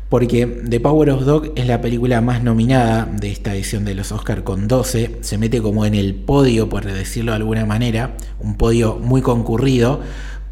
porque 0.08 0.46
The 0.46 0.80
Power 0.80 1.10
of 1.10 1.26
Dog 1.26 1.52
es 1.54 1.66
la 1.66 1.82
película 1.82 2.22
más 2.22 2.42
nominada 2.42 3.04
de 3.04 3.30
esta 3.30 3.54
edición 3.54 3.84
de 3.84 3.94
los 3.94 4.10
Oscars 4.10 4.40
con 4.40 4.68
12, 4.68 5.16
se 5.20 5.36
mete 5.36 5.60
como 5.60 5.84
en 5.84 5.94
el 5.94 6.14
podio, 6.14 6.70
por 6.70 6.86
decirlo 6.86 7.32
de 7.32 7.36
alguna 7.36 7.66
manera, 7.66 8.16
un 8.40 8.56
podio 8.56 8.96
muy 8.96 9.20
concurrido, 9.20 10.00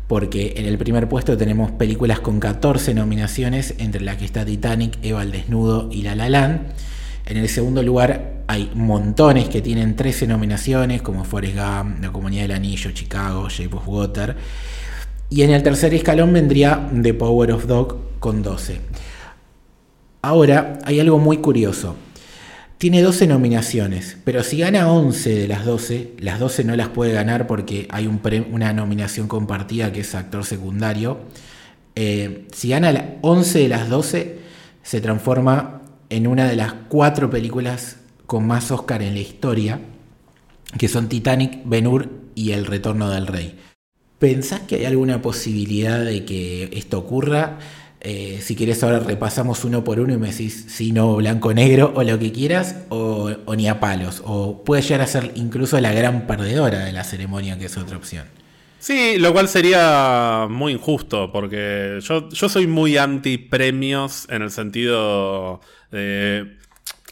porque 0.07 0.55
en 0.59 0.66
el 0.66 0.76
primer 0.76 1.09
puesto 1.09 1.39
tenemos 1.39 1.70
películas 1.70 2.20
con 2.20 2.39
14 2.39 2.93
nominaciones, 2.93 3.74
entre 3.78 4.03
las 4.03 4.18
que 4.18 4.26
está 4.26 4.45
Titanic, 4.45 4.99
Eva 5.03 5.22
el 5.22 5.32
Desnudo 5.32 5.89
y 5.91 6.03
La 6.03 6.14
La 6.14 6.28
Land. 6.28 6.66
En 7.24 7.39
el 7.39 7.49
segundo 7.49 7.82
lugar 7.82 8.36
hay 8.49 8.70
montones 8.74 9.49
que 9.49 9.61
tienen 9.61 9.97
13 9.97 10.26
nominaciones, 10.26 11.03
como 11.03 11.24
Forrest 11.24 11.57
Gump, 11.57 12.03
La 12.03 12.12
Comunidad 12.12 12.42
del 12.42 12.53
Anillo, 12.53 12.90
Chicago, 12.92 13.49
Shape 13.49 13.76
of 13.76 13.88
Water. 13.88 14.36
Y 15.30 15.42
en 15.42 15.51
el 15.51 15.62
tercer 15.62 15.92
escalón 15.94 16.32
vendría 16.32 16.88
The 17.03 17.14
Power 17.14 17.53
of 17.53 17.66
Dog 17.66 17.99
con 18.20 18.42
12. 18.42 18.80
Ahora, 20.22 20.78
hay 20.84 21.01
algo 21.01 21.18
muy 21.18 21.38
curioso. 21.38 21.97
Tiene 22.78 23.01
12 23.01 23.26
nominaciones, 23.26 24.18
pero 24.24 24.42
si 24.42 24.59
gana 24.59 24.92
11 24.92 25.34
de 25.34 25.49
las 25.49 25.64
12, 25.64 26.12
las 26.18 26.38
12 26.38 26.64
no 26.64 26.76
las 26.76 26.88
puede 26.88 27.12
ganar 27.12 27.47
porque 27.47 27.88
hay 27.90 28.07
una 28.07 28.72
nominación 28.74 29.28
compartida 29.28 29.92
que 29.92 30.01
es 30.01 30.14
actor 30.14 30.44
secundario. 30.44 31.20
Eh, 31.94 32.47
si 32.53 32.68
gana 32.68 33.16
11 33.22 33.59
de 33.61 33.68
las 33.68 33.88
12, 33.88 34.38
se 34.82 35.01
transforma 35.01 35.80
en 36.11 36.26
una 36.26 36.47
de 36.47 36.57
las 36.57 36.74
cuatro 36.88 37.30
películas 37.30 37.97
con 38.27 38.47
más 38.47 38.70
Oscar 38.70 39.03
en 39.03 39.14
la 39.14 39.20
historia, 39.20 39.81
que 40.79 40.89
son 40.89 41.09
Titanic, 41.09 41.61
Ben 41.64 41.87
Hur 41.87 42.11
y 42.35 42.53
El 42.53 42.66
Retorno 42.66 43.11
del 43.11 43.27
Rey. 43.27 43.59
¿Pensás 44.18 44.61
que 44.61 44.77
hay 44.77 44.85
alguna 44.85 45.22
posibilidad 45.22 46.05
de 46.05 46.24
que 46.24 46.70
esto 46.72 46.99
ocurra? 46.99 47.59
Eh, 48.01 48.41
si 48.41 48.55
quieres 48.55 48.83
ahora 48.83 49.01
repasamos 49.01 49.64
uno 49.64 49.83
por 49.83 50.01
uno 50.01 50.14
y 50.14 50.16
me 50.16 50.31
decís 50.31 50.66
si 50.68 50.93
no, 50.93 51.16
blanco, 51.16 51.53
negro 51.53 51.93
o 51.95 52.03
lo 52.03 52.18
que 52.18 52.33
quieras, 52.33 52.77
o, 52.89 53.31
ni 53.57 53.68
a 53.68 53.81
palos. 53.81 54.22
O 54.24 54.64
puede 54.64 54.83
llegar 54.83 55.03
a 55.03 55.07
ser 55.07 55.33
incluso 55.35 55.81
la 55.81 55.93
gran 55.93 56.27
perdedora 56.27 56.85
de 56.85 56.93
la 56.93 57.05
ceremonia, 57.05 57.59
que 57.59 57.66
es 57.66 57.77
otra 57.77 57.97
opción. 57.97 58.27
Sí, 58.79 59.18
lo 59.18 59.33
cual 59.33 59.49
sería 59.49 60.47
muy 60.49 60.72
injusto, 60.72 61.33
porque 61.33 61.99
yo, 62.03 62.29
yo 62.29 62.49
soy 62.49 62.66
muy 62.66 62.97
anti 62.97 63.39
premios 63.39 64.27
en 64.31 64.43
el 64.43 64.51
sentido 64.51 65.61
de 65.91 66.57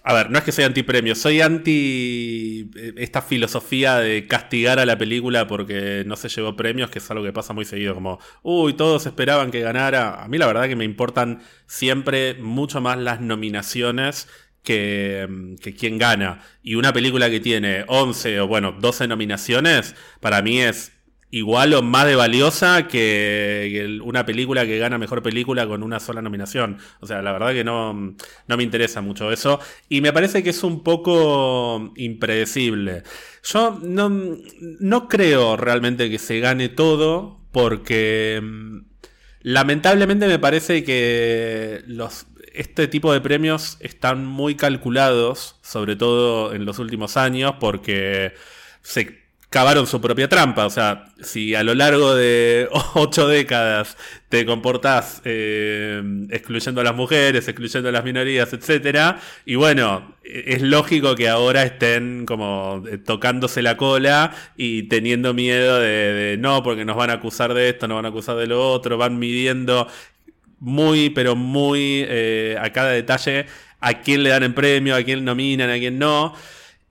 a 0.06 0.12
ver, 0.12 0.30
no 0.30 0.36
es 0.36 0.44
que 0.44 0.52
soy 0.52 0.64
anti-premio, 0.64 1.14
soy 1.14 1.40
anti 1.40 2.70
eh, 2.76 2.92
esta 2.98 3.22
filosofía 3.22 3.96
de 3.96 4.26
castigar 4.26 4.78
a 4.78 4.84
la 4.84 4.98
película 4.98 5.46
porque 5.46 6.04
no 6.06 6.16
se 6.16 6.28
llevó 6.28 6.54
premios, 6.54 6.90
que 6.90 6.98
es 6.98 7.10
algo 7.10 7.24
que 7.24 7.32
pasa 7.32 7.54
muy 7.54 7.64
seguido, 7.64 7.94
como, 7.94 8.18
uy, 8.42 8.74
todos 8.74 9.06
esperaban 9.06 9.50
que 9.50 9.60
ganara. 9.60 10.22
A 10.22 10.28
mí 10.28 10.36
la 10.36 10.46
verdad 10.46 10.68
que 10.68 10.76
me 10.76 10.84
importan 10.84 11.40
siempre 11.66 12.34
mucho 12.34 12.82
más 12.82 12.98
las 12.98 13.22
nominaciones 13.22 14.28
que, 14.62 15.26
mm, 15.26 15.54
que 15.56 15.74
quien 15.74 15.96
gana. 15.96 16.42
Y 16.62 16.74
una 16.74 16.92
película 16.92 17.30
que 17.30 17.40
tiene 17.40 17.84
11 17.88 18.40
o 18.40 18.46
bueno, 18.46 18.72
12 18.72 19.08
nominaciones, 19.08 19.94
para 20.20 20.42
mí 20.42 20.60
es 20.60 20.92
igual 21.34 21.74
o 21.74 21.82
más 21.82 22.06
de 22.06 22.14
valiosa 22.14 22.86
que 22.86 23.98
una 24.04 24.24
película 24.24 24.64
que 24.66 24.78
gana 24.78 24.98
mejor 24.98 25.20
película 25.20 25.66
con 25.66 25.82
una 25.82 25.98
sola 25.98 26.22
nominación. 26.22 26.78
O 27.00 27.08
sea, 27.08 27.22
la 27.22 27.32
verdad 27.32 27.52
que 27.52 27.64
no, 27.64 27.92
no 28.46 28.56
me 28.56 28.62
interesa 28.62 29.00
mucho 29.00 29.32
eso. 29.32 29.58
Y 29.88 30.00
me 30.00 30.12
parece 30.12 30.44
que 30.44 30.50
es 30.50 30.62
un 30.62 30.84
poco 30.84 31.92
impredecible. 31.96 33.02
Yo 33.42 33.80
no, 33.82 34.36
no 34.60 35.08
creo 35.08 35.56
realmente 35.56 36.08
que 36.08 36.20
se 36.20 36.38
gane 36.38 36.68
todo 36.68 37.40
porque 37.50 38.40
mm, 38.40 38.78
lamentablemente 39.40 40.28
me 40.28 40.38
parece 40.38 40.84
que 40.84 41.82
los, 41.88 42.26
este 42.52 42.86
tipo 42.86 43.12
de 43.12 43.20
premios 43.20 43.76
están 43.80 44.24
muy 44.24 44.54
calculados, 44.54 45.58
sobre 45.62 45.96
todo 45.96 46.54
en 46.54 46.64
los 46.64 46.78
últimos 46.78 47.16
años, 47.16 47.54
porque 47.58 48.34
se 48.82 49.23
cavaron 49.54 49.86
su 49.86 50.00
propia 50.00 50.28
trampa. 50.28 50.66
O 50.66 50.70
sea, 50.70 51.04
si 51.22 51.54
a 51.54 51.62
lo 51.62 51.76
largo 51.76 52.16
de 52.16 52.68
ocho 52.94 53.28
décadas 53.28 53.96
te 54.28 54.44
comportás 54.44 55.22
eh, 55.24 56.02
excluyendo 56.30 56.80
a 56.80 56.84
las 56.84 56.96
mujeres, 56.96 57.46
excluyendo 57.46 57.88
a 57.88 57.92
las 57.92 58.02
minorías, 58.02 58.52
etcétera, 58.52 59.20
y 59.46 59.54
bueno, 59.54 60.16
es 60.24 60.60
lógico 60.60 61.14
que 61.14 61.28
ahora 61.28 61.62
estén 61.62 62.26
como 62.26 62.82
eh, 62.90 62.98
tocándose 62.98 63.62
la 63.62 63.76
cola 63.76 64.34
y 64.56 64.88
teniendo 64.88 65.34
miedo 65.34 65.78
de, 65.78 66.36
no, 66.36 66.64
porque 66.64 66.84
nos 66.84 66.96
van 66.96 67.10
a 67.10 67.14
acusar 67.14 67.54
de 67.54 67.68
esto, 67.68 67.86
nos 67.86 67.94
van 67.94 68.06
a 68.06 68.08
acusar 68.08 68.34
de 68.34 68.48
lo 68.48 68.72
otro, 68.72 68.98
van 68.98 69.20
midiendo 69.20 69.86
muy, 70.58 71.10
pero 71.10 71.36
muy 71.36 72.04
eh, 72.08 72.56
a 72.60 72.72
cada 72.72 72.90
detalle 72.90 73.46
a 73.78 74.00
quién 74.00 74.24
le 74.24 74.30
dan 74.30 74.42
el 74.42 74.54
premio, 74.54 74.96
a 74.96 75.02
quién 75.04 75.24
nominan, 75.24 75.70
a 75.70 75.78
quién 75.78 75.96
no. 75.96 76.34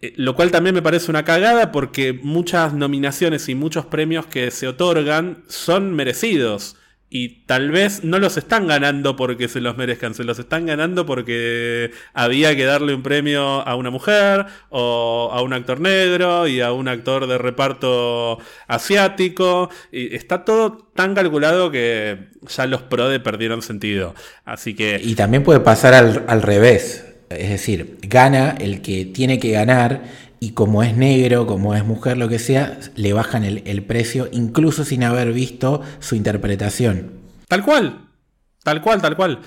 Eh, 0.04 0.12
lo 0.18 0.36
cual 0.36 0.52
también 0.52 0.76
me 0.76 0.82
parece 0.82 1.10
una 1.10 1.24
cagada 1.24 1.72
porque 1.72 2.12
muchas 2.12 2.74
nominaciones 2.74 3.48
y 3.48 3.56
muchos 3.56 3.86
premios 3.86 4.26
que 4.26 4.52
se 4.52 4.68
otorgan 4.68 5.46
son 5.48 5.94
merecidos. 5.94 6.76
Y 7.10 7.46
tal 7.46 7.72
vez 7.72 8.04
no 8.04 8.20
los 8.20 8.36
están 8.36 8.68
ganando 8.68 9.16
porque 9.16 9.48
se 9.48 9.62
los 9.62 9.78
merezcan, 9.78 10.14
se 10.14 10.26
los 10.26 10.40
están 10.40 10.66
ganando 10.66 11.06
porque 11.06 11.92
había 12.14 12.54
que 12.58 12.66
darle 12.66 12.94
un 12.94 13.02
premio 13.02 13.66
a 13.66 13.76
una 13.76 13.92
mujer 13.92 14.46
o 14.70 15.30
a 15.32 15.42
un 15.42 15.54
actor 15.54 15.80
negro 15.80 16.48
y 16.48 16.60
a 16.60 16.74
un 16.74 16.90
actor 16.90 17.26
de 17.26 17.38
reparto 17.38 18.40
asiático. 18.68 19.70
Y 19.90 20.14
está 20.14 20.44
todo 20.44 20.90
tan 20.96 21.16
calculado 21.16 21.72
que 21.72 22.30
ya 22.50 22.66
los 22.66 22.82
PRODE 22.82 23.22
perdieron 23.22 23.62
sentido. 23.62 24.16
Así 24.44 24.76
que... 24.76 25.00
Y 25.02 25.16
también 25.16 25.44
puede 25.44 25.62
pasar 25.62 25.94
al, 25.94 26.26
al 26.28 26.42
revés. 26.42 27.13
Es 27.36 27.50
decir, 27.50 27.98
gana 28.02 28.52
el 28.60 28.82
que 28.82 29.06
tiene 29.06 29.40
que 29.40 29.52
ganar 29.52 30.04
y 30.40 30.52
como 30.52 30.84
es 30.84 30.96
negro, 30.98 31.48
como 31.48 31.74
es 31.74 31.86
mujer, 31.86 32.18
lo 32.18 32.28
que 32.28 32.38
sea, 32.38 32.78
le 32.96 33.14
bajan 33.14 33.46
el, 33.46 33.84
precio 33.84 34.28
incluso 34.34 34.84
sin 34.84 35.04
haber 35.04 35.32
visto 35.32 35.82
su 36.00 36.16
interpretación. 36.16 37.12
Tal 37.48 37.64
cual, 37.64 38.10
tal 38.62 38.82
cual, 38.82 39.02
tal 39.02 39.16
cual. 39.16 39.40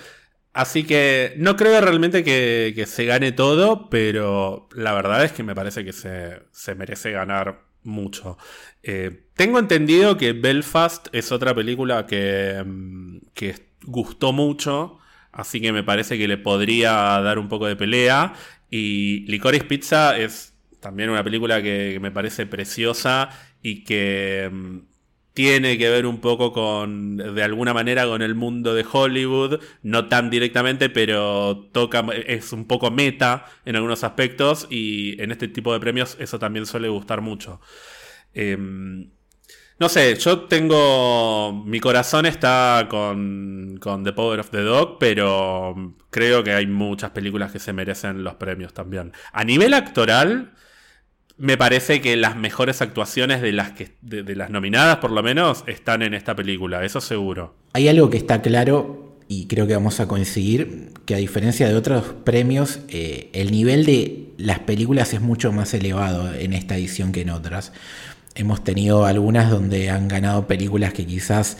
Así 0.55 0.85
que 0.85 1.35
no 1.37 1.55
creo 1.55 1.83
realmente 1.83 2.25
que, 2.25 2.85
se 2.87 3.05
gane 3.05 3.33
todo, 3.33 3.91
pero 3.91 4.71
la 4.75 4.95
verdad 4.95 5.23
es 5.23 5.33
que 5.33 5.43
me 5.43 5.55
parece 5.55 5.85
que 5.85 5.93
se, 5.93 6.75
merece 6.75 7.11
ganar 7.11 7.61
mucho. 7.83 8.39
Eh, 8.83 9.27
tengo 9.35 9.59
entendido 9.59 10.17
que 10.17 10.33
Belfast 10.33 11.09
es 11.13 11.31
otra 11.31 11.55
película 11.55 12.07
que, 12.07 12.63
mm, 12.65 13.19
que 13.35 13.55
gustó 13.85 14.33
mucho 14.33 14.99
Así 15.37 15.61
que 15.61 15.71
me 15.71 15.85
parece 15.85 16.17
que 16.17 16.27
le 16.27 16.39
podría 16.39 16.93
dar 17.21 17.39
un 17.39 17.49
poco 17.49 17.67
de 17.67 17.77
pelea. 17.77 18.33
Y 18.71 19.21
Licorice 19.27 19.65
Pizza 19.65 20.17
es 20.17 20.55
también 20.81 21.11
una 21.11 21.23
película 21.23 21.63
que, 21.63 21.99
me 22.01 22.11
parece 22.11 22.47
preciosa 22.47 23.29
y 23.63 23.85
que 23.85 24.49
mm, 24.51 24.79
tiene 25.35 25.77
que 25.77 25.91
ver 25.91 26.07
un 26.07 26.23
poco 26.23 26.55
con, 26.55 27.19
de 27.19 27.43
alguna 27.43 27.75
manera, 27.75 28.07
con 28.07 28.23
el 28.23 28.35
mundo 28.35 28.75
de 28.75 28.87
Hollywood. 28.91 29.61
No 29.83 30.09
tan 30.09 30.31
directamente, 30.31 30.89
pero 30.89 31.69
toca, 31.71 32.03
es 32.27 32.55
un 32.55 32.67
poco 32.67 32.91
meta 32.91 33.45
en 33.67 33.77
algunos 33.77 34.05
aspectos. 34.05 34.67
Y 34.71 35.21
en 35.21 35.33
este 35.33 35.49
tipo 35.49 35.75
de 35.75 35.81
premios 35.81 36.17
eso 36.19 36.39
también 36.39 36.65
suele 36.65 36.89
gustar 36.89 37.21
mucho. 37.21 37.61
Em, 38.33 39.11
No 39.79 39.91
sé, 39.91 40.17
yo 40.17 40.41
tengo. 40.43 41.53
Mi 41.67 41.81
corazón 41.81 42.25
está 42.25 42.87
con, 42.89 43.79
con 43.81 44.05
The 44.05 44.13
Power 44.13 44.41
of 44.41 44.51
the 44.51 44.63
Dog, 44.63 44.99
pero 44.99 45.95
creo 46.11 46.43
que 46.43 46.53
hay 46.53 46.67
muchas 46.67 47.11
películas 47.11 47.53
que 47.53 47.59
se 47.59 47.75
merecen 47.75 48.25
los 48.25 48.37
premios 48.37 48.73
también. 48.73 49.13
A 49.33 49.45
nivel 49.45 49.75
actoral, 49.75 50.55
me 51.37 51.59
parece 51.59 52.01
que 52.01 52.17
las 52.17 52.37
mejores 52.37 52.81
actuaciones 52.81 53.43
de 53.43 53.53
las, 53.53 53.73
que, 53.73 53.97
de, 54.01 54.35
las 54.35 54.49
nominadas, 54.49 54.97
por 54.97 55.11
lo 55.11 55.23
menos, 55.23 55.65
están 55.67 56.01
en 56.03 56.15
esta 56.15 56.35
película, 56.35 56.85
eso 56.85 57.01
seguro. 57.03 57.55
Hay 57.75 57.89
algo 57.89 58.09
que 58.09 58.17
está 58.17 58.41
claro 58.41 59.19
y 59.29 59.47
creo 59.47 59.67
que 59.67 59.75
vamos 59.75 60.01
a 60.01 60.09
coincidir, 60.09 60.93
que 61.05 61.15
a 61.15 61.19
diferencia 61.19 61.69
de 61.69 61.75
otros 61.75 62.15
premios, 62.25 62.81
eh, 62.89 63.29
el 63.35 63.51
nivel 63.51 63.85
de 63.85 64.33
las 64.39 64.61
películas 64.61 65.13
es 65.13 65.21
mucho 65.21 65.53
más 65.53 65.75
elevado 65.75 66.33
en 66.33 66.53
esta 66.53 66.77
edición 66.77 67.13
que 67.13 67.23
en 67.23 67.31
otras. 67.31 67.73
Hemos 68.37 68.63
tenido 68.63 69.07
algunas 69.07 69.51
donde 69.51 69.91
han 69.91 70.09
ganado 70.09 70.47
películas 70.47 70.93
que 70.93 71.07
quizás 71.07 71.57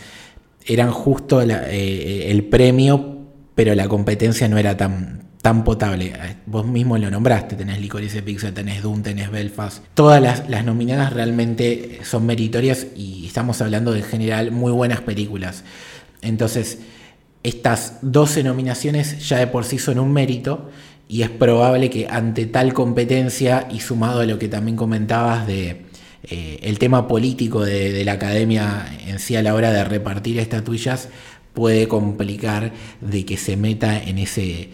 eran 0.65 0.91
justo 0.91 1.41
eh, 1.41 2.31
el 2.31 2.45
premio, 2.45 3.17
pero 3.55 3.73
la 3.73 3.87
competencia 3.87 4.47
no 4.47 4.57
era 4.57 4.77
tan, 4.77 5.23
tan 5.41 5.63
potable. 5.63 6.13
Vos 6.45 6.67
mismo 6.67 6.97
lo 6.97 7.09
nombraste, 7.09 7.55
tenés 7.55 7.81
Licorice 7.81 8.21
Pizza, 8.21 8.53
tenés 8.53 8.83
Doom, 8.83 9.01
tenés 9.01 9.31
Belfast. 9.31 9.83
Todas 9.93 10.21
las, 10.21 10.49
las, 10.49 10.63
nominadas 10.63 11.13
realmente 11.13 12.01
son 12.03 12.25
meritorias 12.25 12.87
y 12.95 13.25
estamos 13.25 13.61
hablando 13.61 13.91
de 13.91 13.99
en 13.99 14.05
general 14.05 14.51
muy 14.51 14.71
buenas 14.71 15.01
películas. 15.01 15.63
Entonces, 16.21 16.79
estas 17.43 17.99
12 18.01 18.43
nominaciones 18.43 19.27
ya 19.27 19.37
de 19.37 19.47
por 19.47 19.65
sí 19.65 19.79
son 19.79 19.99
un 19.99 20.11
mérito 20.11 20.69
y 21.07 21.21
es 21.21 21.29
probable 21.29 21.89
que 21.89 22.07
ante 22.09 22.45
tal 22.45 22.73
competencia 22.73 23.67
y 23.71 23.79
sumado 23.79 24.19
a 24.19 24.25
lo 24.25 24.37
que 24.37 24.49
también 24.49 24.75
comentabas 24.75 25.47
de 25.47 25.86
eh, 26.23 26.59
el 26.63 26.79
tema 26.79 27.07
político 27.07 27.63
de, 27.63 28.03
la 28.03 28.13
academia 28.13 28.85
en 29.05 29.19
sí 29.19 29.35
a 29.35 29.41
la 29.41 29.53
hora 29.53 29.71
de 29.71 29.83
repartir 29.83 30.39
estatuillas, 30.39 31.09
puede 31.53 31.87
complicar 31.87 32.71
de 33.01 33.25
que 33.25 33.37
se 33.37 33.57
meta 33.57 34.01
en 34.01 34.17
ese 34.17 34.69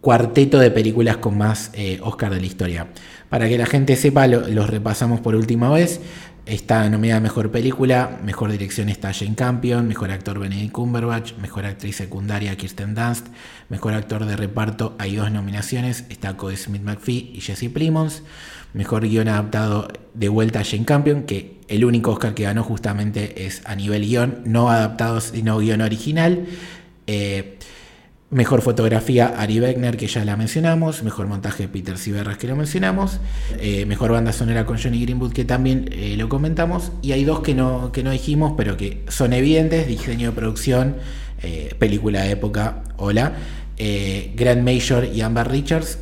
cuarteto 0.00 0.58
de 0.58 0.70
películas 0.70 1.16
con 1.16 1.36
más 1.36 1.70
eh, 1.74 1.98
Oscar 2.02 2.32
de 2.34 2.40
la 2.40 2.46
historia. 2.46 2.86
Para 3.28 3.48
que 3.48 3.58
la 3.58 3.66
gente 3.66 3.96
sepa, 3.96 4.26
los 4.26 4.70
repasamos 4.70 5.20
por 5.20 5.34
última 5.34 5.70
vez. 5.70 6.00
Está 6.48 6.88
nominada 6.88 7.20
Mejor 7.20 7.50
Película, 7.50 8.18
Mejor 8.24 8.50
Dirección 8.50 8.88
está 8.88 9.12
Jane 9.12 9.34
Campion, 9.34 9.86
Mejor 9.86 10.10
Actor 10.10 10.38
Benedict 10.38 10.72
Cumberbatch, 10.72 11.34
Mejor 11.34 11.66
Actriz 11.66 11.96
Secundaria 11.96 12.56
Kirsten 12.56 12.94
Dunst, 12.94 13.26
Mejor 13.68 13.92
Actor 13.92 14.24
de 14.24 14.34
Reparto 14.34 14.96
hay 14.98 15.16
dos 15.16 15.30
nominaciones, 15.30 16.06
está 16.08 16.38
Cody 16.38 16.56
Smith 16.56 16.80
McPhee 16.80 17.32
y 17.34 17.42
Jesse 17.42 17.68
Plimons, 17.68 18.22
Mejor 18.74 19.08
Guión 19.08 19.28
Adaptado 19.28 19.88
de 20.14 20.28
vuelta 20.28 20.60
a 20.60 20.64
Jane 20.64 20.84
Campion, 20.84 21.22
que 21.22 21.58
el 21.68 21.84
único 21.84 22.12
Oscar 22.12 22.34
que 22.34 22.42
ganó 22.44 22.64
justamente 22.64 23.46
es 23.46 23.62
a 23.64 23.74
nivel 23.76 24.02
guion, 24.02 24.42
no 24.44 24.70
adaptado 24.70 25.20
sino 25.20 25.58
guion 25.58 25.80
original. 25.80 26.46
Eh, 27.06 27.56
Mejor 28.30 28.60
fotografía 28.60 29.28
Ari 29.38 29.58
Beckner, 29.58 29.96
que 29.96 30.06
ya 30.06 30.22
la 30.22 30.36
mencionamos. 30.36 31.02
Mejor 31.02 31.28
montaje 31.28 31.66
Peter 31.66 31.96
Ciberras, 31.96 32.36
que 32.36 32.46
lo 32.46 32.56
mencionamos. 32.56 33.20
Eh, 33.58 33.86
mejor 33.86 34.12
banda 34.12 34.34
sonora 34.34 34.66
con 34.66 34.76
Johnny 34.76 35.00
Greenwood, 35.00 35.32
que 35.32 35.46
también 35.46 35.88
eh, 35.92 36.14
lo 36.18 36.28
comentamos. 36.28 36.92
Y 37.00 37.12
hay 37.12 37.24
dos 37.24 37.40
que 37.40 37.54
no, 37.54 37.90
que 37.90 38.02
no 38.02 38.10
dijimos, 38.10 38.52
pero 38.54 38.76
que 38.76 39.02
son 39.08 39.32
evidentes. 39.32 39.86
Diseño 39.88 40.28
de 40.28 40.36
producción, 40.36 40.96
película 41.78 42.24
de 42.24 42.32
época, 42.32 42.82
hola. 42.98 43.32
Grant 43.78 44.62
Major 44.62 45.06
y 45.06 45.22
Amber 45.22 45.48
Richards. 45.48 45.98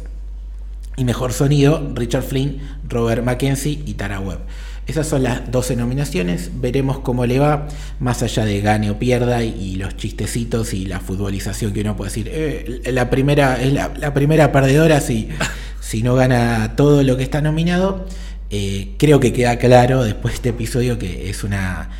Y 0.96 1.04
mejor 1.04 1.32
sonido, 1.32 1.92
Richard 1.94 2.22
Flynn, 2.22 2.60
Robert 2.88 3.22
Mackenzie 3.22 3.82
y 3.84 3.94
Tara 3.94 4.20
Webb. 4.20 4.40
Esas 4.86 5.08
son 5.08 5.24
las 5.24 5.50
12 5.50 5.74
nominaciones, 5.74 6.50
veremos 6.60 7.00
cómo 7.00 7.26
le 7.26 7.40
va, 7.40 7.66
más 7.98 8.22
allá 8.22 8.44
de 8.44 8.60
gane 8.60 8.88
o 8.90 8.98
pierda 8.98 9.42
y, 9.42 9.74
los 9.74 9.96
chistecitos 9.96 10.72
y 10.74 10.86
la 10.86 11.00
futbolización 11.00 11.72
que 11.72 11.80
uno 11.80 11.96
puede 11.96 12.10
decir, 12.10 12.30
eh, 12.32 12.82
la 12.92 13.10
primera 13.10 13.60
es 13.60 13.72
la, 13.72 14.14
primera 14.14 14.52
perdedora 14.52 15.00
si, 15.00 15.28
si 15.80 16.02
no 16.02 16.14
gana 16.14 16.76
todo 16.76 17.02
lo 17.02 17.16
que 17.16 17.24
está 17.24 17.40
nominado. 17.40 18.06
Eh, 18.50 18.94
creo 18.96 19.18
que 19.18 19.32
queda 19.32 19.58
claro 19.58 20.04
después 20.04 20.34
de 20.34 20.36
este 20.36 20.48
episodio 20.50 21.00
que 21.00 21.30
es 21.30 21.42
una 21.42 21.90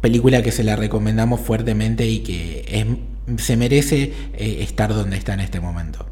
película 0.00 0.42
que 0.42 0.50
se 0.50 0.64
la 0.64 0.74
recomendamos 0.74 1.40
fuertemente 1.40 2.06
y 2.06 2.20
que 2.20 2.96
se 3.38 3.56
merece 3.56 4.12
eh, 4.34 4.58
estar 4.62 4.92
donde 4.92 5.16
está 5.16 5.34
en 5.34 5.40
este 5.40 5.60
momento. 5.60 6.06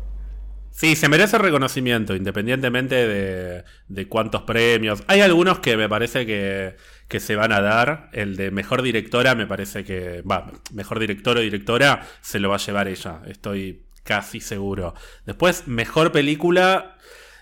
Sí, 0.78 0.94
se 0.94 1.08
merece 1.08 1.38
reconocimiento, 1.38 2.14
independientemente 2.14 3.64
de, 3.88 4.08
cuántos 4.08 4.42
premios. 4.42 5.02
Hay 5.08 5.22
algunos 5.22 5.58
que 5.58 5.76
me 5.76 5.88
parece 5.88 6.24
que, 6.24 7.18
se 7.18 7.34
van 7.34 7.50
a 7.50 7.60
dar. 7.60 8.10
El 8.12 8.36
de 8.36 8.52
mejor 8.52 8.82
directora, 8.82 9.34
me 9.34 9.48
parece 9.48 9.82
que. 9.82 10.22
Va, 10.22 10.52
mejor 10.72 11.00
director 11.00 11.36
o 11.36 11.40
directora 11.40 12.06
se 12.20 12.38
lo 12.38 12.50
va 12.50 12.54
a 12.54 12.58
llevar 12.60 12.86
ella. 12.86 13.22
Estoy 13.26 13.86
casi 14.04 14.38
seguro. 14.38 14.94
Después, 15.26 15.66
mejor 15.66 16.12
película. 16.12 16.96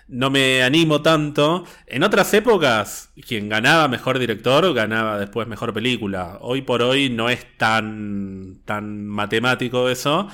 No 0.07 0.31
me 0.31 0.63
animo 0.63 1.03
tanto. 1.03 1.63
En 1.85 2.01
otras 2.01 2.33
épocas, 2.33 3.11
quien 3.27 3.49
ganaba 3.49 3.87
mejor 3.87 4.17
director 4.17 4.73
ganaba 4.73 5.19
después 5.19 5.47
mejor 5.47 5.75
película. 5.75 6.39
Hoy 6.41 6.63
por 6.63 6.81
hoy 6.81 7.11
no 7.11 7.29
es 7.29 7.45
tan, 7.57 8.61
tan 8.65 9.05
matemático 9.05 9.89
eso. 9.89 10.27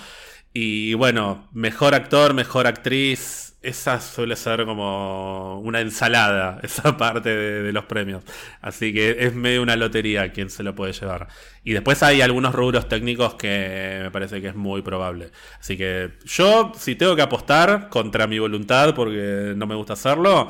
Y 0.53 0.93
bueno, 0.93 1.49
mejor 1.51 1.95
actor, 1.95 2.33
mejor 2.35 2.67
actriz, 2.67 3.57
esa 3.63 3.99
suele 4.01 4.35
ser 4.35 4.65
como 4.65 5.59
una 5.61 5.79
ensalada, 5.81 6.59
esa 6.63 6.95
parte 6.97 7.29
de, 7.29 7.73
los 7.73 7.85
premios. 7.85 8.23
Así 8.61 8.93
que 8.93 9.17
es 9.19 9.33
medio 9.33 9.63
una 9.63 9.75
lotería 9.75 10.31
quien 10.31 10.49
se 10.49 10.61
lo 10.63 10.75
puede 10.75 10.93
llevar. 10.93 11.27
Y 11.63 11.73
después 11.73 12.03
hay 12.03 12.21
algunos 12.21 12.53
rubros 12.53 12.87
técnicos 12.87 13.35
que 13.35 14.01
me 14.03 14.11
parece 14.11 14.41
que 14.41 14.49
es 14.49 14.55
muy 14.55 14.81
probable. 14.83 15.31
Así 15.59 15.77
que 15.77 16.11
yo, 16.25 16.71
si 16.77 16.95
tengo 16.95 17.15
que 17.15 17.23
apostar 17.23 17.89
contra 17.89 18.27
mi 18.27 18.37
voluntad, 18.37 18.93
porque 18.93 19.53
no 19.55 19.65
me 19.65 19.75
gusta 19.75 19.93
hacerlo, 19.93 20.49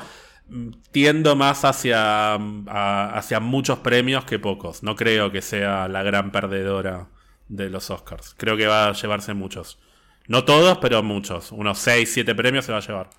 tiendo 0.92 1.36
más 1.36 1.64
hacia, 1.64 2.34
hacia 2.34 3.40
muchos 3.40 3.78
premios 3.78 4.24
que 4.24 4.38
pocos. 4.38 4.82
No 4.82 4.96
creo 4.96 5.30
que 5.32 5.40
sea 5.42 5.88
la 5.88 6.02
gran 6.02 6.32
perdedora 6.32 7.08
de 7.48 7.70
los 7.70 7.90
Oscars. 7.90 8.34
Creo 8.36 8.56
que 8.56 8.66
va 8.66 8.88
a 8.88 8.92
llevarse 8.92 9.34
muchos. 9.34 9.78
No 10.26 10.44
todos, 10.44 10.78
pero 10.78 11.02
muchos. 11.02 11.52
Unos 11.52 11.78
6, 11.78 12.10
7 12.12 12.34
premios 12.34 12.64
se 12.64 12.72
va 12.72 12.78
a 12.78 12.80
llevar. 12.80 13.10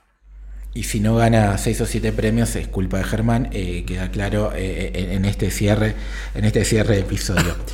Y 0.73 0.83
si 0.83 0.99
no 0.99 1.15
gana 1.15 1.57
6 1.57 1.81
o 1.81 1.85
7 1.85 2.11
premios 2.11 2.55
es 2.55 2.67
culpa 2.67 2.97
de 2.97 3.03
Germán, 3.03 3.49
eh, 3.53 3.85
queda 3.85 4.09
claro 4.09 4.51
eh, 4.53 4.91
eh, 4.93 5.13
en 5.13 5.23
este 5.23 5.51
cierre, 5.51 5.95
en 6.33 6.43
este 6.45 6.65
cierre 6.65 6.95
de 6.95 7.01
episodio. 7.01 7.55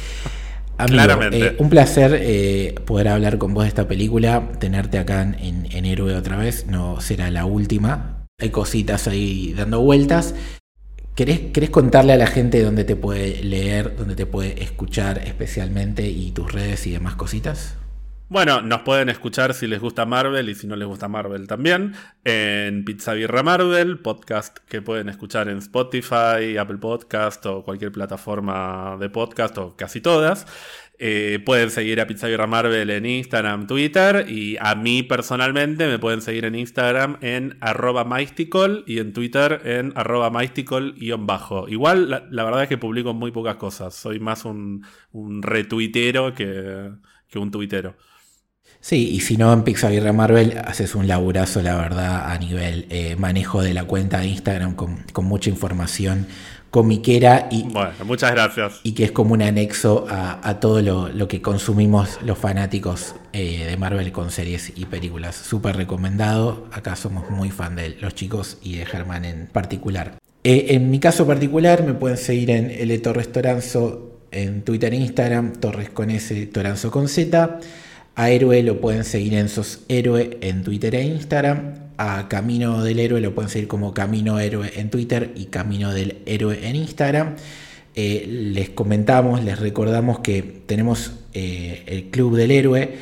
Claramente. 0.77 1.57
un 1.59 1.69
placer 1.69 2.73
poder 2.85 3.09
hablar 3.09 3.37
con 3.37 3.53
vos 3.53 3.65
de 3.65 3.67
esta 3.67 3.87
película, 3.87 4.49
tenerte 4.59 4.97
acá 4.97 5.21
en, 5.21 5.67
en 5.69 5.85
Héroe 5.85 6.15
otra 6.15 6.37
vez, 6.37 6.65
no 6.65 6.99
será 6.99 7.29
la 7.29 7.45
última. 7.45 8.25
Hay 8.39 8.49
cositas 8.49 9.07
ahí 9.07 9.53
dando 9.53 9.79
vueltas. 9.81 10.33
¿Querés, 11.13 11.39
¿Querés, 11.53 11.69
contarle 11.69 12.13
a 12.13 12.17
la 12.17 12.25
gente 12.25 12.63
dónde 12.63 12.83
te 12.83 12.95
puede 12.95 13.43
leer, 13.43 13.95
dónde 13.95 14.15
te 14.15 14.25
puede 14.25 14.63
escuchar 14.63 15.19
especialmente 15.19 16.07
y 16.07 16.31
tus 16.31 16.51
redes 16.51 16.87
y 16.87 16.91
demás 16.91 17.13
cositas? 17.13 17.75
Bueno, 18.31 18.61
nos 18.61 18.83
pueden 18.83 19.09
escuchar 19.09 19.53
si 19.53 19.67
les 19.67 19.81
gusta 19.81 20.05
Marvel 20.05 20.47
y 20.47 20.55
si 20.55 20.65
no 20.65 20.77
les 20.77 20.87
gusta 20.87 21.09
Marvel 21.09 21.47
también 21.47 21.95
en 22.23 22.85
Pizza 22.85 23.11
Birra 23.11 23.43
Marvel, 23.43 23.99
podcast 23.99 24.57
que 24.69 24.81
pueden 24.81 25.09
escuchar 25.09 25.49
en 25.49 25.57
Spotify, 25.57 26.55
Apple 26.57 26.77
Podcast 26.77 27.45
o 27.47 27.61
cualquier 27.65 27.91
plataforma 27.91 28.95
de 29.01 29.09
podcast 29.09 29.57
o 29.57 29.75
casi 29.75 29.99
todas. 29.99 30.47
Eh, 30.97 31.39
pueden 31.45 31.71
seguir 31.71 31.99
a 31.99 32.07
Pizza 32.07 32.27
Birra 32.27 32.47
Marvel 32.47 32.89
en 32.89 33.05
Instagram, 33.05 33.67
Twitter 33.67 34.25
y 34.29 34.55
a 34.61 34.75
mí 34.75 35.03
personalmente 35.03 35.85
me 35.89 35.99
pueden 35.99 36.21
seguir 36.21 36.45
en 36.45 36.55
Instagram 36.55 37.17
en 37.19 37.57
arroba 37.59 38.07
y 38.85 38.99
en 38.99 39.11
Twitter 39.11 39.61
en 39.65 39.91
arroba 39.97 40.31
bajo 41.19 41.67
Igual 41.67 42.09
la, 42.09 42.43
verdad 42.45 42.63
es 42.63 42.69
que 42.69 42.77
publico 42.77 43.13
muy 43.13 43.31
pocas 43.31 43.57
cosas, 43.57 43.93
soy 43.93 44.21
más 44.21 44.45
un, 44.45 44.85
retuitero 45.41 46.33
que, 46.33 46.91
que 47.27 47.37
un 47.37 47.51
tuitero. 47.51 47.97
Sí, 48.81 49.09
y 49.09 49.19
si 49.19 49.37
no 49.37 49.53
en 49.53 49.63
Pixar 49.63 50.11
Marvel 50.11 50.57
haces 50.65 50.95
un 50.95 51.07
laburazo, 51.07 51.61
la 51.61 51.75
verdad, 51.75 52.31
a 52.31 52.37
nivel 52.39 52.87
eh, 52.89 53.15
manejo 53.15 53.61
de 53.61 53.75
la 53.75 53.85
cuenta 53.85 54.19
de 54.19 54.27
Instagram 54.27 54.75
con, 54.75 55.05
mucha 55.23 55.51
información 55.51 56.25
comiquera 56.71 57.47
y, 57.51 57.63
bueno, 57.63 57.91
muchas 58.05 58.31
gracias. 58.31 58.79
y 58.81 58.93
que 58.93 59.03
es 59.03 59.11
como 59.11 59.33
un 59.33 59.43
anexo 59.43 60.07
a, 60.09 60.59
todo 60.59 60.81
lo, 60.81 61.27
que 61.27 61.41
consumimos 61.41 62.17
los 62.25 62.39
fanáticos 62.39 63.13
eh, 63.33 63.65
de 63.69 63.77
Marvel 63.77 64.11
con 64.11 64.31
series 64.31 64.73
y 64.75 64.85
películas. 64.85 65.35
Súper 65.35 65.75
recomendado, 65.75 66.67
acá 66.71 66.95
somos 66.95 67.29
muy 67.29 67.51
fan 67.51 67.75
de 67.75 67.97
los 68.01 68.15
chicos 68.15 68.57
y 68.63 68.77
de 68.77 68.85
Germán 68.87 69.25
en 69.25 69.45
particular. 69.45 70.15
Eh, 70.43 70.67
en 70.69 70.89
mi 70.89 70.99
caso 70.99 71.27
particular 71.27 71.83
me 71.83 71.93
pueden 71.93 72.17
seguir 72.17 72.49
en 72.49 72.71
L 72.71 72.97
Torres 72.97 73.31
Toranzo 73.31 74.21
en 74.31 74.63
Twitter 74.63 74.91
e 74.93 74.97
Instagram, 74.97 75.53
Torres 75.53 75.89
con 75.91 76.09
S, 76.09 76.47
Toranzo 76.47 76.89
con 76.89 77.07
Z. 77.07 77.59
A 78.15 78.29
Héroe 78.29 78.61
lo 78.63 78.81
pueden 78.81 79.03
seguir 79.03 79.33
en 79.35 79.47
Sos 79.49 79.81
Héroe 79.87 80.37
en 80.41 80.63
Twitter 80.63 80.95
e 80.95 81.03
Instagram. 81.03 81.75
A 81.97 82.27
Camino 82.27 82.83
del 82.83 82.99
Héroe 82.99 83.21
lo 83.21 83.33
pueden 83.33 83.49
seguir 83.49 83.67
como 83.67 83.93
Camino 83.93 84.39
Héroe 84.39 84.71
en 84.75 84.89
Twitter 84.89 85.31
y 85.35 85.45
Camino 85.45 85.93
del 85.93 86.17
Héroe 86.25 86.67
en 86.67 86.75
Instagram. 86.75 87.35
eh, 87.95 88.25
les 88.53 88.69
comentamos, 88.69 89.43
les 89.43 89.59
recordamos 89.59 90.19
que 90.19 90.41
tenemos 90.65 91.11
eh, 91.33 91.83
el 91.87 92.05
Club 92.09 92.35
del 92.37 92.51
Héroe, 92.51 92.95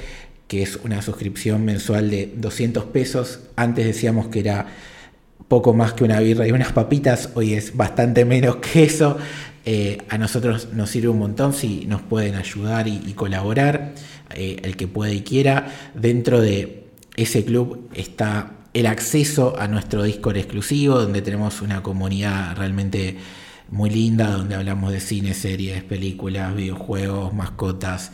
que 0.47 0.63
es 0.63 0.79
una 0.83 1.01
suscripción 1.01 1.63
mensual 1.65 2.09
de 2.09 2.33
200 2.35 2.85
pesos. 2.85 3.41
Antes 3.55 3.85
decíamos 3.85 4.27
que 4.27 4.39
era 4.39 4.67
poco 5.47 5.73
más 5.73 5.93
que 5.93 6.03
una 6.03 6.19
birra 6.19 6.47
y 6.47 6.51
unas 6.51 6.71
papitas, 6.71 7.31
hoy 7.33 7.53
es 7.53 7.75
bastante 7.75 8.23
menos 8.25 8.57
que 8.57 8.83
eso. 8.83 9.17
Eh, 9.65 9.97
a 10.09 10.17
nosotros 10.17 10.69
nos 10.73 10.89
sirve 10.89 11.09
un 11.09 11.19
montón 11.19 11.53
si 11.53 11.85
nos 11.85 12.01
pueden 12.01 12.35
ayudar 12.35 12.87
y, 12.87 13.13
colaborar, 13.13 13.93
el 14.35 14.75
que 14.75 14.87
puede 14.87 15.15
y 15.15 15.21
quiera. 15.21 15.73
Dentro 15.93 16.41
de 16.41 16.87
ese 17.15 17.43
club 17.45 17.89
está 17.93 18.53
el 18.73 18.85
acceso 18.85 19.55
a 19.59 19.67
nuestro 19.67 20.03
Discord 20.03 20.37
exclusivo, 20.37 20.99
donde 20.99 21.21
tenemos 21.21 21.61
una 21.61 21.81
comunidad 21.81 22.55
realmente 22.55 23.17
muy 23.71 23.89
linda, 23.89 24.31
donde 24.31 24.55
hablamos 24.55 24.91
de 24.91 24.99
cine, 24.99 25.33
series, 25.33 25.83
películas, 25.83 26.55
videojuegos, 26.55 27.33
mascotas, 27.33 28.11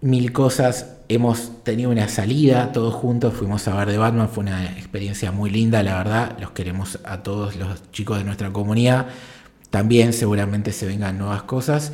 mil 0.00 0.32
cosas. 0.32 0.96
Hemos 1.08 1.64
tenido 1.64 1.90
una 1.90 2.08
salida 2.08 2.72
todos 2.72 2.94
juntos, 2.94 3.34
fuimos 3.34 3.66
a 3.68 3.76
ver 3.76 3.90
de 3.90 3.98
Batman, 3.98 4.28
fue 4.28 4.42
una 4.42 4.64
experiencia 4.64 5.32
muy 5.32 5.50
linda, 5.50 5.82
la 5.82 5.98
verdad. 5.98 6.36
Los 6.40 6.50
queremos 6.50 6.98
a 7.04 7.22
todos 7.22 7.56
los 7.56 7.90
chicos 7.90 8.18
de 8.18 8.24
nuestra 8.24 8.52
comunidad. 8.52 9.06
También 9.70 10.12
seguramente 10.12 10.72
se 10.72 10.86
vengan 10.86 11.18
nuevas 11.18 11.42
cosas. 11.42 11.92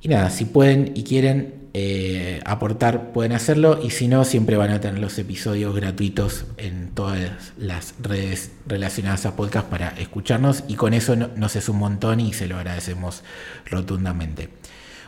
Y 0.00 0.08
nada, 0.08 0.30
si 0.30 0.46
pueden 0.46 0.92
y 0.96 1.04
quieren, 1.04 1.61
eh, 1.74 2.40
aportar 2.44 3.12
pueden 3.12 3.32
hacerlo 3.32 3.80
y 3.82 3.90
si 3.90 4.06
no 4.06 4.24
siempre 4.24 4.58
van 4.58 4.70
a 4.70 4.80
tener 4.80 4.98
los 4.98 5.18
episodios 5.18 5.74
gratuitos 5.74 6.44
en 6.58 6.90
todas 6.90 7.52
las 7.56 7.94
redes 8.02 8.52
relacionadas 8.66 9.24
a 9.24 9.36
podcast 9.36 9.68
para 9.68 9.88
escucharnos 9.88 10.64
y 10.68 10.74
con 10.74 10.92
eso 10.92 11.16
nos 11.16 11.56
es 11.56 11.70
un 11.70 11.78
montón 11.78 12.20
y 12.20 12.34
se 12.34 12.46
lo 12.46 12.56
agradecemos 12.56 13.22
rotundamente. 13.64 14.50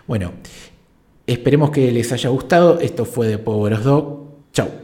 Bueno, 0.06 0.32
esperemos 1.26 1.70
que 1.70 1.90
les 1.92 2.12
haya 2.12 2.30
gustado. 2.30 2.80
Esto 2.80 3.04
fue 3.04 3.28
de 3.28 3.38
Power 3.38 3.74
of 3.74 3.84
Dog. 3.84 4.28
Chao. 4.52 4.84